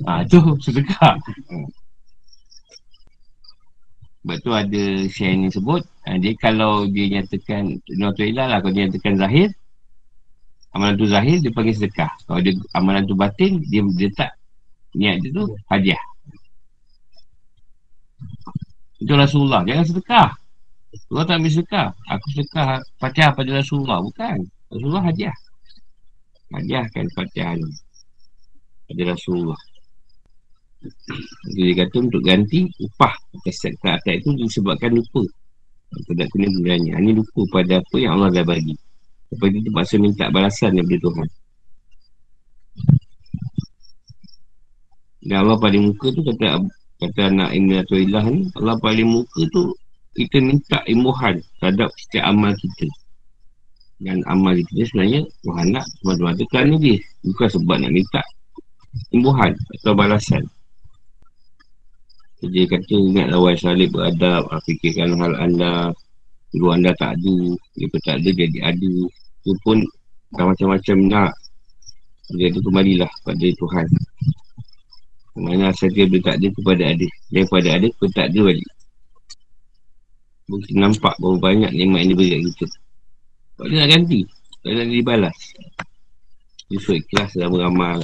Ha, 0.08 0.24
tu 0.32 0.40
sedekah. 0.64 1.20
Sebab 4.26 4.38
tu 4.42 4.52
ada 4.56 4.84
share 5.12 5.36
ni 5.36 5.52
sebut. 5.52 5.84
Ha, 6.08 6.18
dia 6.18 6.34
kalau 6.40 6.88
dia 6.88 7.20
nyatakan. 7.20 7.78
Nuatu'ilah 8.00 8.48
lah. 8.50 8.58
Kalau 8.64 8.74
dia 8.74 8.88
nyatakan 8.88 9.20
zahir. 9.20 9.50
Amalan 10.76 10.96
tu 11.00 11.08
zahir 11.08 11.38
dia 11.40 11.52
panggil 11.52 11.76
sedekah. 11.76 12.12
Kalau 12.26 12.40
dia 12.40 12.56
amalan 12.74 13.04
tu 13.04 13.16
batin. 13.16 13.60
Dia, 13.68 13.84
dia 13.96 14.10
tak. 14.16 14.32
Niat 14.96 15.20
dia 15.20 15.30
tu 15.36 15.46
hadiah. 15.68 16.04
Itu 19.04 19.14
Rasulullah. 19.14 19.62
Jangan 19.68 19.86
sedekah. 19.86 20.30
Rasulullah 20.96 21.26
tak 21.28 21.36
ambil 21.44 21.52
sedekah. 21.52 21.88
Aku 22.08 22.28
sedekah 22.32 22.68
fatihah 22.98 23.32
pada 23.36 23.52
Rasulullah. 23.60 24.00
Bukan. 24.00 24.38
Rasulullah 24.72 25.04
hadiah. 25.06 25.36
Hadiahkan 26.56 27.06
fatihah 27.12 27.60
ni. 27.60 27.70
Pada 28.86 29.02
Rasulullah. 29.14 29.62
Dia 31.58 31.74
kata 31.82 31.96
untuk 31.98 32.22
ganti 32.22 32.70
upah 32.78 33.14
atas 33.42 33.66
atas 33.66 34.14
itu 34.22 34.30
disebabkan 34.38 34.94
lupa. 34.94 35.26
Tidak 35.96 36.28
kena 36.30 36.48
gunanya. 36.52 37.02
Ini 37.02 37.18
lupa 37.18 37.42
pada 37.50 37.82
apa 37.82 37.96
yang 37.98 38.20
Allah 38.20 38.30
dah 38.42 38.46
bagi. 38.46 38.76
Lepas 39.34 39.48
itu 39.50 39.60
terpaksa 39.66 39.96
minta 39.98 40.26
balasan 40.30 40.78
daripada 40.78 41.02
Tuhan. 41.10 41.28
Dan 45.26 45.38
Allah 45.42 45.58
paling 45.58 45.84
muka 45.90 46.14
tu 46.14 46.22
kata 46.22 46.62
kata 47.02 47.22
anak 47.34 47.50
ilah 47.58 48.26
ni 48.30 48.46
Allah 48.62 48.78
paling 48.78 49.10
muka 49.10 49.42
tu 49.50 49.74
kita 50.16 50.38
minta 50.38 50.80
imbuhan 50.86 51.42
terhadap 51.60 51.90
setiap 51.98 52.30
amal 52.30 52.54
kita. 52.54 52.88
Dan 54.00 54.22
amal 54.30 54.54
kita 54.54 54.86
sebenarnya 54.86 55.26
Tuhan 55.42 55.68
nak 55.74 55.86
semata-mata 56.00 56.44
kerana 56.54 56.76
dia. 56.78 56.98
Bukan 57.26 57.48
sebab 57.50 57.76
nak 57.82 57.92
minta 57.92 58.22
imbuhan 59.12 59.52
atau 59.82 59.94
balasan. 59.96 60.44
Dia 62.46 62.70
kata 62.70 62.94
ingatlah 62.94 63.42
wahai 63.42 63.58
salib 63.58 63.90
beradab, 63.90 64.46
fikirkan 64.70 65.18
hal 65.18 65.34
anda, 65.42 65.90
guru 66.54 66.78
anda 66.78 66.94
tak 67.02 67.18
ada, 67.18 67.38
dia 67.74 67.88
tak 68.06 68.22
ada 68.22 68.30
jadi 68.30 68.60
ada. 68.70 68.94
Itu 69.42 69.58
pun 69.66 69.82
macam-macam 70.36 70.98
nak. 71.10 71.34
Tu 72.30 72.62
kembalilah 72.62 73.10
pada 73.26 73.48
Tuhan. 73.50 73.88
Mana 75.36 75.70
asal 75.70 75.92
dia 75.92 76.08
boleh 76.08 76.24
tak 76.24 76.40
ada 76.40 76.48
kepada 76.48 76.84
ada. 76.96 77.08
Daripada 77.30 77.68
ada 77.76 77.88
pun 78.00 78.10
tak 78.16 78.32
ada 78.32 78.40
balik. 78.40 78.70
Mungkin 80.46 80.76
nampak 80.78 81.14
berapa 81.18 81.38
banyak 81.42 81.72
nikmat 81.74 82.06
yang 82.06 82.10
diberi 82.14 82.30
kat 82.30 82.42
kita. 82.46 82.68
Sebab 83.58 83.66
dia 83.68 83.78
nak 83.82 83.90
ganti. 83.90 84.20
Tak 84.62 84.72
nak 84.74 84.88
dibalas. 84.90 85.38
Dia 86.70 86.78
suruh 86.82 86.98
ikhlas 86.98 87.30
dalam 87.38 87.52
beramal. 87.54 88.00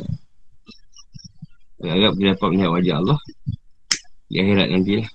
Agak-agak 1.81 2.11
dia 2.17 2.27
dapat 2.37 2.47
melihat 2.53 2.71
wajah 2.71 2.95
Allah. 3.01 3.19
Di 4.29 4.35
akhirat 4.37 4.67
nanti 4.69 4.93
lah. 5.01 5.09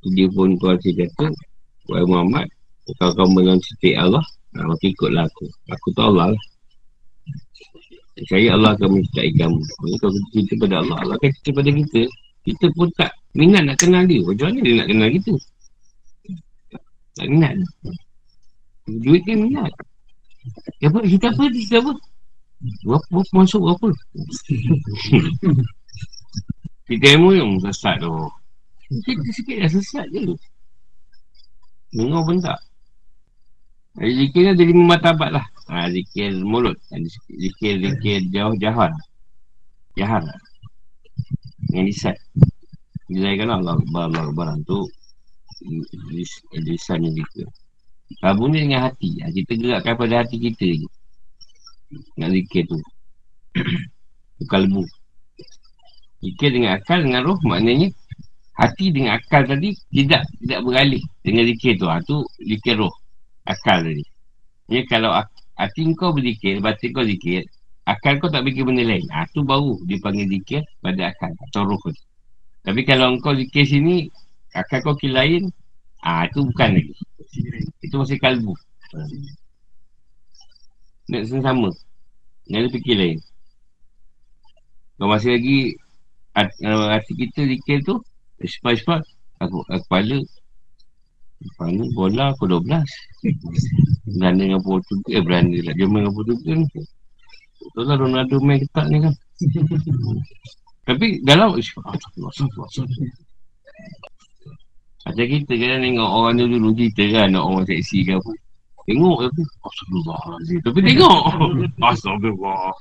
Dia 0.00 0.26
pun 0.32 0.48
tuan 0.60 0.76
saya 0.80 0.94
kata, 1.04 1.26
Wahai 1.88 2.06
Muhammad, 2.06 2.46
kalau 3.00 3.12
kau 3.16 3.28
cerita 3.60 3.88
Allah, 4.04 4.24
nah, 4.54 4.64
maka 4.68 4.84
ikutlah 4.86 5.24
aku. 5.26 5.44
Aku 5.72 5.88
tahu 5.96 6.16
Allah 6.16 6.36
lah. 6.36 6.42
Saya 8.28 8.52
Allah 8.52 8.76
akan 8.76 9.00
mencintai 9.00 9.32
kamu. 9.32 9.60
Kalau 9.60 10.12
kita 10.12 10.28
cerita 10.28 10.52
pada 10.60 10.74
Allah, 10.84 10.96
Allah 11.00 11.14
akan 11.16 11.30
cerita 11.40 11.50
pada 11.56 11.70
kita. 11.72 12.02
Kita 12.40 12.66
pun 12.76 12.88
tak 12.96 13.10
minat 13.32 13.62
nak 13.64 13.76
kenal 13.80 14.04
dia. 14.04 14.20
Macam 14.20 14.46
mana 14.52 14.58
dia 14.60 14.74
nak 14.76 14.88
kenal 14.92 15.08
kita? 15.08 15.32
Tak 17.16 17.26
minat. 17.28 17.52
Duit 18.88 19.22
kan 19.24 19.36
minat. 19.40 19.72
Apa? 20.84 20.98
Kita 21.04 21.26
apa? 21.32 21.44
Kita 21.48 21.74
apa? 21.80 21.92
Berapa? 22.60 23.06
Berapa 23.08 23.32
masuk 23.32 23.60
berapa? 23.64 23.88
kita 26.90 27.06
ilmu 27.16 27.30
yang 27.32 27.50
sesat 27.64 28.04
tu. 28.04 28.12
Kita 29.06 29.28
sikit 29.32 29.56
dah 29.64 29.70
sesat 29.70 30.06
je. 30.12 30.36
Dengar 31.96 32.22
pun 32.28 32.36
tak. 32.38 32.60
Zikir 33.98 34.46
kan 34.46 34.54
ada 34.54 34.64
lima 34.64 34.84
matabat 34.96 35.30
lah. 35.34 35.46
Ha, 35.72 35.90
zikir 35.90 36.36
mulut. 36.44 36.76
Zikir, 37.26 37.80
zikir 37.80 38.20
jauh 38.30 38.54
jahat. 38.60 38.92
Jahat. 39.98 40.22
Dengan 41.66 41.84
lisan. 41.88 42.16
Dilaikan 43.10 43.50
Allah. 43.50 43.80
Allah 43.80 44.30
barang 44.30 44.60
tu. 44.68 44.86
Lisan 46.60 47.08
yang 47.08 47.14
zikir. 47.16 47.48
Kalau 48.20 48.46
ni 48.46 48.68
dengan 48.68 48.90
hati. 48.90 49.22
Ha, 49.24 49.32
kita 49.32 49.52
gerakkan 49.58 49.94
pada 49.96 50.22
hati 50.22 50.36
kita 50.38 50.66
je. 50.66 50.88
Nak 52.18 52.30
zikir 52.34 52.64
tu. 52.70 52.78
Kalbu. 54.52 54.82
Zikir 56.20 56.50
dengan 56.52 56.76
akal, 56.76 57.04
dengan 57.04 57.26
roh. 57.26 57.38
Maknanya 57.44 57.90
hati 58.60 58.92
dengan 58.92 59.16
akal 59.16 59.48
tadi 59.48 59.72
tidak 59.88 60.28
tidak 60.44 60.60
beralih 60.62 61.02
dengan 61.24 61.44
zikir 61.48 61.80
tu. 61.80 61.88
Ha, 61.88 62.04
tu 62.04 62.20
zikir 62.44 62.76
roh 62.76 62.92
akal 63.48 63.82
tadi. 63.82 64.04
Ya, 64.70 64.86
kalau 64.86 65.10
hati 65.58 65.80
kau 65.98 66.14
berzikir, 66.14 66.62
batin 66.62 66.94
kau 66.94 67.02
zikir, 67.02 67.42
akal 67.88 68.20
kau 68.22 68.30
tak 68.30 68.46
fikir 68.46 68.62
benda 68.62 68.86
lain. 68.86 69.02
Ha, 69.10 69.26
tu 69.34 69.42
baru 69.42 69.80
dipanggil 69.88 70.28
zikir 70.30 70.62
pada 70.84 71.10
akal 71.10 71.32
atau 71.48 71.66
roh 71.66 71.80
tu. 71.82 71.90
Tapi 72.62 72.84
kalau 72.84 73.16
kau 73.18 73.34
zikir 73.34 73.64
sini, 73.66 74.06
akal 74.54 74.84
kau 74.84 74.94
kira 74.94 75.24
lain, 75.24 75.48
ah 76.04 76.22
ha, 76.22 76.28
itu 76.28 76.44
bukan 76.44 76.68
lagi. 76.78 76.94
Itu 77.82 77.94
masih 77.98 78.20
kalbu. 78.20 78.54
Nak 81.10 81.22
sama. 81.26 81.70
Nak 82.46 82.58
ada 82.62 82.68
fikir 82.70 82.94
lain. 82.94 83.18
Kalau 84.96 85.10
masih 85.10 85.34
lagi 85.34 85.58
hati 86.36 87.12
kita 87.18 87.40
zikir 87.50 87.82
tu, 87.82 87.98
sepat-sepat, 88.38 89.02
aku, 89.42 89.66
kepala, 89.66 90.22
mana 91.56 91.84
bola 91.96 92.36
aku 92.36 92.44
12 92.44 92.84
Belanda 94.12 94.44
dengan 94.44 94.60
Portugal 94.60 95.08
Eh 95.08 95.22
Belanda 95.24 95.58
lah. 95.64 95.72
Jerman 95.72 96.04
dengan 96.04 96.14
Portugal 96.14 96.56
ni. 96.60 96.68
Betul 97.60 97.84
lah 97.88 97.96
Ronaldo 97.96 98.36
main 98.44 98.60
ketak 98.60 98.86
ni 98.92 98.98
kan. 99.00 99.14
Tapi 100.84 101.06
dalam 101.24 101.56
Macam 105.00 105.26
kita 105.32 105.52
kan 105.56 105.80
tengok 105.80 106.10
orang 106.12 106.34
dulu 106.36 106.60
dulu 106.60 106.76
kita 106.76 107.08
kan 107.08 107.32
Nak 107.32 107.40
orang 107.40 107.64
seksi 107.64 108.04
ke 108.04 108.20
apa 108.20 108.32
Tengok 108.88 109.16
tapi 109.28 109.42
Astagfirullahaladzim 109.66 110.58
Tapi 110.64 110.78
tengok 110.84 111.20
Astagfirullah 111.90 112.72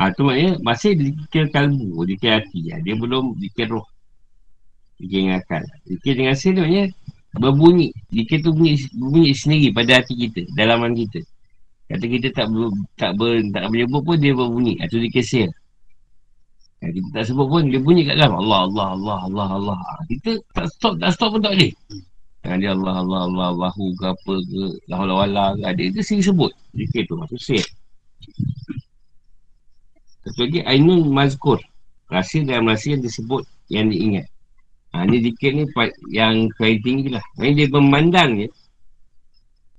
Ah 0.00 0.08
ha, 0.08 0.14
tu 0.16 0.24
maknanya 0.24 0.56
masih 0.64 0.96
dikir 0.96 1.52
kalbu, 1.52 2.08
dikir 2.08 2.40
hati. 2.40 2.72
Ya. 2.72 2.80
Dia 2.80 2.96
belum 2.96 3.36
dikir 3.36 3.68
roh. 3.68 3.84
Dikir 4.96 5.28
dengan 5.28 5.44
akal. 5.44 5.60
Dikir 5.84 6.12
dengan 6.16 6.32
sen 6.32 6.56
tu 6.56 6.64
maknanya 6.64 6.88
berbunyi. 7.36 7.92
Dikir 8.08 8.40
tu 8.40 8.56
bunyi, 8.56 8.80
bunyi 8.96 9.36
sendiri 9.36 9.76
pada 9.76 10.00
hati 10.00 10.16
kita, 10.16 10.48
dalaman 10.56 10.96
kita. 10.96 11.20
Kata 11.92 12.04
kita 12.06 12.28
tak 12.32 12.48
ber, 12.48 12.72
tak 12.96 13.12
ber, 13.20 13.44
tak 13.52 13.68
menyebut 13.68 14.00
pun 14.00 14.16
dia 14.16 14.32
berbunyi. 14.32 14.80
Itu 14.80 14.96
dikir 15.04 15.20
sen. 15.20 15.52
Ha, 16.80 16.88
kita 16.88 17.08
tak 17.12 17.24
sebut 17.28 17.44
pun 17.44 17.68
dia 17.68 17.76
bunyi 17.76 18.08
kat 18.08 18.16
dalam 18.16 18.40
Allah 18.40 18.64
Allah 18.64 18.86
Allah 18.96 19.18
Allah 19.28 19.48
Allah. 19.60 19.78
Kita 20.08 20.40
tak 20.56 20.66
stop 20.72 20.96
tak 20.96 21.12
stop 21.12 21.36
pun 21.36 21.44
tak 21.44 21.52
boleh. 21.52 21.72
Ha, 22.48 22.56
dia 22.56 22.72
Allah 22.72 23.04
Allah 23.04 23.20
Allah 23.28 23.46
Allahu 23.52 23.84
ke 24.00 24.04
apa 24.08 24.34
ke 24.48 24.60
Allah 24.88 25.16
Allah 25.28 25.48
ke. 25.60 25.76
Dia, 25.76 25.86
dia 25.92 26.02
sendiri 26.02 26.32
sebut. 26.32 26.52
Dikir 26.72 27.04
tu 27.04 27.20
maksud 27.20 27.36
sen. 27.36 27.64
Satu 30.20 30.44
lagi 30.44 30.60
Ainul 30.68 31.08
Mazkur 31.08 31.56
Rahsia 32.12 32.44
dalam 32.44 32.68
rahsia 32.68 32.96
yang 32.96 33.02
disebut 33.04 33.42
Yang 33.72 33.86
diingat 33.96 34.26
ha, 34.92 35.08
Ini 35.08 35.16
dikir 35.24 35.50
ni 35.56 35.64
yang 36.12 36.52
paling 36.60 36.80
tinggi 36.84 37.08
lah 37.08 37.24
Ini 37.40 37.52
dia 37.56 37.66
memandang 37.72 38.36
je 38.44 38.48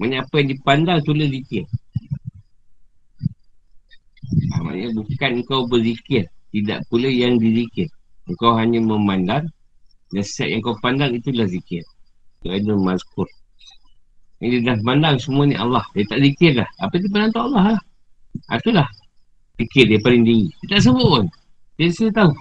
Maksudnya 0.01 0.25
apa 0.25 0.33
yang 0.41 0.49
dipandang 0.49 0.99
tulis 1.05 1.29
dikir 1.29 1.63
ha, 4.49 4.53
Maksudnya 4.65 4.89
bukan 4.97 5.31
kau 5.45 5.69
berzikir 5.69 6.25
Tidak 6.51 6.79
pula 6.91 7.07
yang 7.07 7.39
dizikir 7.39 7.87
Kau 8.39 8.55
hanya 8.55 8.79
memandang 8.79 9.47
Dan 10.11 10.23
set 10.23 10.51
yang 10.51 10.63
kau 10.63 10.77
pandang 10.79 11.15
itulah 11.15 11.47
zikir 11.47 11.83
Itu 12.43 12.75
Mazkur 12.79 13.27
Ini 14.39 14.63
dah 14.63 14.77
pandang 14.83 15.19
semua 15.19 15.47
ni 15.47 15.55
Allah 15.55 15.83
Dia 15.95 16.07
tak 16.07 16.19
zikir 16.23 16.59
lah 16.59 16.69
Apa 16.79 16.99
dia 16.99 17.09
pandang 17.11 17.31
tu 17.31 17.41
Allah 17.43 17.63
lah 17.75 17.81
Itulah 18.55 18.87
fikir 19.61 19.85
dia 19.85 19.99
paling 20.01 20.23
tinggi. 20.25 20.49
Dia 20.65 20.77
tak 20.77 20.81
sebut 20.89 21.05
pun. 21.05 21.25
Dia 21.77 21.87
rasa 21.89 22.05
tahu. 22.09 22.33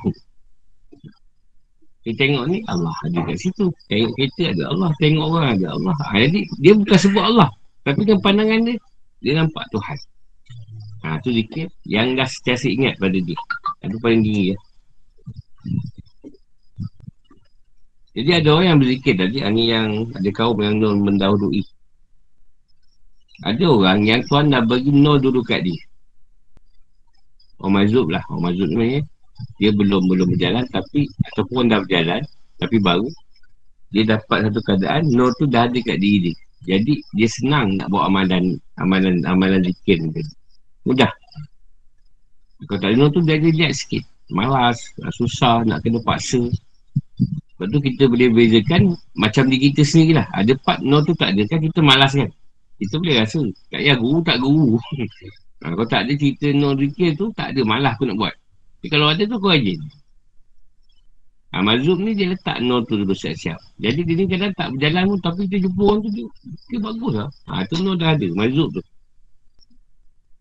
Dia 2.00 2.12
tengok 2.16 2.44
ni 2.48 2.58
Allah 2.64 2.94
ada 3.04 3.18
kat 3.28 3.36
situ. 3.36 3.68
Tengok 3.92 4.12
kereta 4.16 4.44
ada 4.56 4.64
Allah. 4.72 4.90
Tengok 4.96 5.26
orang 5.28 5.48
ada 5.60 5.66
Allah. 5.76 5.96
Ha, 6.00 6.16
jadi 6.16 6.40
dia 6.64 6.72
bukan 6.72 6.98
sebut 6.98 7.24
Allah. 7.24 7.48
Tapi 7.84 8.00
dengan 8.04 8.20
pandangan 8.24 8.60
dia, 8.64 8.76
dia 9.20 9.32
nampak 9.36 9.64
Tuhan. 9.68 9.98
Ha, 11.00 11.16
tu 11.24 11.32
zikir 11.32 11.68
yang 11.88 12.16
dah 12.16 12.28
setiasa 12.28 12.68
ingat 12.68 12.96
pada 12.96 13.16
dia. 13.20 13.36
Itu 13.80 13.96
paling 14.00 14.20
tinggi 14.24 14.44
ya. 14.52 14.58
Jadi 18.10 18.30
ada 18.42 18.48
orang 18.58 18.66
yang 18.66 18.78
berzikir 18.82 19.14
tadi. 19.16 19.38
Ini 19.40 19.62
yang 19.70 19.88
ada 20.12 20.30
kaum 20.34 20.58
yang 20.60 20.82
mendahului. 20.82 21.62
Ada 23.46 23.64
orang 23.64 24.04
yang 24.04 24.20
Tuhan 24.28 24.52
dah 24.52 24.60
bagi 24.66 24.92
nol 24.92 25.16
dulu 25.22 25.40
kat 25.40 25.64
dia. 25.64 25.80
Orang 27.60 27.84
mazub 27.84 28.08
lah 28.08 28.24
Orang 28.32 28.50
mazub 28.50 28.72
ni 28.72 29.04
Dia 29.60 29.70
belum 29.70 30.08
belum 30.08 30.32
berjalan 30.36 30.64
Tapi 30.72 31.04
Ataupun 31.32 31.68
dah 31.68 31.84
berjalan 31.84 32.24
Tapi 32.56 32.76
baru 32.80 33.08
Dia 33.92 34.16
dapat 34.16 34.48
satu 34.48 34.60
keadaan 34.64 35.12
Nur 35.12 35.36
tu 35.36 35.44
dah 35.44 35.68
ada 35.68 35.78
kat 35.84 36.00
diri 36.00 36.32
dia 36.32 36.76
Jadi 36.76 37.04
dia 37.14 37.28
senang 37.28 37.76
nak 37.76 37.92
buat 37.92 38.08
amalan 38.08 38.56
Amalan 38.80 39.20
amalan 39.28 39.60
zikir 39.60 40.00
ni 40.00 40.24
Mudah 40.88 41.12
Kalau 42.68 42.80
tak 42.80 42.90
Nur 42.96 43.08
tu 43.12 43.20
dia 43.24 43.40
lihat 43.40 43.72
sikit 43.72 44.04
Malas 44.32 44.80
Susah 45.16 45.64
Nak 45.64 45.80
kena 45.84 46.00
paksa 46.04 46.40
Sebab 47.56 47.66
tu 47.72 47.78
kita 47.80 48.08
boleh 48.08 48.28
bezakan 48.32 48.96
Macam 49.16 49.48
diri 49.48 49.72
kita 49.72 49.84
sendiri 49.84 50.20
lah 50.20 50.26
Ada 50.36 50.52
part 50.60 50.80
Nur 50.84 51.00
tu 51.04 51.16
tak 51.16 51.32
ada 51.32 51.42
kan 51.48 51.60
Kita 51.60 51.80
malas 51.80 52.12
kan 52.16 52.30
kita 52.80 52.96
boleh 52.96 53.20
rasa 53.20 53.44
Tak 53.68 53.80
payah 53.84 53.96
guru 54.00 54.18
tak 54.24 54.36
guru 54.40 54.80
Ha, 55.60 55.76
kalau 55.76 55.84
tak 55.84 56.08
ada 56.08 56.12
cerita 56.16 56.48
no 56.56 56.72
zikir 56.72 57.12
tu, 57.20 57.28
tak 57.36 57.52
ada 57.52 57.60
malah 57.68 57.92
aku 57.92 58.08
nak 58.08 58.16
buat. 58.16 58.34
Tapi 58.80 58.88
kalau 58.88 59.12
ada 59.12 59.22
tu, 59.28 59.36
aku 59.36 59.52
rajin. 59.52 59.76
Ha, 61.52 61.60
Mazub 61.60 62.00
ni 62.00 62.16
dia 62.16 62.32
letak 62.32 62.64
no 62.64 62.80
tu 62.88 62.96
dulu 62.96 63.12
siap-siap. 63.12 63.60
Jadi 63.76 64.00
dia 64.08 64.14
ni 64.16 64.24
kadang 64.24 64.56
tak 64.56 64.72
berjalan 64.72 65.02
pun, 65.12 65.18
tapi 65.20 65.42
dia 65.52 65.60
jumpa 65.60 65.82
orang 65.84 66.00
tu, 66.00 66.10
dia, 66.16 66.24
dia 66.72 66.78
bagus 66.80 67.12
lah. 67.12 67.28
Ha, 67.52 67.68
tu 67.68 67.76
no 67.84 67.92
dah 67.92 68.16
ada, 68.16 68.28
Mazub 68.32 68.72
tu. 68.72 68.80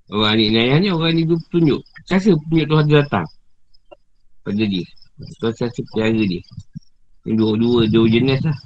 Orang 0.09 0.41
ni 0.41 0.49
ayah 0.57 0.81
ni 0.81 0.89
orang 0.89 1.13
ni 1.13 1.23
tunjuk. 1.53 1.85
Rasa 2.09 2.33
punya 2.49 2.65
Tuhan 2.65 2.85
dia 2.89 3.05
datang. 3.05 3.27
Pada 4.41 4.63
dia. 4.65 4.85
Tuhan 5.37 5.53
rasa 5.53 5.81
pelihara 5.93 6.23
dia. 6.25 6.41
Ini 7.29 7.37
dua-dua, 7.37 7.85
dua 7.85 8.05
jenis 8.09 8.41
lah. 8.41 8.57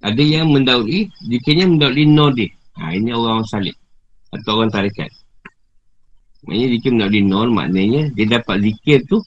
Ada 0.00 0.22
yang 0.24 0.50
mendauli, 0.50 1.06
dikiranya 1.28 1.76
mendauli 1.76 2.04
nodi. 2.08 2.46
Ha, 2.80 2.96
ini 2.96 3.12
orang 3.14 3.46
salib. 3.46 3.76
Atau 4.34 4.58
orang 4.58 4.72
tarikat. 4.72 5.12
Maksudnya 6.48 6.66
zikir 6.72 6.90
mendauli 6.96 7.20
nol, 7.20 7.48
maknanya 7.52 8.08
dia 8.16 8.26
dapat 8.40 8.64
zikir 8.64 9.04
tu, 9.04 9.20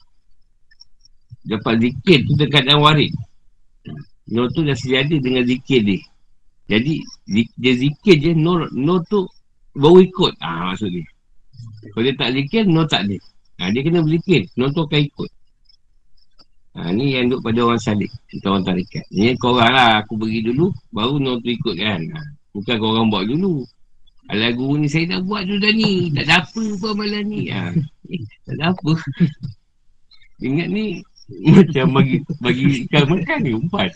dapat 1.46 1.78
zikir 1.78 2.26
tu 2.26 2.32
dekat 2.34 2.66
dalam 2.66 2.82
warid. 2.82 3.14
Nol 4.34 4.50
tu 4.50 4.66
dah 4.66 4.74
sejadah 4.74 5.22
dengan 5.22 5.46
zikir 5.46 5.80
dia. 5.86 6.02
Jadi, 6.64 7.00
dia 7.60 7.72
zikir 7.76 8.16
je, 8.20 8.32
nol, 8.32 8.68
nol 8.72 9.04
tu 9.08 9.28
baru 9.76 10.00
ikut. 10.00 10.32
Ah 10.40 10.48
ha, 10.48 10.62
maksud 10.72 10.88
dia. 10.88 11.04
Kalau 11.92 12.02
dia 12.04 12.14
tak 12.16 12.30
zikir, 12.32 12.64
nol 12.64 12.86
tak 12.88 13.04
ada. 13.04 13.16
Ha, 13.60 13.70
dia 13.70 13.80
kena 13.84 14.00
berzikir, 14.02 14.48
nol 14.56 14.72
tu 14.72 14.82
akan 14.82 15.00
ikut. 15.04 15.30
Ha, 16.74 16.90
ni 16.90 17.14
yang 17.14 17.30
duduk 17.30 17.46
pada 17.46 17.60
orang 17.62 17.78
salik. 17.78 18.10
Kita 18.26 18.50
orang 18.50 18.66
tarikat. 18.66 19.06
Ni 19.14 19.30
korang 19.38 19.70
lah 19.70 20.02
aku 20.02 20.18
beri 20.18 20.42
dulu. 20.42 20.74
Baru 20.90 21.22
nak 21.22 21.38
tu 21.46 21.54
ikut 21.54 21.74
kan. 21.78 22.02
Ha, 22.02 22.18
bukan 22.50 22.76
korang 22.82 23.06
buat 23.14 23.24
dulu. 23.30 23.62
Alah 24.26 24.50
guru 24.56 24.82
ni 24.82 24.88
saya 24.90 25.14
dah 25.14 25.20
buat 25.22 25.46
dulu 25.46 25.62
dah 25.62 25.70
ni. 25.70 26.10
Tak 26.10 26.24
ada 26.26 26.34
apa 26.42 26.62
pun 26.80 26.90
amalan 26.90 27.24
ni. 27.30 27.42
Ha, 27.52 27.70
eh, 28.10 28.22
tak 28.42 28.54
ada 28.58 28.64
apa. 28.74 28.92
Ingat 30.42 30.68
ni 30.74 30.84
macam 31.54 31.86
bagi 31.94 32.16
bagi 32.42 32.64
ikan 32.90 33.04
makan 33.06 33.38
ni 33.38 33.52
umpat. 33.54 33.90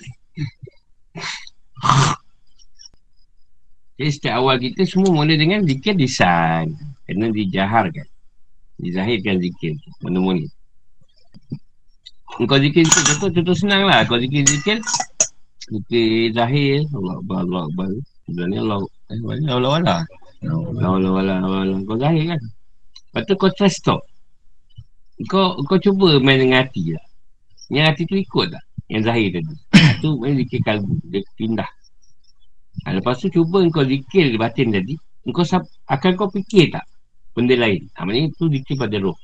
Jadi 3.99 4.11
setiap 4.15 4.35
awal 4.39 4.63
kita 4.63 4.87
semua 4.87 5.11
mula 5.11 5.35
dengan 5.35 5.67
zikir 5.67 5.99
disan. 5.99 6.71
Kena 7.03 7.35
dijaharkan. 7.35 8.07
Dizahirkan 8.79 9.43
zikir. 9.43 9.75
Mana-mana. 10.07 10.47
Kau 12.39 12.59
zikir 12.63 12.87
zikir 12.87 13.03
contoh, 13.11 13.31
contoh 13.35 13.57
senang 13.59 13.91
lah. 13.91 14.07
Kau 14.07 14.23
zikir 14.23 14.47
zikir. 14.47 14.79
Zikir 15.67 16.31
zahir. 16.31 16.87
Allah 16.95 17.19
Akbar, 17.19 17.39
Allah 17.43 17.63
Akbar. 17.67 17.89
Sebenarnya 18.31 18.61
Allah. 18.63 18.79
Eh, 19.11 19.19
Allah 19.19 19.57
Allah 19.59 19.73
Allah. 19.75 20.01
Allah 20.47 20.91
Allah 20.95 21.13
Allah 21.19 21.59
Allah. 21.67 21.79
Kau 21.83 21.99
zahir 21.99 22.23
kan. 22.31 22.41
Lepas 23.11 23.23
tu 23.27 23.35
kau 23.35 23.51
try 23.51 23.67
stop. 23.67 24.01
Kau 25.27 25.59
kau 25.67 25.79
cuba 25.83 26.23
main 26.23 26.39
dengan 26.39 26.63
hati 26.63 26.95
lah. 26.95 27.03
Yang 27.67 27.85
hati 27.91 28.03
tu 28.07 28.15
ikut 28.15 28.47
tak? 28.55 28.65
Yang 28.87 29.03
zahir 29.11 29.29
tadi. 29.35 29.55
tu 30.07 30.09
main 30.23 30.39
zikir 30.39 30.63
kalbu. 30.63 31.03
Dia 31.11 31.19
pindah. 31.35 31.71
Ha, 32.87 32.95
lepas 32.95 33.19
tu 33.19 33.27
cuba 33.33 33.65
kau 33.73 33.83
zikir 33.83 34.35
batin 34.39 34.71
tadi. 34.71 34.95
Kau 35.29 35.45
akan 35.89 36.11
kau 36.15 36.29
fikir 36.31 36.71
tak? 36.73 36.85
Benda 37.35 37.55
lain. 37.59 37.87
Ha, 37.99 38.07
maknanya 38.07 38.29
tu 38.39 38.47
zikir 38.47 38.79
pada 38.79 38.97
roh. 39.01 39.17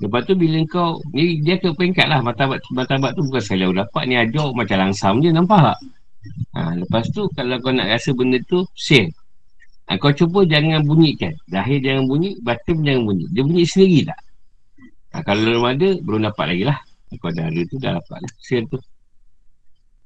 Lepas 0.00 0.24
tu 0.24 0.32
bila 0.32 0.60
kau 0.64 0.96
ni 1.12 1.44
dia 1.44 1.60
ke 1.60 1.68
peringkat 1.76 2.08
lah 2.08 2.24
martabat 2.24 2.56
martabat 2.72 3.12
tu 3.12 3.20
bukan 3.20 3.42
sekali 3.44 3.68
dapat 3.68 4.02
ni 4.08 4.16
ajar 4.16 4.48
macam 4.56 4.76
langsam 4.80 5.20
je 5.20 5.28
nampak 5.28 5.60
tak? 5.60 5.78
Ha, 6.56 6.60
lepas 6.80 7.04
tu 7.12 7.28
kalau 7.36 7.56
kau 7.60 7.72
nak 7.72 7.88
rasa 7.88 8.12
benda 8.16 8.40
tu 8.48 8.64
share. 8.72 9.12
Ha, 9.88 9.98
kau 10.00 10.14
cuba 10.14 10.46
jangan 10.48 10.86
bunyikan. 10.86 11.34
Zahir 11.50 11.82
jangan 11.84 12.06
bunyi, 12.06 12.38
batin 12.40 12.80
jangan 12.80 13.02
bunyi. 13.10 13.24
Dia 13.34 13.42
bunyi 13.44 13.64
sendiri 13.66 14.00
tak? 14.08 14.20
Ha, 15.12 15.16
kalau 15.26 15.40
belum 15.42 15.64
ada, 15.66 15.88
belum 16.00 16.20
dapat 16.30 16.44
lagi 16.54 16.64
lah. 16.64 16.78
Kau 17.18 17.34
dah 17.34 17.50
ada 17.50 17.60
tu, 17.66 17.76
dah 17.82 17.92
dapat 17.98 18.18
lah. 18.22 18.32
Share 18.38 18.64
tu. 18.70 18.78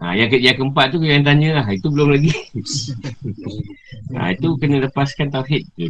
Ha, 0.05 0.13
yang, 0.13 0.29
ke, 0.29 0.37
yang 0.37 0.53
keempat 0.61 0.93
tu 0.93 1.01
yang 1.01 1.25
tanya 1.25 1.65
lah. 1.65 1.67
Itu 1.73 1.89
belum 1.89 2.13
lagi. 2.13 2.29
ha, 4.21 4.37
itu 4.37 4.53
kena 4.61 4.85
lepaskan 4.85 5.33
tauhid 5.33 5.65
tu. 5.81 5.89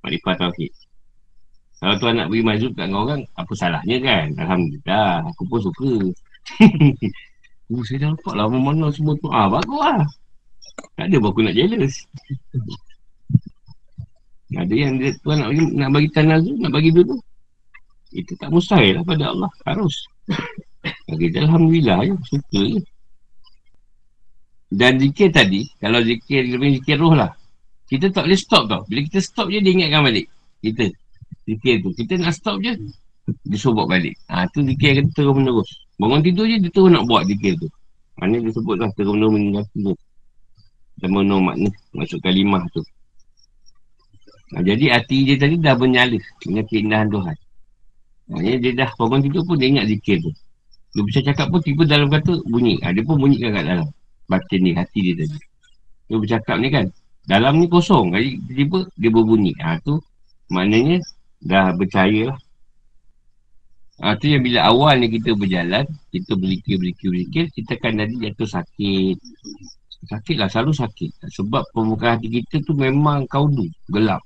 Makrifat 0.00 0.40
tauhid. 0.40 0.72
Kalau 1.76 1.94
tuan 2.00 2.16
nak 2.16 2.32
beri 2.32 2.40
mazhub 2.40 2.72
kat 2.72 2.88
orang, 2.88 3.20
apa 3.36 3.52
salahnya 3.52 4.00
kan? 4.00 4.32
Alhamdulillah, 4.40 5.28
aku 5.28 5.42
pun 5.44 5.60
suka. 5.60 5.92
oh, 7.68 7.84
saya 7.84 7.98
dah 8.00 8.08
nampak 8.16 8.32
lah 8.32 8.48
mana 8.48 8.88
semua 8.96 9.12
tu. 9.20 9.28
Ah, 9.28 9.44
bagus 9.52 9.76
lah. 9.76 10.00
Tak 10.96 11.12
ada 11.12 11.16
aku 11.20 11.44
nak 11.44 11.52
jealous. 11.52 11.94
ada 14.56 14.72
yang 14.72 14.96
dia, 14.96 15.12
tuan 15.20 15.44
nak 15.44 15.52
bagi, 15.52 15.64
nak 15.76 15.90
bagi 15.92 16.08
tanah 16.16 16.38
tu, 16.40 16.52
nak 16.56 16.72
bagi 16.72 16.90
dulu. 16.96 17.14
Itu 18.16 18.32
tak 18.40 18.48
mustahil 18.56 18.96
lah 18.96 19.04
pada 19.04 19.36
Allah. 19.36 19.50
Harus. 19.68 20.08
Bagi 21.12 21.28
Alhamdulillah 21.36 22.08
ya, 22.08 22.16
suka 22.24 22.60
je. 22.64 22.80
Dan 24.68 25.00
zikir 25.00 25.32
tadi, 25.32 25.64
kalau 25.80 26.04
zikir, 26.04 26.44
lebih 26.44 26.80
zikir 26.80 27.00
roh 27.00 27.16
lah. 27.16 27.32
Kita 27.88 28.12
tak 28.12 28.28
boleh 28.28 28.36
stop 28.36 28.68
tau. 28.68 28.84
Bila 28.84 29.00
kita 29.08 29.24
stop 29.24 29.48
je, 29.48 29.64
dia 29.64 29.72
ingatkan 29.72 30.04
balik. 30.04 30.28
Kita. 30.60 30.92
Zikir 31.48 31.80
tu. 31.80 31.96
Kita 31.96 32.20
nak 32.20 32.36
stop 32.36 32.60
je. 32.60 32.76
Dia 33.48 33.56
suruh 33.56 33.88
balik. 33.88 34.12
Ha, 34.28 34.44
tu 34.52 34.60
zikir 34.60 35.00
akan 35.00 35.06
terus 35.16 35.32
menerus. 35.32 35.70
Bangun 35.96 36.20
tidur 36.20 36.44
je, 36.44 36.60
dia 36.60 36.68
terus 36.68 36.92
nak 36.92 37.08
buat 37.08 37.24
zikir 37.24 37.56
tu. 37.56 37.68
Mana 38.20 38.36
dia 38.36 38.52
sebut 38.52 38.76
lah 38.76 38.92
terus 38.92 39.08
menerus 39.16 39.32
meninggal 39.32 39.64
tu. 39.72 39.96
Dan 41.00 41.08
menerus 41.16 41.40
makna. 41.40 41.70
Masuk 41.96 42.20
kalimah 42.20 42.60
tu. 42.76 42.84
Ha, 44.52 44.60
jadi 44.60 44.84
hati 45.00 45.32
dia 45.32 45.36
tadi 45.40 45.56
dah 45.56 45.80
bernyala. 45.80 46.20
Dengan 46.44 46.64
keindahan 46.68 47.08
Tuhan. 47.08 47.36
Maksudnya 48.28 48.56
dia 48.60 48.72
dah 48.84 48.90
bangun 49.00 49.20
tidur 49.24 49.42
pun 49.48 49.56
dia 49.56 49.68
ingat 49.72 49.88
zikir 49.88 50.20
tu. 50.20 50.28
Dia 50.92 51.02
bisa 51.08 51.20
cakap 51.24 51.48
pun 51.48 51.64
tiba 51.64 51.88
dalam 51.88 52.12
kata 52.12 52.44
bunyi. 52.44 52.76
Ha, 52.84 52.92
dia 52.92 53.00
pun 53.00 53.16
bunyi 53.16 53.40
kat 53.40 53.64
dalam. 53.64 53.88
Batin 54.28 54.60
ni, 54.60 54.72
hati 54.76 55.00
dia 55.00 55.24
tadi. 55.24 55.40
Dia 56.08 56.16
bercakap 56.20 56.56
ni 56.60 56.68
kan. 56.68 56.86
Dalam 57.28 57.60
ni 57.60 57.66
kosong. 57.68 58.12
Jadi 58.12 58.40
tiba 58.52 58.84
dia 58.96 59.10
berbunyi. 59.12 59.52
Ha, 59.60 59.80
tu 59.84 60.00
maknanya 60.52 61.00
dah 61.44 61.72
percaya 61.76 62.32
lah. 62.32 62.38
Ha, 63.98 64.14
tu 64.14 64.30
yang 64.30 64.46
bila 64.46 64.70
awal 64.70 65.02
ni 65.02 65.10
kita 65.10 65.34
berjalan, 65.34 65.84
kita 66.14 66.32
berikir, 66.38 66.78
berikir, 66.78 67.08
berikir, 67.10 67.44
kita 67.50 67.72
kan 67.82 67.98
jadi 67.98 68.30
jatuh 68.30 68.62
sakit. 68.62 69.16
Sakit 70.06 70.36
lah, 70.38 70.46
selalu 70.46 70.72
sakit. 70.72 71.10
Sebab 71.34 71.66
pembukaan 71.74 72.16
hati 72.16 72.30
kita 72.30 72.62
tu 72.62 72.78
memang 72.78 73.26
kaudu, 73.26 73.66
gelap. 73.90 74.22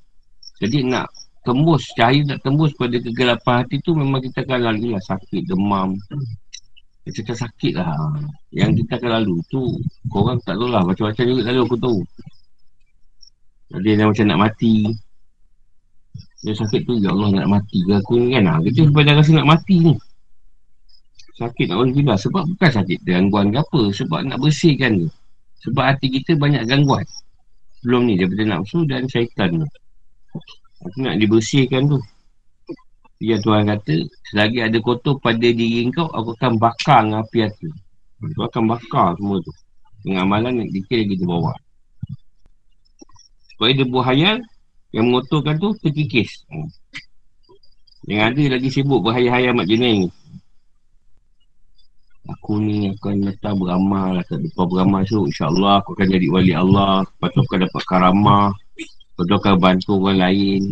Jadi 0.61 0.85
nak 0.87 1.09
tembus, 1.43 1.89
cahaya 1.97 2.23
nak 2.23 2.39
tembus 2.45 2.71
pada 2.77 3.01
kegelapan 3.01 3.65
hati 3.65 3.81
tu 3.83 3.97
memang 3.97 4.21
kita 4.23 4.45
akan 4.45 4.61
lalu 4.61 4.95
lah 4.95 5.03
sakit, 5.03 5.43
demam. 5.49 5.97
Kita 7.03 7.35
sakit 7.35 7.75
lah. 7.75 7.99
Yang 8.55 8.85
kita 8.85 9.03
akan 9.03 9.11
lalu 9.23 9.37
tu, 9.51 9.63
korang 10.13 10.39
tak 10.47 10.55
tahu 10.55 10.71
lah, 10.71 10.87
macam-macam 10.87 11.25
juga 11.27 11.51
lalu 11.51 11.61
aku 11.67 11.79
tahu. 11.81 11.99
Ada 13.73 13.89
yang 13.89 14.11
macam 14.13 14.27
nak 14.29 14.41
mati, 14.47 14.75
dia 16.43 16.59
sakit 16.59 16.83
tu, 16.91 16.99
ya 16.99 17.15
Allah 17.15 17.39
nak 17.39 17.49
mati 17.55 17.87
ke 17.87 17.95
aku 17.95 18.19
ni 18.19 18.35
kan. 18.35 18.51
Ha, 18.51 18.59
kita 18.67 18.91
sebab 18.91 19.03
dah 19.07 19.15
rasa 19.15 19.31
nak 19.31 19.47
mati 19.47 19.77
ni. 19.79 19.95
Sakit 21.39 21.71
nak 21.71 21.77
orang 21.79 21.95
gila. 21.95 22.15
Sebab 22.19 22.43
bukan 22.51 22.71
sakit 22.83 22.99
gangguan 23.07 23.55
ke 23.55 23.63
apa. 23.63 23.81
Sebab 23.95 24.21
nak 24.27 24.39
bersihkan 24.43 25.07
tu. 25.07 25.09
Sebab 25.63 25.85
hati 25.95 26.11
kita 26.11 26.35
banyak 26.35 26.67
gangguan. 26.67 27.07
Belum 27.87 28.11
ni 28.11 28.19
daripada 28.19 28.59
nafsu 28.59 28.83
dan 28.91 29.07
syaitan 29.07 29.63
tu. 29.63 29.67
Aku 30.83 30.99
nak 30.99 31.15
dibersihkan 31.23 31.87
tu. 31.87 32.03
Ya 33.23 33.39
Tuhan 33.39 33.70
kata, 33.70 34.03
selagi 34.35 34.66
ada 34.66 34.83
kotor 34.83 35.14
pada 35.23 35.39
diri 35.39 35.87
kau, 35.95 36.11
aku 36.11 36.35
akan 36.35 36.59
bakar 36.59 37.07
dengan 37.07 37.23
api 37.23 37.39
hati. 37.47 37.70
Aku 38.18 38.43
akan 38.51 38.62
bakar 38.66 39.14
semua 39.14 39.39
tu. 39.39 39.55
Dengan 40.03 40.27
amalan 40.27 40.66
yang 40.66 40.70
dikira 40.75 41.07
kita 41.07 41.23
bawa. 41.23 41.55
Supaya 43.55 43.79
dia 43.79 43.87
buah 43.87 44.11
hayal, 44.11 44.43
yang 44.91 45.07
mengotorkan 45.07 45.55
tu 45.62 45.70
terkikis. 45.79 46.43
Yang 48.11 48.23
ada 48.35 48.43
lagi 48.59 48.68
sibuk 48.75 49.07
berhayal-hayal 49.07 49.55
mak 49.55 49.70
jenis 49.70 49.95
ni. 50.03 50.09
Aku 52.27 52.59
ni 52.59 52.91
akan 52.91 53.31
datang 53.31 53.55
beramal 53.62 54.18
lah 54.18 54.25
kat 54.27 54.43
depan 54.43 54.66
beramal 54.66 55.07
tu. 55.07 55.31
InsyaAllah 55.31 55.79
aku 55.79 55.95
akan 55.95 56.11
jadi 56.11 56.27
wali 56.27 56.59
Allah. 56.59 57.07
Lepas 57.07 57.31
tu 57.31 57.41
akan 57.47 57.59
dapat 57.70 57.83
karamah. 57.87 58.49
Lepas 58.83 59.25
tu 59.31 59.35
akan 59.39 59.55
bantu 59.62 59.93
orang 60.03 60.18
lain. 60.27 60.62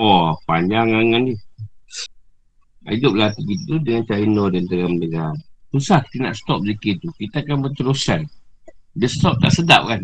Oh, 0.00 0.32
panjang 0.48 0.88
angan 0.88 1.20
ni. 1.28 1.36
Hiduplah 2.86 3.34
hati 3.34 3.42
kita 3.42 3.62
tu 3.66 3.76
dengan 3.82 4.02
cara 4.06 4.22
no 4.22 4.46
dan 4.46 4.62
terang 4.70 4.94
dengan. 5.02 5.34
Susah 5.74 6.06
kita 6.06 6.30
nak 6.30 6.38
stop 6.38 6.62
zikir 6.62 7.02
tu. 7.02 7.10
Kita 7.18 7.42
akan 7.42 7.66
berterusan. 7.66 8.22
Dia 8.94 9.08
stop 9.10 9.42
tak 9.42 9.50
sedap 9.50 9.90
kan. 9.90 9.98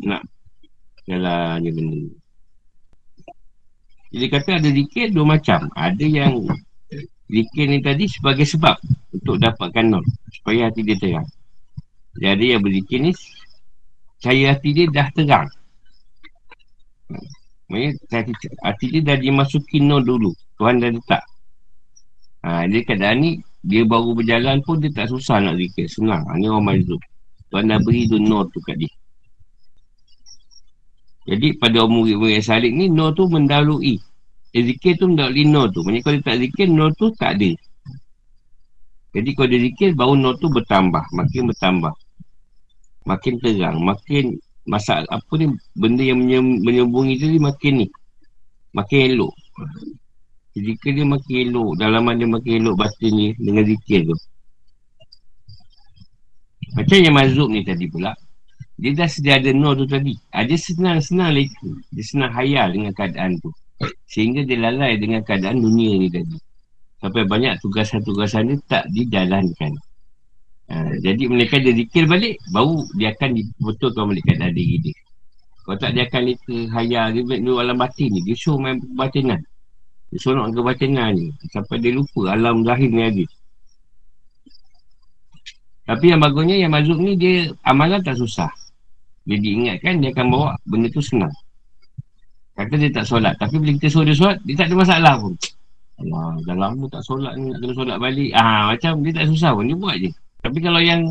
Nak 0.00 0.22
jalan 1.04 1.60
je 1.60 1.70
benda 1.76 1.94
ni. 2.08 2.12
Dia 4.12 4.28
kata 4.32 4.60
ada 4.60 4.68
zikir 4.72 5.12
dua 5.12 5.36
macam. 5.36 5.68
Ada 5.76 6.04
yang 6.08 6.40
zikir 7.28 7.64
ni 7.68 7.84
tadi 7.84 8.08
sebagai 8.08 8.48
sebab 8.48 8.80
untuk 9.12 9.36
dapatkan 9.36 9.92
nur. 9.92 10.04
Supaya 10.32 10.72
hati 10.72 10.88
dia 10.88 10.96
terang. 10.96 11.28
Jadi 12.16 12.56
yang 12.56 12.60
berzikir 12.64 12.98
ni 13.00 13.12
cahaya 14.24 14.56
hati 14.56 14.68
dia 14.72 14.88
dah 14.88 15.08
terang. 15.12 15.48
Maksudnya 17.68 18.24
hati 18.64 18.86
dia 18.88 19.00
dah 19.04 19.16
dimasuki 19.20 19.84
nur 19.84 20.00
dulu. 20.00 20.32
Tuhan 20.56 20.80
dah 20.80 20.92
letak. 20.92 21.24
Ha, 22.42 22.66
dia 22.66 22.82
keadaan 22.82 23.16
ni 23.22 23.30
dia 23.62 23.86
baru 23.86 24.18
berjalan 24.18 24.58
pun 24.66 24.82
dia 24.82 24.90
tak 24.90 25.14
susah 25.14 25.38
nak 25.38 25.54
zikir. 25.58 25.86
Senang. 25.86 26.26
Ha, 26.26 26.34
ni 26.34 26.50
orang 26.50 26.74
mazub. 26.74 26.98
Tuhan 27.54 27.70
dah 27.70 27.78
beri 27.78 28.08
tu 28.10 28.18
nur 28.18 28.48
tu 28.50 28.58
kat 28.64 28.80
dia. 28.80 28.90
Jadi 31.22 31.54
pada 31.54 31.86
murid-murid 31.86 32.42
yang 32.42 32.46
salik 32.46 32.72
ni, 32.74 32.90
no 32.90 33.14
tu 33.14 33.30
mendahului. 33.30 33.94
Eh, 34.52 34.62
zikir 34.66 34.98
tu 34.98 35.06
mendahului 35.06 35.46
no 35.46 35.70
tu. 35.70 35.86
Maksudnya 35.86 36.02
kalau 36.02 36.18
dia 36.18 36.26
tak 36.26 36.36
zikir, 36.42 36.66
no 36.66 36.86
tu 36.98 37.06
tak 37.14 37.38
ada. 37.38 37.50
Jadi 39.14 39.30
kalau 39.38 39.48
dia 39.54 39.60
zikir, 39.62 39.88
baru 39.94 40.14
no 40.18 40.34
tu 40.34 40.50
bertambah. 40.50 41.04
Makin 41.14 41.42
bertambah. 41.46 41.94
Makin 43.06 43.32
terang. 43.38 43.78
Makin 43.86 44.34
masalah 44.66 45.06
apa 45.06 45.32
ni, 45.38 45.46
benda 45.78 46.02
yang 46.02 46.18
menyembungi 46.58 47.14
tu 47.22 47.26
makin 47.38 47.86
ni. 47.86 47.86
Makin 48.74 48.98
elok. 49.14 49.34
Jika 50.52 50.92
dia 50.92 51.06
makin 51.08 51.48
elok, 51.48 51.80
dalaman 51.80 52.20
dia 52.20 52.28
makin 52.28 52.52
elok 52.60 52.76
batin 52.84 53.12
ni 53.16 53.26
dengan 53.40 53.64
zikir 53.64 54.04
tu. 54.04 54.16
Macam 56.76 56.98
yang 57.00 57.16
mazub 57.16 57.48
ni 57.48 57.64
tadi 57.64 57.88
pula. 57.88 58.12
Dia 58.76 58.92
dah 58.96 59.08
sedia 59.08 59.40
ada 59.40 59.52
no 59.52 59.72
tu 59.76 59.84
tadi. 59.88 60.12
Ah, 60.32 60.44
dia 60.44 60.56
senang-senang 60.56 61.36
leka. 61.36 61.70
Dia 61.92 62.04
senang 62.04 62.32
hayal 62.32 62.72
dengan 62.72 62.92
keadaan 62.92 63.36
tu. 63.40 63.52
Sehingga 64.08 64.44
dia 64.44 64.60
lalai 64.60 64.96
dengan 65.00 65.24
keadaan 65.24 65.60
dunia 65.60 66.00
ni 66.00 66.08
tadi. 66.08 66.36
Sampai 67.00 67.24
banyak 67.28 67.60
tugasan-tugasan 67.60 68.52
dia 68.52 68.58
tak 68.68 68.84
dijalankan. 68.92 69.72
Ha, 70.72 70.96
jadi 71.04 71.28
mereka 71.28 71.60
dia 71.60 71.76
zikir 71.76 72.08
balik, 72.08 72.40
baru 72.54 72.86
dia 72.96 73.12
akan 73.12 73.36
dibetulkan 73.36 74.04
balik 74.08 74.24
keadaan 74.24 74.54
diri 74.56 74.76
dia. 74.80 74.96
Kalau 75.62 75.78
tak 75.78 75.90
dia 75.94 76.04
akan 76.08 76.22
leka, 76.26 76.56
hayal, 76.74 77.06
dia 77.14 77.22
alam 77.60 77.76
batin 77.78 78.08
ni. 78.10 78.20
Dia 78.24 78.34
show 78.34 78.56
main 78.58 78.80
batinan. 78.96 79.40
Dia 80.12 80.18
sonok 80.20 80.52
ke 80.52 80.86
ni. 80.86 81.32
Sampai 81.48 81.80
dia 81.80 81.96
lupa 81.96 82.36
alam 82.36 82.60
zahir 82.68 82.92
ni 82.92 83.00
ada. 83.00 83.24
Tapi 85.88 86.12
yang 86.12 86.20
bagusnya 86.20 86.56
yang 86.60 86.70
mazuk 86.70 87.00
ni 87.00 87.16
dia 87.16 87.48
amalan 87.64 88.04
tak 88.04 88.20
susah. 88.20 88.52
Dia 89.24 89.40
diingatkan 89.40 90.04
dia 90.04 90.12
akan 90.12 90.26
bawa 90.28 90.48
benda 90.68 90.92
tu 90.92 91.00
senang. 91.00 91.32
Kata 92.52 92.74
dia 92.76 92.92
tak 92.92 93.08
solat. 93.08 93.34
Tapi 93.40 93.56
bila 93.56 93.72
kita 93.80 93.88
suruh 93.88 94.04
dia 94.04 94.12
solat, 94.12 94.36
dia 94.44 94.54
tak 94.60 94.68
ada 94.68 94.76
masalah 94.76 95.14
pun. 95.16 95.32
Allah, 96.04 96.36
dah 96.44 96.56
lama 96.60 96.84
tak 96.92 97.02
solat 97.08 97.32
ni, 97.40 97.48
nak 97.48 97.58
kena 97.64 97.72
solat 97.72 97.96
balik. 97.96 98.30
Ah 98.36 98.68
Macam 98.68 99.00
dia 99.00 99.12
tak 99.16 99.26
susah 99.32 99.50
pun, 99.56 99.64
dia 99.64 99.76
buat 99.78 99.96
je. 99.96 100.10
Tapi 100.44 100.58
kalau 100.60 100.80
yang 100.84 101.08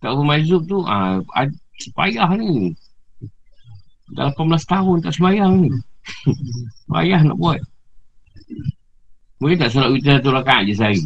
tak 0.00 0.16
apa 0.16 0.22
mazuk 0.24 0.62
tu, 0.64 0.80
ah, 0.88 1.20
payah 1.92 2.30
ni. 2.40 2.72
Dah 4.16 4.32
18 4.32 4.64
tahun 4.64 4.96
tak 5.04 5.12
semayang 5.12 5.68
ni. 5.68 5.70
payah 6.92 7.20
nak 7.20 7.36
buat. 7.36 7.60
Mungkin 9.38 9.56
tak 9.60 9.70
solat 9.70 9.94
witir 9.94 10.18
satu 10.18 10.34
rakaat 10.34 10.66
je 10.66 10.74
sehari. 10.74 11.02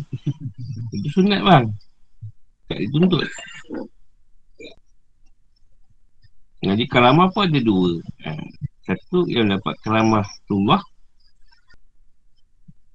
Itu 0.97 1.09
sunat 1.21 1.41
bang 1.45 1.65
tak 2.73 2.81
dituntut 2.89 3.29
jadi 6.63 6.85
kalamah 6.89 7.29
pun 7.35 7.45
ada 7.45 7.61
dua 7.61 8.01
ha. 8.25 8.33
satu 8.89 9.29
yang 9.29 9.53
dapat 9.53 9.77
kalamah 9.85 10.25
Allah 10.25 10.81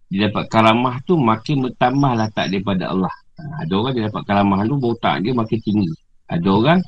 dia 0.07 0.31
dapat 0.31 0.47
karamah 0.47 0.95
tu 1.03 1.19
makin 1.19 1.67
bertambah 1.67 2.31
tak 2.31 2.47
daripada 2.47 2.95
Allah. 2.95 3.11
Ha, 3.11 3.67
ada 3.67 3.73
orang 3.75 3.91
dia 3.91 4.07
dapat 4.07 4.23
karamah 4.23 4.63
tu 4.63 4.79
botak 4.79 5.19
dia 5.19 5.35
makin 5.35 5.59
tinggi. 5.59 5.91
Ada 6.31 6.47
orang 6.47 6.79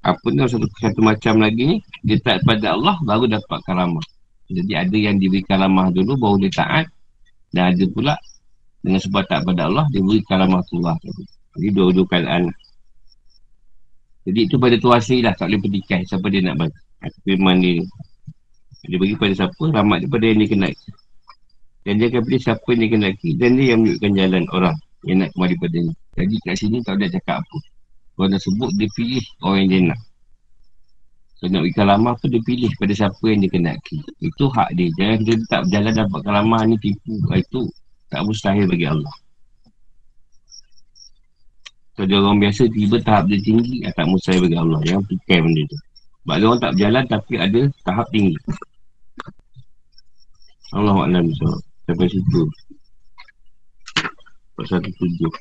apa 0.00 0.26
ni 0.32 0.40
satu, 0.48 0.64
satu 0.80 1.00
macam 1.04 1.44
lagi 1.44 1.60
ni 1.60 1.76
dia 2.00 2.16
tak 2.24 2.40
pada 2.48 2.72
Allah 2.72 2.96
baru 3.04 3.28
dapat 3.28 3.58
karamah. 3.68 4.00
Jadi 4.50 4.72
ada 4.74 4.96
yang 4.98 5.16
diberi 5.22 5.46
karamah 5.46 5.94
dulu 5.94 6.18
baru 6.18 6.36
dia 6.42 6.50
taat. 6.50 6.86
Dan 7.54 7.74
ada 7.74 7.84
pula 7.90 8.14
dengan 8.82 9.00
sebab 9.02 9.22
tak 9.30 9.46
pada 9.46 9.70
Allah 9.70 9.86
dia 9.94 10.02
beri 10.02 10.22
karamah 10.26 10.62
Allah. 10.62 10.96
Jadi 11.54 11.68
dua-dua 11.70 12.06
keadaan. 12.10 12.50
Jadi 14.26 14.40
itu 14.46 14.56
pada 14.60 14.76
tuasi 14.76 15.24
lah 15.24 15.32
Tak 15.32 15.48
boleh 15.48 15.60
petikai 15.64 16.04
siapa 16.04 16.28
dia 16.28 16.44
nak 16.44 16.60
bagi. 16.60 16.76
Firman 17.24 17.64
dia. 17.64 17.80
Dia 18.84 18.96
bagi 19.00 19.16
pada 19.16 19.32
siapa 19.32 19.62
Rahmat 19.72 20.04
daripada 20.04 20.24
yang 20.28 20.38
dia 20.44 20.70
Dan 21.88 21.92
dia 21.96 22.06
akan 22.12 22.22
pilih 22.28 22.42
siapa 22.44 22.68
yang 22.76 22.80
dia 22.80 22.90
kenal 22.92 23.12
Dan 23.40 23.50
dia 23.56 23.64
yang 23.72 23.78
menunjukkan 23.80 24.12
jalan 24.16 24.44
orang 24.52 24.76
Yang 25.08 25.16
nak 25.16 25.28
kembali 25.32 25.54
pada 25.56 25.78
ni 25.80 25.92
Jadi 26.20 26.36
kat 26.44 26.54
sini 26.60 26.76
tak 26.84 26.94
ada 27.00 27.06
cakap 27.08 27.36
apa. 27.40 27.56
Kalau 28.20 28.28
dah 28.28 28.40
sebut 28.40 28.70
dia 28.76 28.88
pilih 28.92 29.24
orang 29.40 29.58
yang 29.64 29.68
dia 29.72 29.80
nak 29.92 30.00
kalau 31.40 31.56
nak 31.56 31.60
pergi 31.64 31.78
kalamah 31.80 32.14
tu 32.20 32.26
dia 32.28 32.42
pilih 32.44 32.68
pada 32.76 32.92
siapa 32.92 33.24
yang 33.24 33.40
dia 33.40 33.48
kena 33.48 33.72
Itu 34.20 34.44
hak 34.52 34.76
dia. 34.76 34.92
Jangan 34.92 35.18
kita 35.24 35.44
tak 35.48 35.60
berjalan 35.64 35.92
dapat 35.96 36.20
kalamah 36.20 36.60
ni 36.68 36.76
tipu. 36.84 37.16
Ah, 37.32 37.40
itu 37.40 37.64
tak 38.12 38.20
mustahil 38.28 38.68
bagi 38.68 38.84
Allah. 38.84 39.14
Kalau 41.96 42.16
orang 42.28 42.44
biasa 42.44 42.68
tiba 42.68 42.96
tahap 43.00 43.24
dia 43.28 43.40
tinggi 43.40 43.80
ah, 43.88 43.92
Tak 43.96 44.04
mustahil 44.12 44.44
bagi 44.44 44.56
Allah. 44.60 44.78
Jangan 44.84 45.04
fikir 45.08 45.38
benda 45.40 45.62
tu. 45.64 45.78
Sebab 46.20 46.36
dia 46.36 46.44
orang 46.44 46.60
tak 46.60 46.72
berjalan 46.76 47.04
tapi 47.08 47.34
ada 47.40 47.60
tahap 47.88 48.06
tinggi. 48.12 48.36
Allah 50.76 50.92
maklum 50.92 51.26
so. 51.40 51.48
Sampai 51.88 52.06
situ. 52.12 52.42
Pasal 54.60 54.84
tujuh 54.84 55.32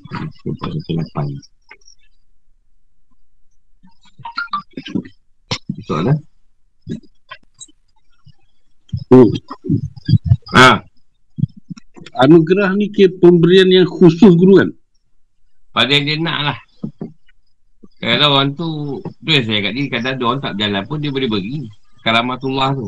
Pasal 0.63 0.79
tujuh 0.79 1.03
Pasal 1.03 1.27
tujuh 4.79 5.18
Soalan 5.85 6.17
Oh. 9.09 9.29
Ha. 10.57 10.81
Anugerah 12.25 12.73
ni 12.73 12.89
ke 12.89 13.09
pemberian 13.21 13.69
yang 13.69 13.85
khusus 13.85 14.33
guru 14.33 14.61
kan? 14.61 14.69
Pada 15.73 15.93
yang 15.93 16.05
dia 16.09 16.17
nak 16.17 16.39
lah. 16.41 16.57
Kalau 17.99 18.39
orang 18.39 18.55
tu 18.55 18.97
Tu 19.19 19.29
yang 19.35 19.43
saya 19.43 19.59
kat 19.59 19.73
dia 19.75 19.91
Kadang 19.91 20.23
orang 20.23 20.39
tak 20.39 20.55
berjalan 20.55 20.83
pun 20.87 20.97
Dia 21.03 21.11
boleh 21.11 21.29
bagi. 21.29 21.67
Karamatullah 21.99 22.69
tu. 22.79 22.87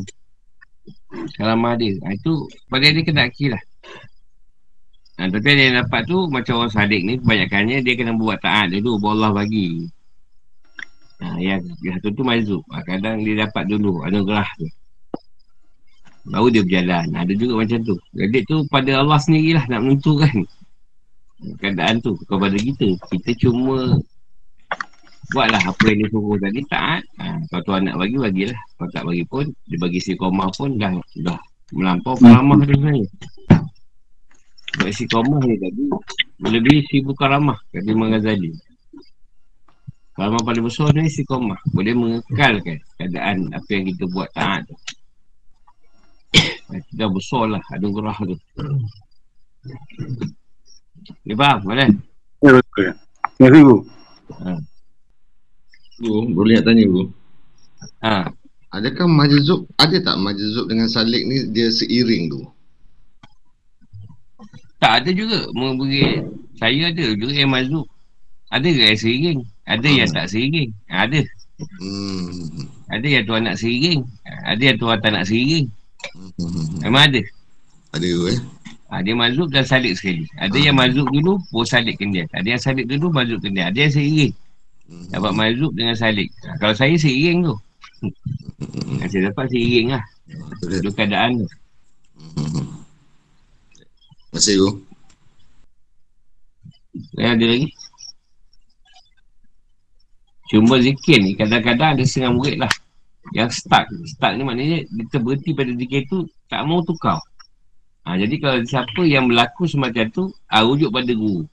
Karamah 1.36 1.76
dia. 1.76 2.00
Ha, 2.02 2.16
Itu 2.16 2.48
Pada 2.72 2.88
dia 2.88 3.04
kena 3.04 3.28
akhir 3.28 3.48
lah. 3.52 3.62
Ha, 5.20 5.28
Tapi 5.28 5.48
yang 5.52 5.84
dapat 5.84 6.02
tu 6.08 6.18
Macam 6.32 6.64
orang 6.64 6.72
sadik 6.72 7.04
ni 7.04 7.20
Kebanyakannya 7.20 7.84
Dia 7.84 7.94
kena 7.94 8.16
buat 8.16 8.40
taat. 8.40 8.72
Dia 8.72 8.80
tu 8.80 8.96
Allah 9.04 9.30
bagi 9.30 9.84
ha, 11.22 11.38
Yang 11.38 11.62
Satu 11.98 12.08
tu 12.18 12.22
mazub 12.26 12.62
ha, 12.74 12.82
Kadang 12.82 13.22
dia 13.22 13.46
dapat 13.46 13.70
dulu 13.70 14.02
Anugerah 14.02 14.48
tu. 14.58 14.68
Baru 16.22 16.54
dia 16.54 16.62
berjalan. 16.62 17.06
Ada 17.18 17.32
juga 17.34 17.66
macam 17.66 17.78
tu. 17.82 17.96
Jadi 18.14 18.38
tu 18.46 18.62
pada 18.70 19.02
Allah 19.02 19.18
sendirilah 19.18 19.64
Nak 19.70 19.80
menentukan 19.82 20.34
keadaan 21.58 21.98
tu 21.98 22.14
kepada 22.30 22.54
kita. 22.54 22.94
Kita 23.10 23.30
cuma 23.42 23.98
buatlah 25.34 25.62
apa 25.66 25.82
yang 25.90 26.06
dia 26.06 26.08
suruh 26.14 26.38
tadi. 26.38 26.62
Taat. 26.70 27.02
Ha, 27.18 27.42
kalau 27.50 27.62
tuan 27.66 27.90
nak 27.90 27.98
bagi 27.98 28.14
bagilah. 28.14 28.60
Kalau 28.78 28.90
tak 28.94 29.02
bagi 29.02 29.26
pun 29.26 29.50
dia 29.66 29.78
bagi 29.82 29.98
si 29.98 30.14
koma 30.14 30.46
pun 30.54 30.78
dah 30.78 30.94
dah 31.26 31.42
melampau 31.72 32.14
karamah 32.20 32.60
tu 32.60 32.68
sebenarnya 32.68 33.08
buat 34.72 34.92
si 34.92 35.04
koma 35.08 35.36
ni 35.44 35.56
tadi 35.60 35.84
lebih 36.48 36.84
si 36.88 37.04
bukan 37.04 37.28
ramah 37.28 37.58
Imam 37.76 38.12
Ghazali 38.12 38.52
karamah 40.12 40.42
paling 40.44 40.64
besar 40.64 40.92
ni 40.92 41.08
si 41.08 41.22
koma 41.24 41.56
boleh 41.72 41.94
mengekalkan 41.96 42.78
keadaan 43.00 43.48
apa 43.52 43.68
yang 43.72 43.84
kita 43.92 44.04
buat 44.12 44.28
taat 44.36 44.64
tu 44.68 44.76
dah 46.98 47.08
besar 47.08 47.48
lah 47.52 47.62
ada 47.72 47.86
gerah 47.88 48.18
tu 48.20 48.36
dia 51.22 51.34
faham, 51.34 51.58
mana? 51.66 51.86
Ya, 52.42 52.50
betul. 52.58 52.90
Ya, 53.38 53.46
Ibu. 53.50 53.76
Ha. 54.42 54.50
Bu, 56.02 56.14
boleh 56.34 56.58
nak 56.58 56.64
tanya, 56.66 56.84
Bu? 56.86 57.02
Ha. 58.02 58.26
Adakah 58.72 59.04
majzub, 59.04 59.68
ada 59.76 59.96
tak 60.00 60.16
majzub 60.16 60.64
dengan 60.64 60.88
salik 60.88 61.28
ni 61.28 61.44
dia 61.52 61.68
seiring 61.68 62.32
tu? 62.32 62.40
Tak 64.80 65.04
ada 65.04 65.10
juga. 65.12 65.44
Memberi, 65.52 66.24
saya 66.56 66.88
ada 66.88 67.06
juga 67.14 67.34
yang 67.36 67.52
majzub. 67.52 67.86
Ada 68.48 68.66
ke 68.66 68.82
yang 68.82 68.98
seiring? 68.98 69.40
Ada 69.66 69.88
hmm. 69.88 69.98
yang 70.02 70.10
tak 70.10 70.26
seiring? 70.30 70.70
Ada. 70.90 71.20
Hmm. 71.78 72.66
Ada 72.90 73.06
yang 73.06 73.24
tuan 73.24 73.40
nak 73.46 73.56
seiring. 73.58 74.00
Ada 74.26 74.62
yang 74.62 74.76
tuan 74.78 74.98
tak 74.98 75.12
nak 75.14 75.24
seiring. 75.30 75.66
Hmm. 76.38 76.66
Memang 76.82 77.02
ada. 77.10 77.22
Ada 77.94 78.08
eh. 78.34 78.40
Ha, 78.92 79.00
dia 79.00 79.16
mazub 79.16 79.48
dan 79.48 79.64
salik 79.64 79.96
sekali. 79.96 80.28
Ada 80.36 80.58
yang 80.58 80.76
mazub 80.76 81.08
dulu, 81.08 81.40
pun 81.48 81.64
salikkan 81.64 82.12
dia. 82.12 82.28
Ada 82.36 82.58
yang 82.58 82.60
salik 82.60 82.84
dulu, 82.90 83.08
mazubkan 83.08 83.56
dia. 83.56 83.72
Ada 83.72 83.88
yang 83.88 83.94
seiring. 83.94 84.32
Hmm. 84.90 85.06
Dapat 85.14 85.32
mazub 85.32 85.72
dengan 85.72 85.96
salik. 85.96 86.28
Ha, 86.44 86.60
kalau 86.60 86.74
saya 86.76 86.92
seiring 86.98 87.48
tu. 87.48 87.56
Ha, 89.00 89.08
saya 89.08 89.32
dapat 89.32 89.46
seiring 89.48 89.96
lah. 89.96 90.04
Itu 90.68 90.90
keadaan 90.92 91.40
tu. 91.40 91.48
Terima 94.32 94.40
kasih, 94.40 94.54
Guru. 94.60 94.72
ada 97.20 97.44
lagi? 97.44 97.68
Cuma 100.52 100.76
zikir 100.84 101.16
ni, 101.24 101.32
kadang-kadang 101.32 101.96
ada 101.96 102.04
setengah 102.04 102.32
murid 102.36 102.56
lah. 102.60 102.72
Yang 103.32 103.64
start. 103.64 103.88
Start 104.04 104.36
ni 104.36 104.44
maknanya, 104.44 104.84
kita 104.84 105.16
berhenti 105.16 105.56
pada 105.56 105.72
zikir 105.72 106.04
tu, 106.12 106.28
tak 106.52 106.68
mau 106.68 106.84
tukar. 106.84 107.16
Ha, 108.04 108.20
jadi 108.20 108.34
kalau 108.36 108.60
siapa 108.68 109.00
yang 109.08 109.32
berlaku 109.32 109.64
semacam 109.64 110.04
tu, 110.12 110.28
ha, 110.52 110.60
rujuk 110.60 110.92
pada 110.92 111.08
guru. 111.16 111.48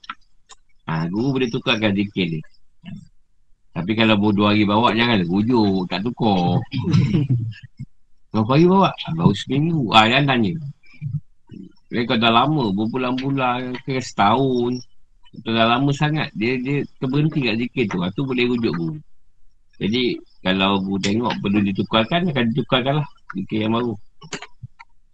Ha, 0.84 1.08
guru 1.08 1.40
boleh 1.40 1.48
tukarkan 1.48 1.96
zikir 1.96 2.36
dia. 2.36 2.44
Tapi 3.70 3.94
kalau 3.94 4.18
bodoh 4.18 4.50
hari 4.50 4.66
bawa 4.66 4.92
jangan 4.92 5.24
rujuk, 5.24 5.88
tak 5.88 6.04
tukar. 6.04 6.60
Berapa 8.34 8.50
hari 8.52 8.66
bawa? 8.66 8.90
Ah, 8.92 9.12
baru 9.14 9.32
seminggu. 9.32 9.94
Ah, 9.94 10.04
jangan 10.10 10.36
tanya. 10.36 10.52
Dia 11.90 12.06
kau 12.06 12.18
dah 12.18 12.30
lama, 12.30 12.70
berbulan-bulan, 12.70 13.78
ke 13.82 13.98
setahun. 13.98 14.82
Dah 15.30 15.78
lama 15.78 15.94
sangat, 15.94 16.34
dia 16.34 16.58
dia 16.58 16.82
terberhenti 16.98 17.46
kat 17.46 17.54
zikir 17.54 17.84
tu. 17.86 18.02
Itu 18.02 18.26
boleh 18.26 18.44
rujuk 18.50 18.74
guru. 18.74 18.98
Jadi, 19.78 20.18
kalau 20.42 20.82
bu 20.82 20.98
tengok 20.98 21.38
perlu 21.38 21.62
ditukarkan, 21.62 22.28
akan 22.34 22.44
ditukarkan 22.50 22.94
lah. 23.00 23.08
Zikir 23.38 23.64
yang 23.64 23.78
baru. 23.78 23.94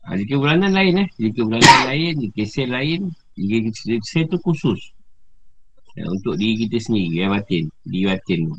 Ha, 0.08 0.16
zikir 0.16 0.40
bulanan 0.40 0.72
lain 0.72 1.04
eh. 1.04 1.08
Zikir 1.20 1.44
bulanan 1.44 1.80
lain, 1.92 2.12
zikir 2.24 2.46
sel 2.48 2.68
lain. 2.72 3.12
Zikir 3.36 4.00
sel 4.02 4.24
tu 4.26 4.40
khusus. 4.40 4.80
Ya, 5.94 6.08
untuk 6.08 6.40
diri 6.40 6.64
kita 6.64 6.80
sendiri, 6.80 7.20
yang 7.20 7.36
batin. 7.36 7.68
Diri 7.84 8.04
batin 8.08 8.40
tu. 8.48 8.56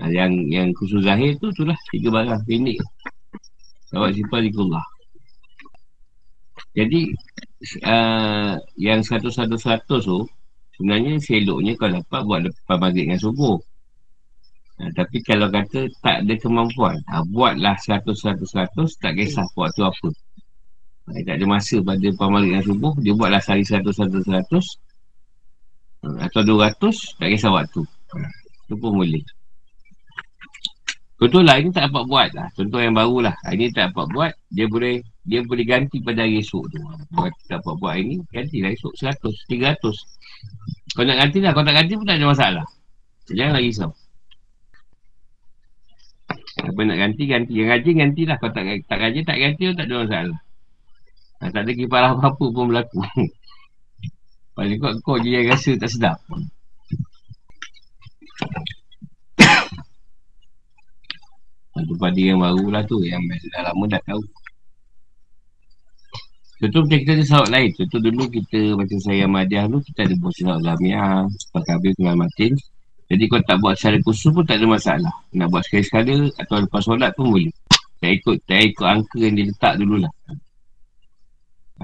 Ha, 0.00 0.08
yang 0.10 0.32
yang 0.48 0.72
khusus 0.72 1.04
zahir 1.04 1.36
tu, 1.38 1.52
itulah. 1.52 1.76
Tiga 1.92 2.08
barang, 2.08 2.40
pendek. 2.48 2.80
Awak 3.94 4.10
simpan 4.16 4.40
zikrullah. 4.48 4.86
Jadi 6.74 7.14
uh, 7.86 8.58
yang 8.74 9.00
satu-satu-satu 9.06 9.94
tu 10.02 10.18
sebenarnya 10.76 11.22
seloknya 11.22 11.72
kau 11.78 11.90
dapat 11.90 12.20
buat 12.26 12.40
lepas 12.46 12.76
maghrib 12.78 13.08
dengan 13.08 13.20
subuh. 13.20 13.56
Uh, 14.74 14.90
tapi 14.98 15.22
kalau 15.22 15.46
kata 15.54 15.86
tak 16.02 16.26
ada 16.26 16.34
kemampuan, 16.34 16.98
uh, 17.14 17.22
buatlah 17.30 17.78
satu-satu-satu 17.78 18.82
tak 18.98 19.12
kisah 19.14 19.46
buat 19.54 19.70
tu 19.78 19.86
apa. 19.86 20.08
Uh, 21.06 21.20
tak 21.22 21.38
ada 21.38 21.46
masa 21.46 21.78
pada 21.78 22.02
lepas 22.02 22.26
maghrib 22.26 22.58
dengan 22.58 22.64
subuh, 22.66 22.92
dia 22.98 23.12
buatlah 23.14 23.42
sehari 23.42 23.62
satu-satu-satu 23.62 24.58
uh, 26.10 26.16
atau 26.26 26.40
dua 26.42 26.74
ratus, 26.74 27.14
tak 27.22 27.30
kisah 27.30 27.54
waktu. 27.54 27.86
Uh, 28.12 28.30
tu 28.66 28.74
pun 28.74 28.98
boleh. 28.98 29.22
Contoh 31.24 31.40
lah, 31.40 31.56
ini 31.56 31.72
tak 31.72 31.88
dapat 31.88 32.04
buat 32.04 32.28
lah. 32.36 32.52
Contoh 32.52 32.84
yang 32.84 32.92
baru 32.92 33.24
lah. 33.24 33.32
Ini 33.48 33.72
tak 33.72 33.96
dapat 33.96 34.12
buat, 34.12 34.32
dia 34.52 34.68
boleh 34.68 35.00
dia 35.24 35.40
boleh 35.40 35.64
ganti 35.64 36.04
pada 36.04 36.20
hari 36.20 36.44
esok 36.44 36.68
tu. 36.68 36.76
Buat 37.16 37.32
tak 37.48 37.64
buat 37.64 37.80
buat 37.80 37.96
ini, 37.96 38.20
ganti 38.28 38.60
lah 38.60 38.76
esok 38.76 38.92
100, 38.92 39.24
300. 39.48 39.80
Kau 40.92 41.00
nak 41.00 41.16
ganti 41.16 41.40
lah, 41.40 41.56
kau 41.56 41.64
tak 41.64 41.80
ganti 41.80 41.96
pun 41.96 42.04
tak 42.04 42.20
ada 42.20 42.28
masalah. 42.28 42.66
Jangan 43.32 43.56
lagi 43.56 43.72
risau. 43.72 43.90
Apa 46.60 46.80
nak 46.84 46.98
ganti, 47.00 47.24
ganti. 47.24 47.52
Yang 47.56 47.68
gaji, 47.72 47.90
ganti 47.96 48.22
lah. 48.28 48.36
Kau 48.36 48.52
tak, 48.52 48.64
tak 48.84 48.98
gaji, 49.00 49.20
tak 49.24 49.36
ganti 49.40 49.62
pun 49.64 49.76
tak 49.80 49.86
ada 49.88 49.96
masalah. 50.04 50.38
Ha, 51.40 51.48
tak 51.56 51.62
ada 51.64 51.72
kipalah 51.72 52.10
apa-apa 52.20 52.44
pun 52.52 52.64
berlaku. 52.68 53.00
Paling 54.52 54.76
kau, 54.76 54.92
kau 55.00 55.16
je 55.24 55.32
yang 55.32 55.48
rasa 55.48 55.72
tak 55.80 55.88
sedap. 55.88 56.20
Itu 61.74 61.94
pada 61.98 62.14
yang 62.14 62.38
baru 62.38 62.70
lah 62.70 62.82
tu 62.86 63.02
Yang 63.02 63.22
biasa 63.26 63.46
dah 63.50 63.62
lama 63.70 63.84
dah 63.90 64.02
tahu. 64.06 64.22
Contoh 66.62 66.80
macam 66.86 66.98
kita 67.02 67.12
ada 67.18 67.24
sawak 67.26 67.48
lain. 67.50 67.70
Contoh 67.74 67.98
dulu 67.98 68.24
kita 68.30 68.60
macam 68.78 68.98
saya 69.02 69.24
Madiah 69.26 69.66
dulu 69.66 69.82
Kita 69.82 70.06
ada 70.06 70.14
buat 70.22 70.34
Zamiah 70.38 71.26
Sepakat 71.34 71.72
habis 71.82 71.92
dengan 71.98 72.14
Martin 72.22 72.52
Jadi 73.10 73.22
kau 73.26 73.42
tak 73.42 73.58
buat 73.58 73.74
secara 73.74 73.98
khusus 74.06 74.30
pun 74.30 74.44
tak 74.46 74.62
ada 74.62 74.66
masalah. 74.70 75.14
Nak 75.34 75.50
buat 75.50 75.62
sekali-sekala 75.66 76.30
Atau 76.38 76.62
lepas 76.62 76.82
solat 76.86 77.10
pun 77.18 77.34
boleh. 77.34 77.52
Tak 77.98 78.10
ikut, 78.20 78.36
tak 78.44 78.60
ikut 78.60 78.86
angka 78.86 79.16
yang 79.16 79.34
dia 79.34 79.48
letak 79.48 79.74
dululah. 79.80 80.12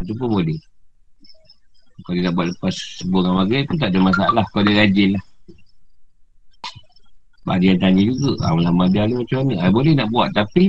Itu 0.04 0.12
pun 0.20 0.28
boleh. 0.36 0.58
Kalau 2.00 2.16
dia 2.16 2.24
nak 2.28 2.34
buat 2.36 2.46
lepas 2.52 2.74
sebuah 3.00 3.32
maghrib 3.36 3.64
pun 3.68 3.76
tak 3.76 3.88
ada 3.92 3.98
masalah. 4.00 4.44
Kalau 4.52 4.64
dia 4.68 4.84
rajin 4.84 5.16
lah 5.16 5.24
Sebab 7.40 7.56
dia 7.56 7.72
tanya 7.80 8.02
juga 8.04 8.36
Amalan 8.46 8.74
Madiah 8.76 9.08
ni 9.08 9.16
macam 9.16 9.48
mana 9.48 9.64
ah, 9.64 9.72
Boleh 9.72 9.96
nak 9.96 10.12
buat 10.12 10.28
tapi 10.36 10.68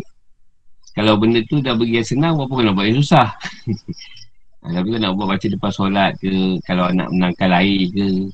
kalau 0.91 1.15
benda 1.15 1.39
tu 1.47 1.63
dah 1.63 1.72
bagi 1.72 2.03
yang 2.03 2.07
senang, 2.07 2.36
apa 2.36 2.51
kena 2.51 2.76
buat 2.76 2.84
yang 2.84 2.99
susah? 2.99 3.32
ha, 4.59 4.65
tapi 4.76 4.88
kau 4.91 4.99
nak 4.99 5.15
buat 5.15 5.28
baca 5.32 5.47
depan 5.47 5.72
solat 5.72 6.11
ke, 6.19 6.59
kalau 6.67 6.91
nak 6.91 7.07
menangkan 7.15 7.47
air 7.55 7.88
ke, 7.95 8.28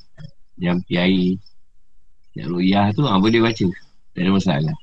jampi 0.58 0.98
air, 0.98 1.38
nak 2.34 2.46
ruyah 2.50 2.90
tu, 2.98 3.06
ha, 3.06 3.14
boleh 3.14 3.38
baca. 3.38 3.66
Tak 4.10 4.20
ada 4.26 4.30
masalah. 4.34 4.76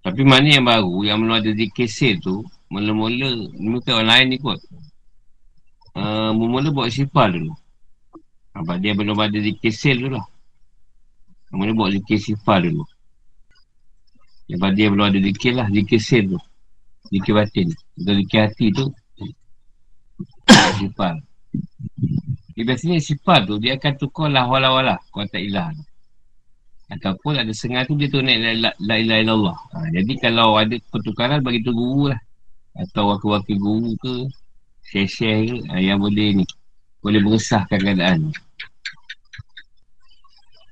Tapi 0.00 0.22
mana 0.24 0.48
yang 0.48 0.64
baru, 0.64 1.04
yang 1.04 1.20
belum 1.20 1.36
ada 1.36 1.50
zikir 1.52 1.84
sel 1.84 2.16
tu, 2.24 2.40
mula-mula, 2.72 3.28
mungkin 3.60 3.92
orang 3.92 4.08
lain 4.08 4.26
ni 4.32 4.36
kot. 4.40 4.56
Uh, 5.92 6.32
mula-mula 6.32 6.72
buat 6.72 6.88
sifar 6.88 7.28
dulu. 7.28 7.52
Sebab 8.56 8.76
dia 8.80 8.96
belum 8.96 9.20
ada 9.20 9.36
zikir 9.36 9.68
sel 9.68 10.00
tu 10.00 10.08
lah. 10.08 10.24
Mula 11.52 11.72
buat 11.72 11.90
zikir 11.96 12.20
sifar 12.20 12.60
dulu. 12.60 12.84
Lepas 14.48 14.72
dia 14.76 14.88
belum 14.88 15.12
ada 15.12 15.20
zikir 15.20 15.52
lah, 15.56 15.68
zikir 15.68 16.00
sen 16.00 16.32
tu. 16.32 16.40
Zikir 17.12 17.32
batin. 17.36 17.68
Atau 18.00 18.14
zikir 18.16 18.38
hati 18.48 18.66
tu. 18.72 18.84
sifar. 20.80 21.14
Dia 22.56 22.62
biasanya 22.66 22.98
sifar 22.98 23.46
tu, 23.46 23.56
dia 23.62 23.78
akan 23.78 23.92
tukar 23.96 24.28
lah 24.28 24.44
wala-wala. 24.48 24.96
Kau 25.12 25.24
tak 25.28 25.40
ilah. 25.40 25.72
Ataupun 26.88 27.36
ada 27.36 27.52
sengah 27.52 27.84
tu, 27.84 27.94
dia 28.00 28.08
tu 28.08 28.24
naik 28.24 28.58
la, 28.64 28.72
la, 28.80 28.94
ilah 28.96 29.18
ilallah. 29.20 29.56
Ha, 29.76 29.92
jadi 29.92 30.12
kalau 30.24 30.56
ada 30.56 30.74
pertukaran, 30.88 31.44
bagi 31.44 31.60
tu 31.60 31.76
guru 31.76 32.10
lah. 32.10 32.20
Atau 32.72 33.12
wakil-wakil 33.12 33.56
guru 33.60 33.92
ke, 34.00 34.14
share-share 34.88 35.44
ke, 35.44 35.56
ha, 35.68 35.78
yang 35.84 36.00
boleh 36.00 36.42
ni. 36.42 36.46
Boleh 37.04 37.20
meresahkan 37.20 37.76
keadaan 37.76 38.26
ni. 38.26 38.32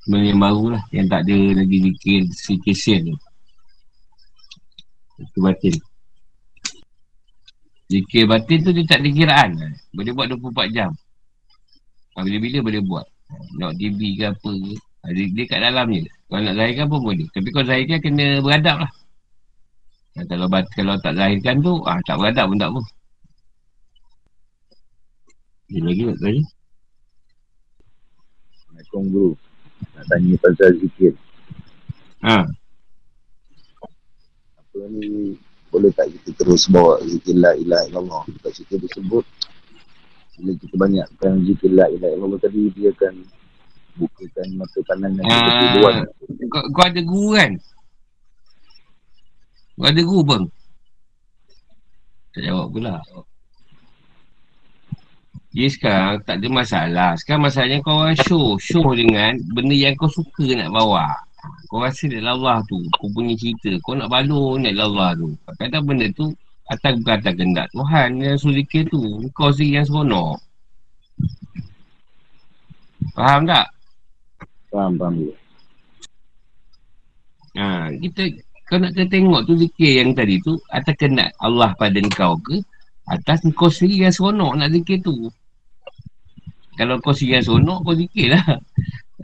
Benda 0.07 0.23
yang 0.23 0.39
baru 0.39 0.79
lah, 0.79 0.83
yang 0.95 1.11
tak 1.11 1.27
ada 1.27 1.39
lagi 1.59 1.77
zikir, 1.83 2.75
sen 2.79 3.11
tu. 3.11 3.19
Zikir 5.19 5.41
batin. 5.43 5.75
Zikir 7.91 8.25
batin 8.31 8.59
tu 8.63 8.71
dia 8.71 8.87
tak 8.87 9.03
ada 9.03 9.09
kiraan. 9.11 9.51
Boleh 9.91 10.13
buat 10.15 10.27
24 10.31 10.71
jam. 10.71 10.91
Bila-bila 12.15 12.59
boleh 12.63 12.83
buat. 12.87 13.07
Nak 13.59 13.75
TV 13.83 14.15
ke 14.15 14.31
apa 14.31 14.51
ke. 14.55 14.73
Ha, 14.79 15.11
dia, 15.11 15.27
dia 15.35 15.45
kat 15.51 15.59
dalam 15.63 15.87
je 15.91 16.03
Kalau 16.31 16.43
nak 16.43 16.55
zahirkan 16.55 16.87
pun 16.87 17.01
boleh. 17.03 17.27
Tapi 17.35 17.49
kalau 17.51 17.67
zahirkan 17.67 17.99
kena 17.99 18.27
beradab 18.39 18.77
lah. 18.87 18.93
Ha, 20.15 20.19
kalau, 20.31 20.47
kalau 20.71 20.95
tak 21.03 21.15
zahirkan 21.19 21.59
tu 21.67 21.83
ah, 21.83 21.99
Tak 22.07 22.15
beradab 22.15 22.47
pun 22.47 22.59
tak 22.63 22.71
apa. 22.71 22.83
Dia 25.67 25.83
lagi 25.83 26.03
nak 26.07 26.19
tanya? 26.23 26.43
Assalamualaikum 28.55 29.03
guru 29.11 29.35
tanya 30.05 30.35
pasal 30.43 30.71
zikir. 30.77 31.13
Ha. 32.25 32.45
Apa 34.61 34.79
ni 34.93 35.37
boleh 35.73 35.91
tak 35.97 36.13
kita 36.13 36.31
terus 36.37 36.69
bawa 36.69 37.01
zikir 37.05 37.37
la 37.37 37.57
ilaha 37.57 37.85
illallah? 37.89 38.23
Kat 38.45 38.53
situ 38.53 38.77
disebut 38.77 39.25
bila 40.37 40.53
kita 40.61 40.75
banyakkan 40.77 41.41
zikir 41.49 41.73
la 41.73 41.89
ilaha 41.89 42.13
illallah 42.13 42.41
tadi 42.45 42.69
dia 42.77 42.93
akan 42.93 43.25
bukakan 43.97 44.49
mata 44.61 44.79
kanan 44.85 45.17
dan 45.17 45.25
mata 45.25 45.49
uh, 45.49 45.73
luar. 45.81 45.95
kau, 46.53 46.63
kau 46.77 46.85
ada 46.85 47.01
guru 47.01 47.29
kan? 47.33 47.53
Kau 49.81 49.89
ada 49.89 50.03
guru 50.05 50.23
bang 50.25 50.45
tak 52.37 52.45
jawab 52.53 52.69
pula 52.69 53.01
dia 55.57 55.73
sekarang 55.73 56.21
tak 56.29 56.37
ada 56.37 56.49
masalah. 56.53 57.11
Sekarang 57.17 57.49
masalahnya 57.49 57.81
kau 57.81 58.05
orang 58.05 58.21
show 58.29 58.61
Show 58.61 58.93
dengan 58.93 59.41
benda 59.57 59.73
yang 59.73 59.97
kau 59.97 60.05
suka 60.05 60.45
nak 60.53 60.69
bawa. 60.69 61.17
Kau 61.73 61.81
rasa 61.81 62.05
dia 62.13 62.21
Allah 62.21 62.61
tu 62.69 62.77
Kau 62.93 63.09
punya 63.09 63.33
cerita. 63.41 63.73
Kau 63.81 63.97
nak 63.97 64.13
balur 64.13 64.61
nak 64.61 64.77
Allah 64.77 65.17
tu. 65.17 65.33
Kadang 65.57 65.89
benda 65.89 66.13
tu 66.13 66.29
Atas 66.69 66.99
bukan 67.01 67.15
atas 67.23 67.35
kendak 67.41 67.67
Tuhan 67.73 68.09
yang 68.21 68.37
suruh 68.37 68.53
zikir 68.61 68.85
tu. 68.93 69.01
Kau 69.33 69.49
sendiri 69.49 69.81
yang 69.81 69.87
seronok. 69.89 70.37
Faham 73.17 73.49
tak? 73.49 73.67
Faham, 74.69 74.93
faham 75.01 75.15
Ha, 77.57 77.89
kita 77.97 78.29
kau 78.69 78.77
nak 78.77 78.93
kena 78.93 79.09
tengok 79.09 79.41
tu 79.49 79.57
zikir 79.57 80.05
yang 80.05 80.13
tadi 80.13 80.37
tu 80.45 80.61
atas 80.69 80.93
kendak 81.01 81.33
Allah 81.41 81.73
pada 81.81 81.97
kau 82.13 82.37
ke? 82.45 82.61
Atas 83.09 83.41
kau 83.57 83.73
sendiri 83.73 84.05
yang 84.05 84.13
seronok 84.13 84.53
nak 84.61 84.69
zikir 84.77 85.01
tu 85.01 85.33
kalau 86.77 87.01
kau 87.01 87.17
yang 87.19 87.43
seronok 87.43 87.83
kau 87.83 87.97
zikir 87.97 88.37
lah 88.37 88.61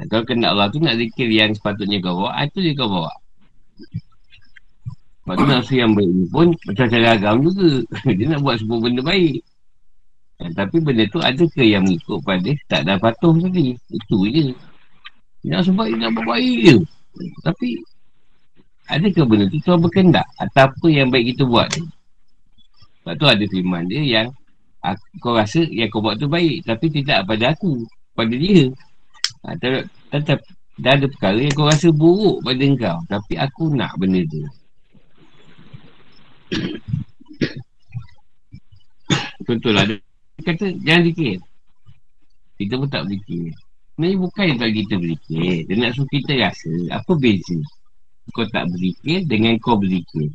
kalau 0.08 0.24
kena 0.24 0.56
Allah 0.56 0.72
tu 0.72 0.80
nak 0.80 0.96
zikir 0.96 1.28
yang 1.28 1.52
sepatutnya 1.52 2.00
kau 2.00 2.16
bawa, 2.16 2.48
itu 2.48 2.64
je 2.64 2.72
kau 2.72 2.88
bawa. 2.88 3.12
Lepas 5.22 5.34
tu 5.38 5.44
nafsu 5.46 5.74
yang 5.78 5.92
baik 5.94 6.10
ni 6.10 6.24
pun 6.26 6.50
macam 6.66 6.86
cara 6.88 7.08
agam 7.14 7.36
juga. 7.44 7.84
Dia 8.18 8.26
nak 8.32 8.40
buat 8.42 8.56
semua 8.58 8.82
benda 8.82 9.02
baik. 9.04 9.38
Ya, 10.42 10.46
tapi 10.58 10.76
benda 10.82 11.06
tu 11.12 11.22
ada 11.22 11.44
ke 11.46 11.62
yang 11.62 11.86
mengikut 11.86 12.18
pada 12.26 12.50
tak 12.66 12.80
ada 12.82 12.98
patuh 12.98 13.36
tadi. 13.38 13.78
Itu 13.92 14.26
je. 14.26 14.50
Nak 15.46 15.62
sebab 15.70 15.86
dia 15.86 15.98
nak 16.02 16.10
buat 16.18 16.26
baik 16.34 16.58
je. 16.66 16.76
Tapi 17.46 17.68
ada 18.90 19.06
ke 19.06 19.22
benda 19.22 19.46
tu 19.46 19.62
tuan 19.62 19.78
berkendak 19.78 20.26
atau 20.42 20.66
apa 20.66 20.86
yang 20.90 21.06
baik 21.14 21.36
kita 21.36 21.46
buat 21.46 21.70
ni. 21.78 21.86
Sebab 23.02 23.14
tu 23.14 23.26
ada 23.30 23.44
firman 23.46 23.86
dia 23.86 24.02
yang 24.02 24.26
kau 25.22 25.38
rasa 25.38 25.62
yang 25.70 25.86
kau 25.88 26.02
buat 26.02 26.18
tu 26.18 26.26
baik 26.26 26.66
tapi 26.66 26.90
tidak 26.90 27.22
pada 27.26 27.54
aku, 27.54 27.86
pada 28.18 28.34
dia. 28.34 28.66
Ha, 29.46 29.54
Tetap 30.10 30.42
dah 30.82 30.92
ada 30.98 31.06
perkara 31.06 31.38
yang 31.38 31.54
kau 31.54 31.70
rasa 31.70 31.94
buruk 31.94 32.42
pada 32.42 32.66
kau. 32.74 32.98
Tapi 33.06 33.38
aku 33.38 33.70
nak 33.78 33.94
benda 34.00 34.26
tu. 34.26 34.42
Contohlah 39.46 39.86
dia 39.86 39.96
kata 40.42 40.74
jangan 40.82 41.06
zikir. 41.06 41.38
Kita 42.58 42.74
pun 42.78 42.88
tak 42.90 43.04
berzikir. 43.06 43.54
Sebenarnya 43.92 44.16
bukan 44.18 44.44
yang 44.48 44.58
kita 44.72 44.94
berzikir. 44.98 45.66
Dia 45.68 45.74
nak 45.78 45.92
suruh 45.94 46.08
kita 46.10 46.32
rasa 46.40 46.72
apa 46.90 47.12
beza. 47.18 47.58
Kau 48.32 48.46
tak 48.50 48.64
berzikir 48.70 49.26
dengan 49.26 49.58
kau 49.58 49.76
berzikir. 49.78 50.30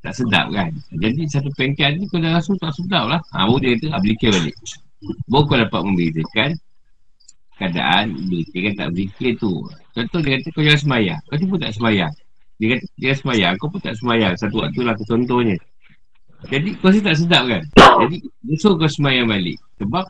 Tak 0.00 0.16
sedap 0.16 0.48
kan? 0.48 0.72
Jadi 0.96 1.28
satu 1.28 1.52
pengkat 1.60 2.00
ni 2.00 2.08
kau 2.08 2.16
dah 2.16 2.40
rasa 2.40 2.56
tak 2.56 2.72
sedap 2.72 3.04
lah. 3.04 3.20
Ha, 3.36 3.44
baru 3.44 3.60
dia 3.60 3.76
kata, 3.76 3.86
ah, 3.92 4.00
berzikir 4.00 4.30
balik. 4.32 4.56
Baru 5.28 5.42
kau 5.44 5.56
dapat 5.60 5.80
membezakan 5.84 6.50
keadaan 7.60 8.16
berzikir 8.16 8.60
kan 8.72 8.74
tak 8.80 8.88
berzikir 8.96 9.30
tu. 9.36 9.52
Contoh 9.92 10.20
dia 10.24 10.40
kata 10.40 10.48
kau 10.56 10.62
jangan 10.64 10.80
semayang. 10.80 11.20
Kau 11.28 11.36
tu 11.36 11.46
pun 11.52 11.58
tak 11.60 11.72
semayang. 11.76 12.12
Dia 12.56 12.66
kata 12.72 12.86
dia 12.96 13.12
semayang. 13.12 13.52
Kau 13.60 13.68
pun 13.68 13.80
tak 13.84 13.94
semayang. 14.00 14.32
Satu 14.40 14.56
waktu 14.64 14.80
lah 14.80 14.94
contohnya. 14.96 15.56
Jadi 16.48 16.68
kau 16.80 16.88
rasa 16.88 17.00
tak 17.04 17.16
sedap 17.20 17.42
kan? 17.44 17.62
Jadi 17.76 18.16
suruh 18.56 18.80
kau 18.80 18.88
semayang 18.88 19.28
balik. 19.28 19.60
Sebab 19.76 20.08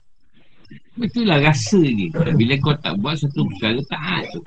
itulah 1.02 1.42
rasa 1.42 1.82
dia. 1.82 2.14
Bila 2.38 2.54
kau 2.62 2.74
tak 2.78 2.94
buat 3.02 3.18
satu 3.18 3.42
perkara 3.50 3.82
taat 3.90 4.30
tu. 4.30 4.40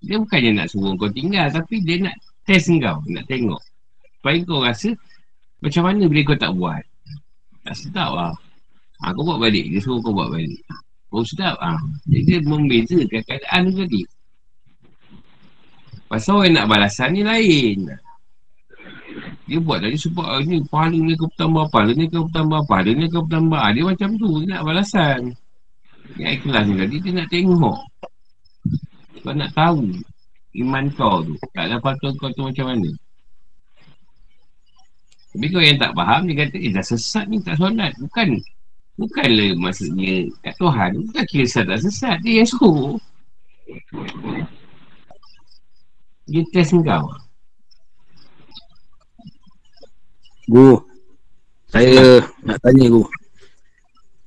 Dia 0.00 0.16
bukannya 0.16 0.64
nak 0.64 0.66
suruh 0.72 0.96
kau 0.96 1.12
tinggal. 1.12 1.52
Tapi 1.52 1.84
dia 1.84 2.00
nak 2.00 2.16
test 2.48 2.72
kau. 2.80 3.04
Nak 3.12 3.28
tengok. 3.28 3.60
Supaya 4.22 4.38
kau 4.46 4.62
rasa 4.62 4.94
macam 5.66 5.82
mana 5.90 6.06
bila 6.06 6.22
kau 6.30 6.38
tak 6.38 6.54
buat. 6.54 6.82
Tak 7.66 7.74
sedap 7.74 8.14
lah. 8.14 8.30
Ha, 9.02 9.10
kau 9.10 9.26
buat 9.26 9.42
balik. 9.42 9.66
Dia 9.66 9.82
suruh 9.82 9.98
kau 9.98 10.14
buat 10.14 10.30
balik. 10.30 10.62
Oh 11.10 11.26
sedap. 11.26 11.58
Ha. 11.58 11.74
Jadi 12.06 12.22
dia 12.22 12.38
membezakan 12.46 13.18
keadaan 13.26 13.60
tu 13.66 13.82
tadi. 13.82 14.02
Pasal 16.06 16.38
orang 16.38 16.54
nak 16.54 16.66
balasan 16.70 17.18
ni 17.18 17.26
lain. 17.26 17.78
Dia 19.50 19.58
buat 19.58 19.82
tadi 19.82 19.98
sebab 19.98 20.46
ni 20.46 20.62
pahala 20.70 20.94
ni 20.94 21.18
kau 21.18 21.26
bertambah, 21.26 21.66
pahala 21.74 21.92
ni 21.98 22.06
kau 22.06 22.30
bertambah, 22.30 22.60
pahala 22.70 22.90
ni 22.94 23.06
kau 23.10 23.26
bertambah. 23.26 23.58
Ah, 23.58 23.70
dia 23.74 23.82
macam 23.82 24.08
tu, 24.22 24.28
dia 24.38 24.48
nak 24.54 24.62
balasan. 24.62 25.20
Yang 26.14 26.30
ikhlas 26.38 26.64
ni 26.70 26.74
tadi, 26.78 26.96
dia 27.02 27.12
nak 27.18 27.26
tengok. 27.26 27.78
Kau 29.26 29.34
nak 29.34 29.50
tahu 29.50 29.82
iman 30.62 30.84
kau 30.94 31.26
tu. 31.26 31.34
Tak 31.58 31.74
dapat 31.74 31.94
tahu 31.98 32.14
kau 32.22 32.30
tu 32.38 32.42
macam 32.46 32.70
mana. 32.70 32.90
Tapi 35.32 35.46
kau 35.48 35.64
yang 35.64 35.80
tak 35.80 35.96
faham, 35.96 36.28
dia 36.28 36.44
kata, 36.44 36.56
eh 36.60 36.70
dah 36.76 36.84
sesat 36.84 37.24
ni 37.32 37.40
tak 37.40 37.56
solat. 37.56 37.96
Bukan, 37.96 38.36
bukanlah 39.00 39.50
maksudnya 39.56 40.28
kat 40.44 40.54
Tuhan. 40.60 40.90
Bukan 41.08 41.24
kira 41.24 41.44
sesat 41.48 41.64
tak 41.72 41.80
sesat. 41.80 42.16
Dia 42.20 42.44
yang 42.44 42.48
suruh. 42.52 43.00
Dia 46.28 46.44
test 46.52 46.76
kau. 46.76 47.06
Gu, 50.52 50.84
saya 51.72 52.20
nak 52.44 52.60
tanya 52.60 52.86
Gu. 52.92 53.02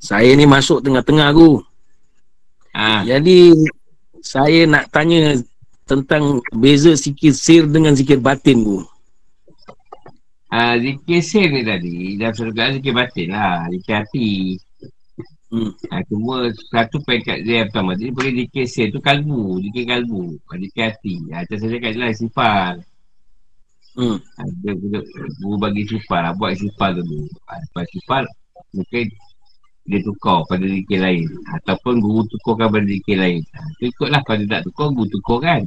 Saya 0.02 0.34
ni 0.34 0.50
masuk 0.50 0.82
tengah-tengah 0.82 1.30
Gu. 1.38 1.62
Ah. 2.74 3.06
Jadi, 3.06 3.54
saya 4.26 4.66
nak 4.66 4.90
tanya 4.90 5.38
tentang 5.86 6.42
beza 6.50 6.98
sikit 6.98 7.38
sir 7.38 7.70
dengan 7.70 7.94
zikir 7.94 8.18
batin 8.18 8.66
Gu. 8.66 8.82
Ah, 10.56 10.76
zikir 10.84 11.20
sir 11.30 11.52
ni 11.52 11.62
tadi, 11.68 12.16
dalam 12.20 12.32
surga 12.32 12.64
zikir 12.80 12.94
batin 12.96 13.28
lah. 13.36 13.68
Zikir 13.74 13.94
hati. 14.00 14.56
Hmm. 15.56 15.72
Ha, 15.94 16.02
cuma 16.10 16.50
satu 16.74 16.98
peringkat 17.06 17.46
dia 17.46 17.64
yang 17.64 17.70
pertama 17.70 17.94
Jadi 17.94 18.12
boleh 18.18 18.34
zikir 18.44 18.66
sel 18.66 18.90
tu 18.90 18.98
kalbu 18.98 19.62
Zikir 19.62 19.86
kalbu 19.86 20.42
Zikir 20.58 20.84
hati 20.90 21.16
ha, 21.32 21.46
Macam 21.46 21.58
saya 21.62 21.70
cakap 21.70 21.90
je 21.94 22.00
lah 22.02 22.12
sifar 22.12 22.74
Hmm. 23.96 24.18
ha, 24.20 24.42
Dia 24.66 24.74
guru, 24.76 25.56
bagi 25.56 25.88
sifar 25.88 26.28
lah 26.28 26.34
Buat 26.36 26.60
sifar 26.60 26.98
dulu 26.98 27.30
ha, 27.46 27.62
Lepas 27.62 27.86
sifar 27.94 28.24
Mungkin 28.76 29.06
dia 29.86 30.00
tukar 30.02 30.42
pada 30.50 30.66
zikir 30.66 31.00
lain 31.00 31.30
Ataupun 31.62 32.02
guru 32.02 32.26
tukarkan 32.36 32.68
pada 32.76 32.88
zikir 32.90 33.16
lain 33.16 33.40
ha, 33.54 33.62
ikutlah 33.86 34.20
kalau 34.26 34.42
dia 34.44 34.60
tak 34.60 34.62
tukar 34.66 34.92
Guru 34.92 35.08
tukar 35.14 35.38
kan 35.46 35.62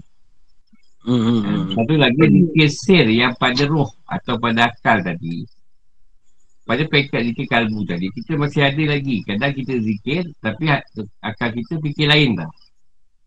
Hmm. 1.09 1.23
hmm, 1.25 1.41
ha, 1.41 1.51
hmm. 1.57 1.73
Satu 1.73 1.95
lagi 1.97 2.21
zikir 2.29 2.69
sel 2.69 3.09
yang 3.09 3.33
pada 3.41 3.65
roh 3.65 3.89
Atau 4.05 4.37
pada 4.37 4.69
akal 4.69 5.01
tadi 5.01 5.49
pada 6.69 6.85
peringkat 6.85 7.33
zikir 7.33 7.47
kalbu 7.49 7.81
tadi 7.89 8.13
Kita 8.13 8.37
masih 8.37 8.61
ada 8.69 8.83
lagi 8.93 9.25
Kadang 9.25 9.57
kita 9.57 9.81
zikir 9.81 10.29
Tapi 10.45 10.69
ha- 10.69 10.85
akal 11.25 11.57
kita 11.57 11.81
fikir 11.81 12.13
lain 12.13 12.37
tau 12.37 12.53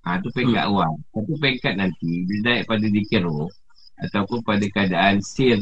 Ha 0.06 0.22
tu 0.22 0.30
peringkat 0.30 0.62
hmm. 0.62 0.70
awal 0.70 0.94
Satu 1.10 1.34
peringkat 1.42 1.74
nanti 1.74 2.22
Bila 2.30 2.40
naik 2.54 2.70
pada 2.70 2.86
zikir 2.86 3.26
roh 3.26 3.50
Ataupun 3.98 4.46
pada 4.46 4.62
keadaan 4.70 5.18
sir 5.26 5.58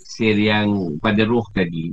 Sir 0.00 0.40
yang 0.40 0.96
pada 1.04 1.28
roh 1.28 1.44
tadi 1.52 1.92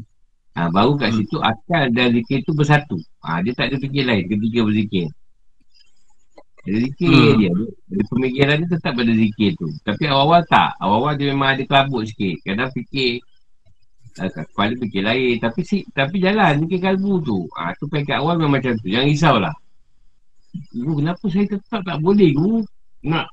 ha, 0.55 0.71
Baru 0.71 0.95
kat 0.95 1.11
Hmm. 1.11 1.19
situ 1.19 1.35
Akal 1.43 1.91
dan 1.91 2.15
zikir 2.15 2.39
tu 2.47 2.55
bersatu 2.55 2.95
ha, 3.27 3.43
Dia 3.43 3.51
tak 3.51 3.71
ada 3.71 3.83
fikir 3.83 4.07
lain 4.07 4.23
Ketika 4.23 4.59
berzikir 4.63 5.11
Ada 6.64 6.78
zikir 6.80 7.11
Hmm. 7.11 7.38
dia. 7.38 7.51
Ada 7.91 8.03
pemikiran 8.07 8.55
dia 8.55 8.70
tetap 8.72 8.91
pada 8.95 9.11
zikir 9.11 9.49
tu. 9.55 9.68
Tapi 9.84 10.03
awal-awal 10.07 10.41
tak. 10.47 10.72
Awal-awal 10.80 11.14
dia 11.16 11.28
memang 11.30 11.49
ada 11.51 11.64
kelabut 11.64 12.07
sikit. 12.07 12.36
Kadang 12.41 12.72
fikir 12.72 13.20
Uh, 14.14 14.30
kepala 14.30 14.78
fikir 14.78 15.01
lain. 15.01 15.41
Tapi 15.41 15.66
si, 15.66 15.82
tapi 15.89 16.22
jalan 16.22 16.61
Fikir 16.61 16.86
kalbu 16.86 17.18
tu. 17.26 17.49
Ha, 17.57 17.74
Tu 17.74 17.89
peringkat 17.89 18.22
awal 18.22 18.38
memang 18.38 18.61
macam 18.61 18.78
tu. 18.78 18.86
Jangan 18.86 19.09
risaulah 19.09 19.55
Guru 20.70 21.01
kenapa 21.01 21.26
saya 21.34 21.49
tetap 21.49 21.82
tak 21.82 21.97
boleh 21.97 22.30
Guru? 22.30 22.61
Nak 23.09 23.26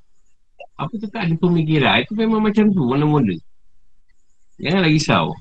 Apa 0.81 0.95
tetap 0.97 1.21
ada 1.29 1.35
pemikiran? 1.37 2.01
Itu 2.01 2.17
memang 2.17 2.41
macam 2.41 2.73
tu 2.73 2.81
Mula-mula. 2.81 3.37
Janganlah 4.57 4.89
risau. 4.89 5.37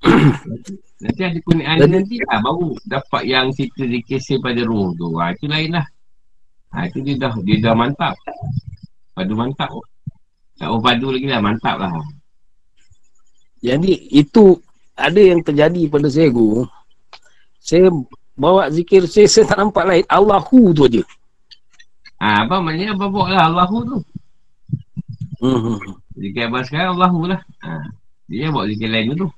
Nanti 1.04 1.20
ada 1.20 1.38
kunyian 1.44 1.76
Jadi- 1.76 1.92
nanti 1.92 2.16
lah 2.24 2.40
Baru 2.40 2.72
dapat 2.88 3.22
yang 3.28 3.52
cerita 3.52 3.84
zikir 3.84 4.20
pada 4.40 4.64
roh 4.64 4.96
tu. 4.96 5.20
Ha, 5.20 5.36
Itu 5.36 5.52
lain 5.52 5.76
lah 5.76 5.84
ha, 6.74 6.86
Itu 6.88 6.98
dia 7.02 7.14
dah 7.18 7.34
Dia 7.42 7.56
dah 7.62 7.74
mantap 7.76 8.14
Padu 9.14 9.34
mantap 9.38 9.70
Tak 10.56 10.68
oh 10.70 10.80
padu 10.82 11.14
lagi 11.14 11.26
lah 11.28 11.40
Mantap 11.42 11.76
lah 11.78 11.90
Jadi, 13.60 14.08
itu 14.08 14.56
ada 15.00 15.20
yang 15.20 15.40
terjadi 15.40 15.88
pada 15.88 16.08
saya 16.12 16.28
Gu. 16.28 16.64
Saya 17.60 17.88
bawa 18.36 18.68
zikir 18.72 19.04
saya, 19.08 19.28
saya 19.28 19.48
tak 19.48 19.58
nampak 19.60 19.84
lain. 19.88 20.04
Allahu 20.08 20.72
tu 20.76 20.84
aja. 20.88 21.02
Ha, 22.20 22.44
abang 22.44 22.64
maknanya 22.68 22.92
abang 22.92 23.12
bawa 23.12 23.26
lah 23.32 23.42
Allahu 23.48 23.76
tu 23.84 23.98
Hmm. 25.40 25.56
hmm. 25.56 25.80
Zikir 26.20 26.52
abang 26.52 26.64
sekarang 26.68 27.00
Allahu 27.00 27.32
lah 27.32 27.40
ha. 27.64 27.80
Dia 28.28 28.52
bawa 28.52 28.68
zikir 28.68 28.92
lain 28.92 29.16
tu 29.16 29.28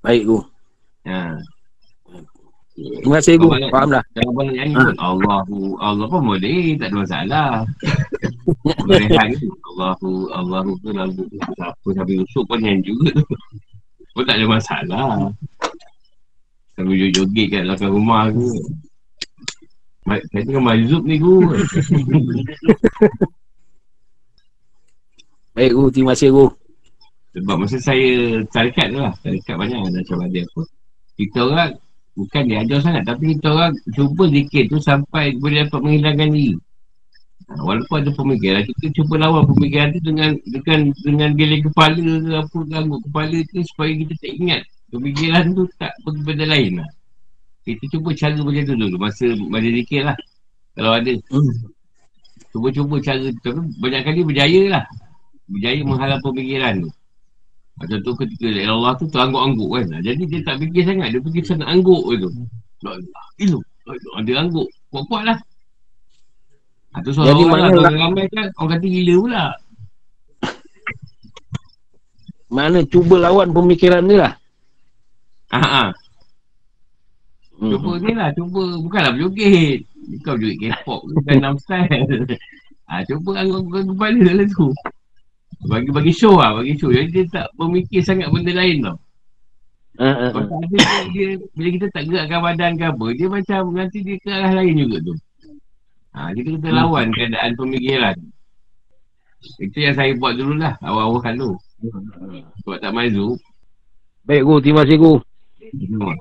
Baik 0.00 0.24
Gu. 0.24 0.38
ha. 1.04 1.36
Terima 2.80 3.16
kasih. 3.20 3.34
Abang- 3.36 3.72
Faham 3.72 3.88
dah. 3.92 4.04
Kalau 4.16 4.30
abang 4.32 4.46
nak 4.48 4.54
nyanyi 4.56 4.74
pun 4.74 4.96
Allahu 4.96 5.58
Allah 5.80 6.06
pun 6.08 6.22
boleh 6.24 6.60
Tak 6.80 6.88
ada 6.88 6.96
masalah. 6.96 7.50
Boleh 8.84 9.06
tu 9.40 9.48
Allahu 9.72 10.10
Allahu 10.34 10.70
tu 10.82 10.90
lagu 10.92 11.24
Siapa 11.32 11.88
sampai 11.96 12.16
usuk 12.20 12.44
pun 12.48 12.58
nyanyi 12.60 12.82
juga 12.88 13.08
tu. 13.20 13.24
Pun 14.16 14.22
tak 14.26 14.36
ada 14.40 14.46
masalah. 14.48 15.32
Sambil 16.74 17.12
joget 17.12 17.46
kat 17.52 17.62
belakang 17.68 17.92
rumah 17.92 18.32
tu 18.32 18.48
Saya 20.08 20.42
tengah 20.42 20.64
mazub 20.64 21.02
ni 21.04 21.16
Gu. 21.20 21.36
Baik 25.54 25.72
Gu. 25.76 25.84
Terima 25.92 26.12
kasih 26.16 26.30
Gu. 26.32 26.46
Sebab 27.30 27.56
masa 27.62 27.78
saya 27.78 28.42
tarikat 28.50 28.90
tu 28.90 28.98
lah. 28.98 29.14
Tarikat 29.22 29.54
banyak 29.54 29.78
ada 29.78 29.98
macam 30.02 30.18
ada 30.26 30.40
apa. 30.42 30.62
Kita 31.14 31.38
orang 31.46 31.70
Bukan 32.18 32.42
dia 32.50 32.66
ajar 32.66 32.78
sangat 32.82 33.02
Tapi 33.06 33.38
kita 33.38 33.48
orang 33.54 33.72
Cuba 33.94 34.24
zikir 34.26 34.66
tu 34.66 34.78
Sampai 34.82 35.38
boleh 35.38 35.66
dapat 35.66 35.80
menghilangkan 35.82 36.28
diri. 36.34 36.54
Ha, 37.50 37.52
Walaupun 37.62 37.96
ada 38.02 38.10
pemikiran 38.14 38.62
Kita 38.66 38.86
cuba 38.98 39.14
lawan 39.22 39.46
pemikiran 39.54 39.94
tu 39.94 40.00
Dengan 40.02 40.30
Dengan 40.46 40.78
Dengan 41.06 41.30
geleng 41.38 41.62
kepala 41.70 41.98
ke 41.98 42.32
Apa 42.34 42.58
ganggu 42.66 42.96
kepala 43.06 43.36
tu 43.50 43.58
Supaya 43.74 43.90
kita 43.94 44.14
tak 44.18 44.32
ingat. 44.34 44.62
Pemikiran 44.90 45.44
tu 45.54 45.62
Tak 45.78 45.92
pergi 46.02 46.22
benda 46.26 46.46
lain 46.50 46.72
lah. 46.82 46.88
Kita 47.62 47.84
cuba 47.94 48.10
cara 48.16 48.38
macam 48.42 48.62
tu 48.66 48.74
dulu 48.74 48.96
Masa 48.98 49.26
Masa 49.46 49.68
zikir 49.70 50.02
lah. 50.02 50.18
Kalau 50.74 50.92
ada. 50.98 51.12
Hmm. 51.30 51.54
Cuba-cuba 52.50 52.98
cara 52.98 53.26
tu. 53.30 53.40
Tapi 53.42 53.60
banyak 53.78 54.02
kali 54.02 54.20
berjaya 54.26 54.62
lah. 54.66 54.84
Berjaya 55.46 55.80
menghalang 55.86 56.22
pemikiran 56.22 56.74
tu 56.86 56.90
macam 57.80 57.98
tu 58.04 58.12
ketika 58.12 58.44
ilaha 58.44 58.64
illallah 58.68 58.92
tu 59.00 59.04
terangguk-angguk 59.08 59.70
kan. 59.72 59.84
Jadi 60.04 60.22
dia 60.28 60.40
tak 60.44 60.56
fikir 60.60 60.82
sangat. 60.84 61.08
Dia 61.16 61.20
fikir 61.24 61.42
sangat 61.48 61.66
angguk 61.72 62.04
tu. 62.12 62.28
La. 62.84 62.92
Dia 64.20 64.36
angguk. 64.36 64.68
Kuat-kuat 64.92 65.22
lah. 65.24 65.38
Ha, 66.92 67.00
tu 67.00 67.16
Jadi 67.16 67.40
seorang-orang 67.40 67.60
lah. 67.72 67.88
Orang 67.88 67.96
ramai 67.96 68.24
kan 68.28 68.46
orang 68.60 68.70
kata 68.76 68.86
gila 68.86 69.14
pula. 69.24 69.44
Mana 72.50 72.78
cuba 72.84 73.14
lawan 73.16 73.48
pemikiran 73.56 74.04
ni 74.04 74.20
lah. 74.20 74.36
Ha, 75.56 75.60
ha. 75.64 75.84
Hmm. 77.56 77.70
Cuba 77.72 77.90
ni 77.96 78.12
lah. 78.12 78.28
Cuba. 78.36 78.76
Bukanlah 78.76 79.16
berjoget. 79.16 79.88
Kau 80.24 80.34
duit 80.36 80.58
K-pop 80.58 81.06
tu 81.06 81.14
Gangnam 81.22 81.54
Style 81.60 82.26
ha, 82.90 83.04
Cuba 83.06 83.30
anggun-anggun 83.38 83.84
kepala 83.94 84.30
lah 84.34 84.46
tu 84.50 84.68
Bagi-bagi 85.66 86.12
show 86.14 86.40
lah 86.40 86.56
Bagi 86.60 86.74
show 86.80 86.88
Jadi 86.88 87.08
dia 87.12 87.24
tak 87.28 87.46
memikir 87.60 88.00
sangat 88.00 88.32
benda 88.32 88.52
lain 88.56 88.76
tau 88.80 88.96
ha. 90.00 90.32
tak 90.32 90.46
ada 90.48 90.64
dia, 90.72 90.84
dia, 91.12 91.28
Bila 91.52 91.68
kita 91.76 91.86
tak 91.92 92.02
gerakkan 92.08 92.40
badan 92.40 92.72
ke 92.80 92.84
apa 92.88 93.06
Dia 93.12 93.28
macam 93.28 93.60
nanti 93.76 93.98
dia 94.00 94.16
ke 94.16 94.28
arah 94.32 94.52
lain 94.56 94.74
juga 94.76 94.96
tu 95.04 95.14
ha, 96.16 96.32
Kita 96.32 96.48
kena 96.56 96.70
lawan 96.84 97.12
keadaan 97.12 97.52
pemikiran 97.60 98.16
Itu 99.60 99.78
yang 99.80 99.94
saya 99.96 100.16
buat 100.16 100.40
dululah 100.40 100.80
Awal-awal 100.80 101.36
tu 101.36 101.50
Sebab 102.64 102.78
tak 102.80 102.92
mazu 102.96 103.36
Baik 104.24 104.44
Gu, 104.46 104.54
terima 104.60 104.84
kasih 104.84 104.98
Gu. 105.00 105.14
Semua 105.80 106.14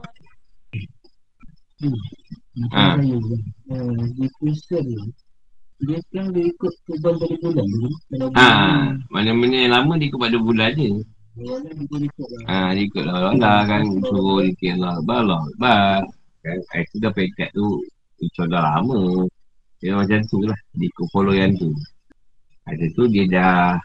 Ha. 2.75 2.99
Ha. 2.99 2.99
Dia 5.79 5.95
kan 6.11 6.25
dia 6.35 6.43
ikut 6.43 6.73
perubahan 6.83 7.15
pada 7.23 7.35
bulan 7.39 7.67
Ha, 8.35 8.49
mana-mana 9.07 9.55
yang 9.55 9.71
lama 9.71 9.93
dia 9.95 10.11
ikut 10.11 10.19
pada 10.19 10.37
bulan 10.39 10.71
je. 10.75 10.89
dia 11.39 12.03
ikut 12.03 12.27
lah. 12.27 12.43
Ha, 12.51 12.55
dia 12.75 12.83
ikut 12.83 13.03
lah 13.07 13.15
Allah 13.31 13.57
kan. 13.63 13.83
Suruh 14.03 14.43
dia 14.59 14.75
Allah 14.75 14.91
Akbar, 14.99 15.17
Allah 15.23 15.39
Akbar. 15.47 15.83
Kan, 16.43 16.57
eh, 16.75 16.83
tu 16.91 16.97
dah 16.99 17.11
pekat 17.15 17.49
tu. 17.55 17.67
Itu 18.19 18.43
dah 18.51 18.59
lama. 18.59 19.23
Dia 19.79 19.95
macam 19.95 20.19
tu 20.27 20.43
lah. 20.43 20.59
Dia 20.75 20.87
ikut 20.91 21.07
follow 21.15 21.31
yang 21.31 21.55
tu. 21.55 21.71
Ada 22.67 22.85
tu 22.91 23.03
dia 23.07 23.23
dah 23.31 23.79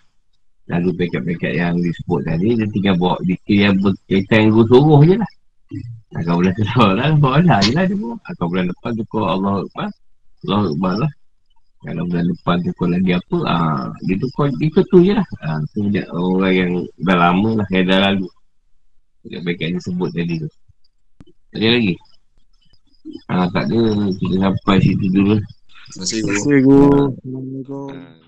lalu 0.66 0.91
pekat-pekat 0.99 1.53
yang 1.55 1.79
disebut 1.79 2.21
tadi. 2.27 2.59
Dia 2.59 2.66
tinggal 2.75 2.95
bawa 2.99 3.23
dikir 3.23 3.71
yang 3.71 3.79
berkaitan 3.79 4.51
dengan 4.51 4.66
suruh 4.66 5.01
je 5.07 5.15
lah. 5.15 5.31
Agak 6.19 6.35
bulan 6.43 6.53
tu 6.59 6.62
lah. 6.66 7.11
Bawa 7.23 7.39
lah 7.39 7.59
je 7.62 7.71
lah 7.71 7.85
dia 7.87 7.95
bawa. 7.95 8.19
Agak 8.27 8.47
bulan 8.51 8.62
tu 8.66 9.05
kau 9.07 9.23
Allah 9.23 9.62
Akbar. 9.62 9.89
Allah 10.43 10.62
Akbar 10.75 10.95
lah. 11.07 11.12
Kalau 11.85 12.09
bulan 12.09 12.27
depan 12.32 12.56
tu 12.65 12.73
kau 12.81 12.89
lagi 12.89 13.12
apa, 13.12 13.39
ah, 13.44 13.85
dia 14.09 14.16
tu 14.16 14.28
kau 14.32 14.48
ikut 14.48 14.85
tu 14.89 15.05
je 15.05 15.12
lah. 15.12 15.28
Ah, 15.44 15.61
tu 15.77 15.85
je 15.93 16.01
orang 16.16 16.55
yang 16.56 16.73
dah 17.05 17.16
lama 17.28 17.61
lah, 17.61 17.66
yang 17.69 17.85
dah 17.85 17.98
lalu. 18.09 18.28
Baik-baik 19.28 19.61
yang 19.61 19.85
sebut 19.85 20.09
tadi 20.16 20.40
tu. 20.40 20.48
Ada 21.52 21.66
lagi? 21.77 21.94
Ah, 23.28 23.47
tak 23.52 23.69
ada. 23.69 23.81
Kita 24.16 24.36
sampai 24.40 24.77
situ 24.81 25.06
dulu. 25.12 25.36
Terima 25.93 26.05
kasih. 26.09 26.20
Terima 26.24 27.61
kasih. 27.69 28.24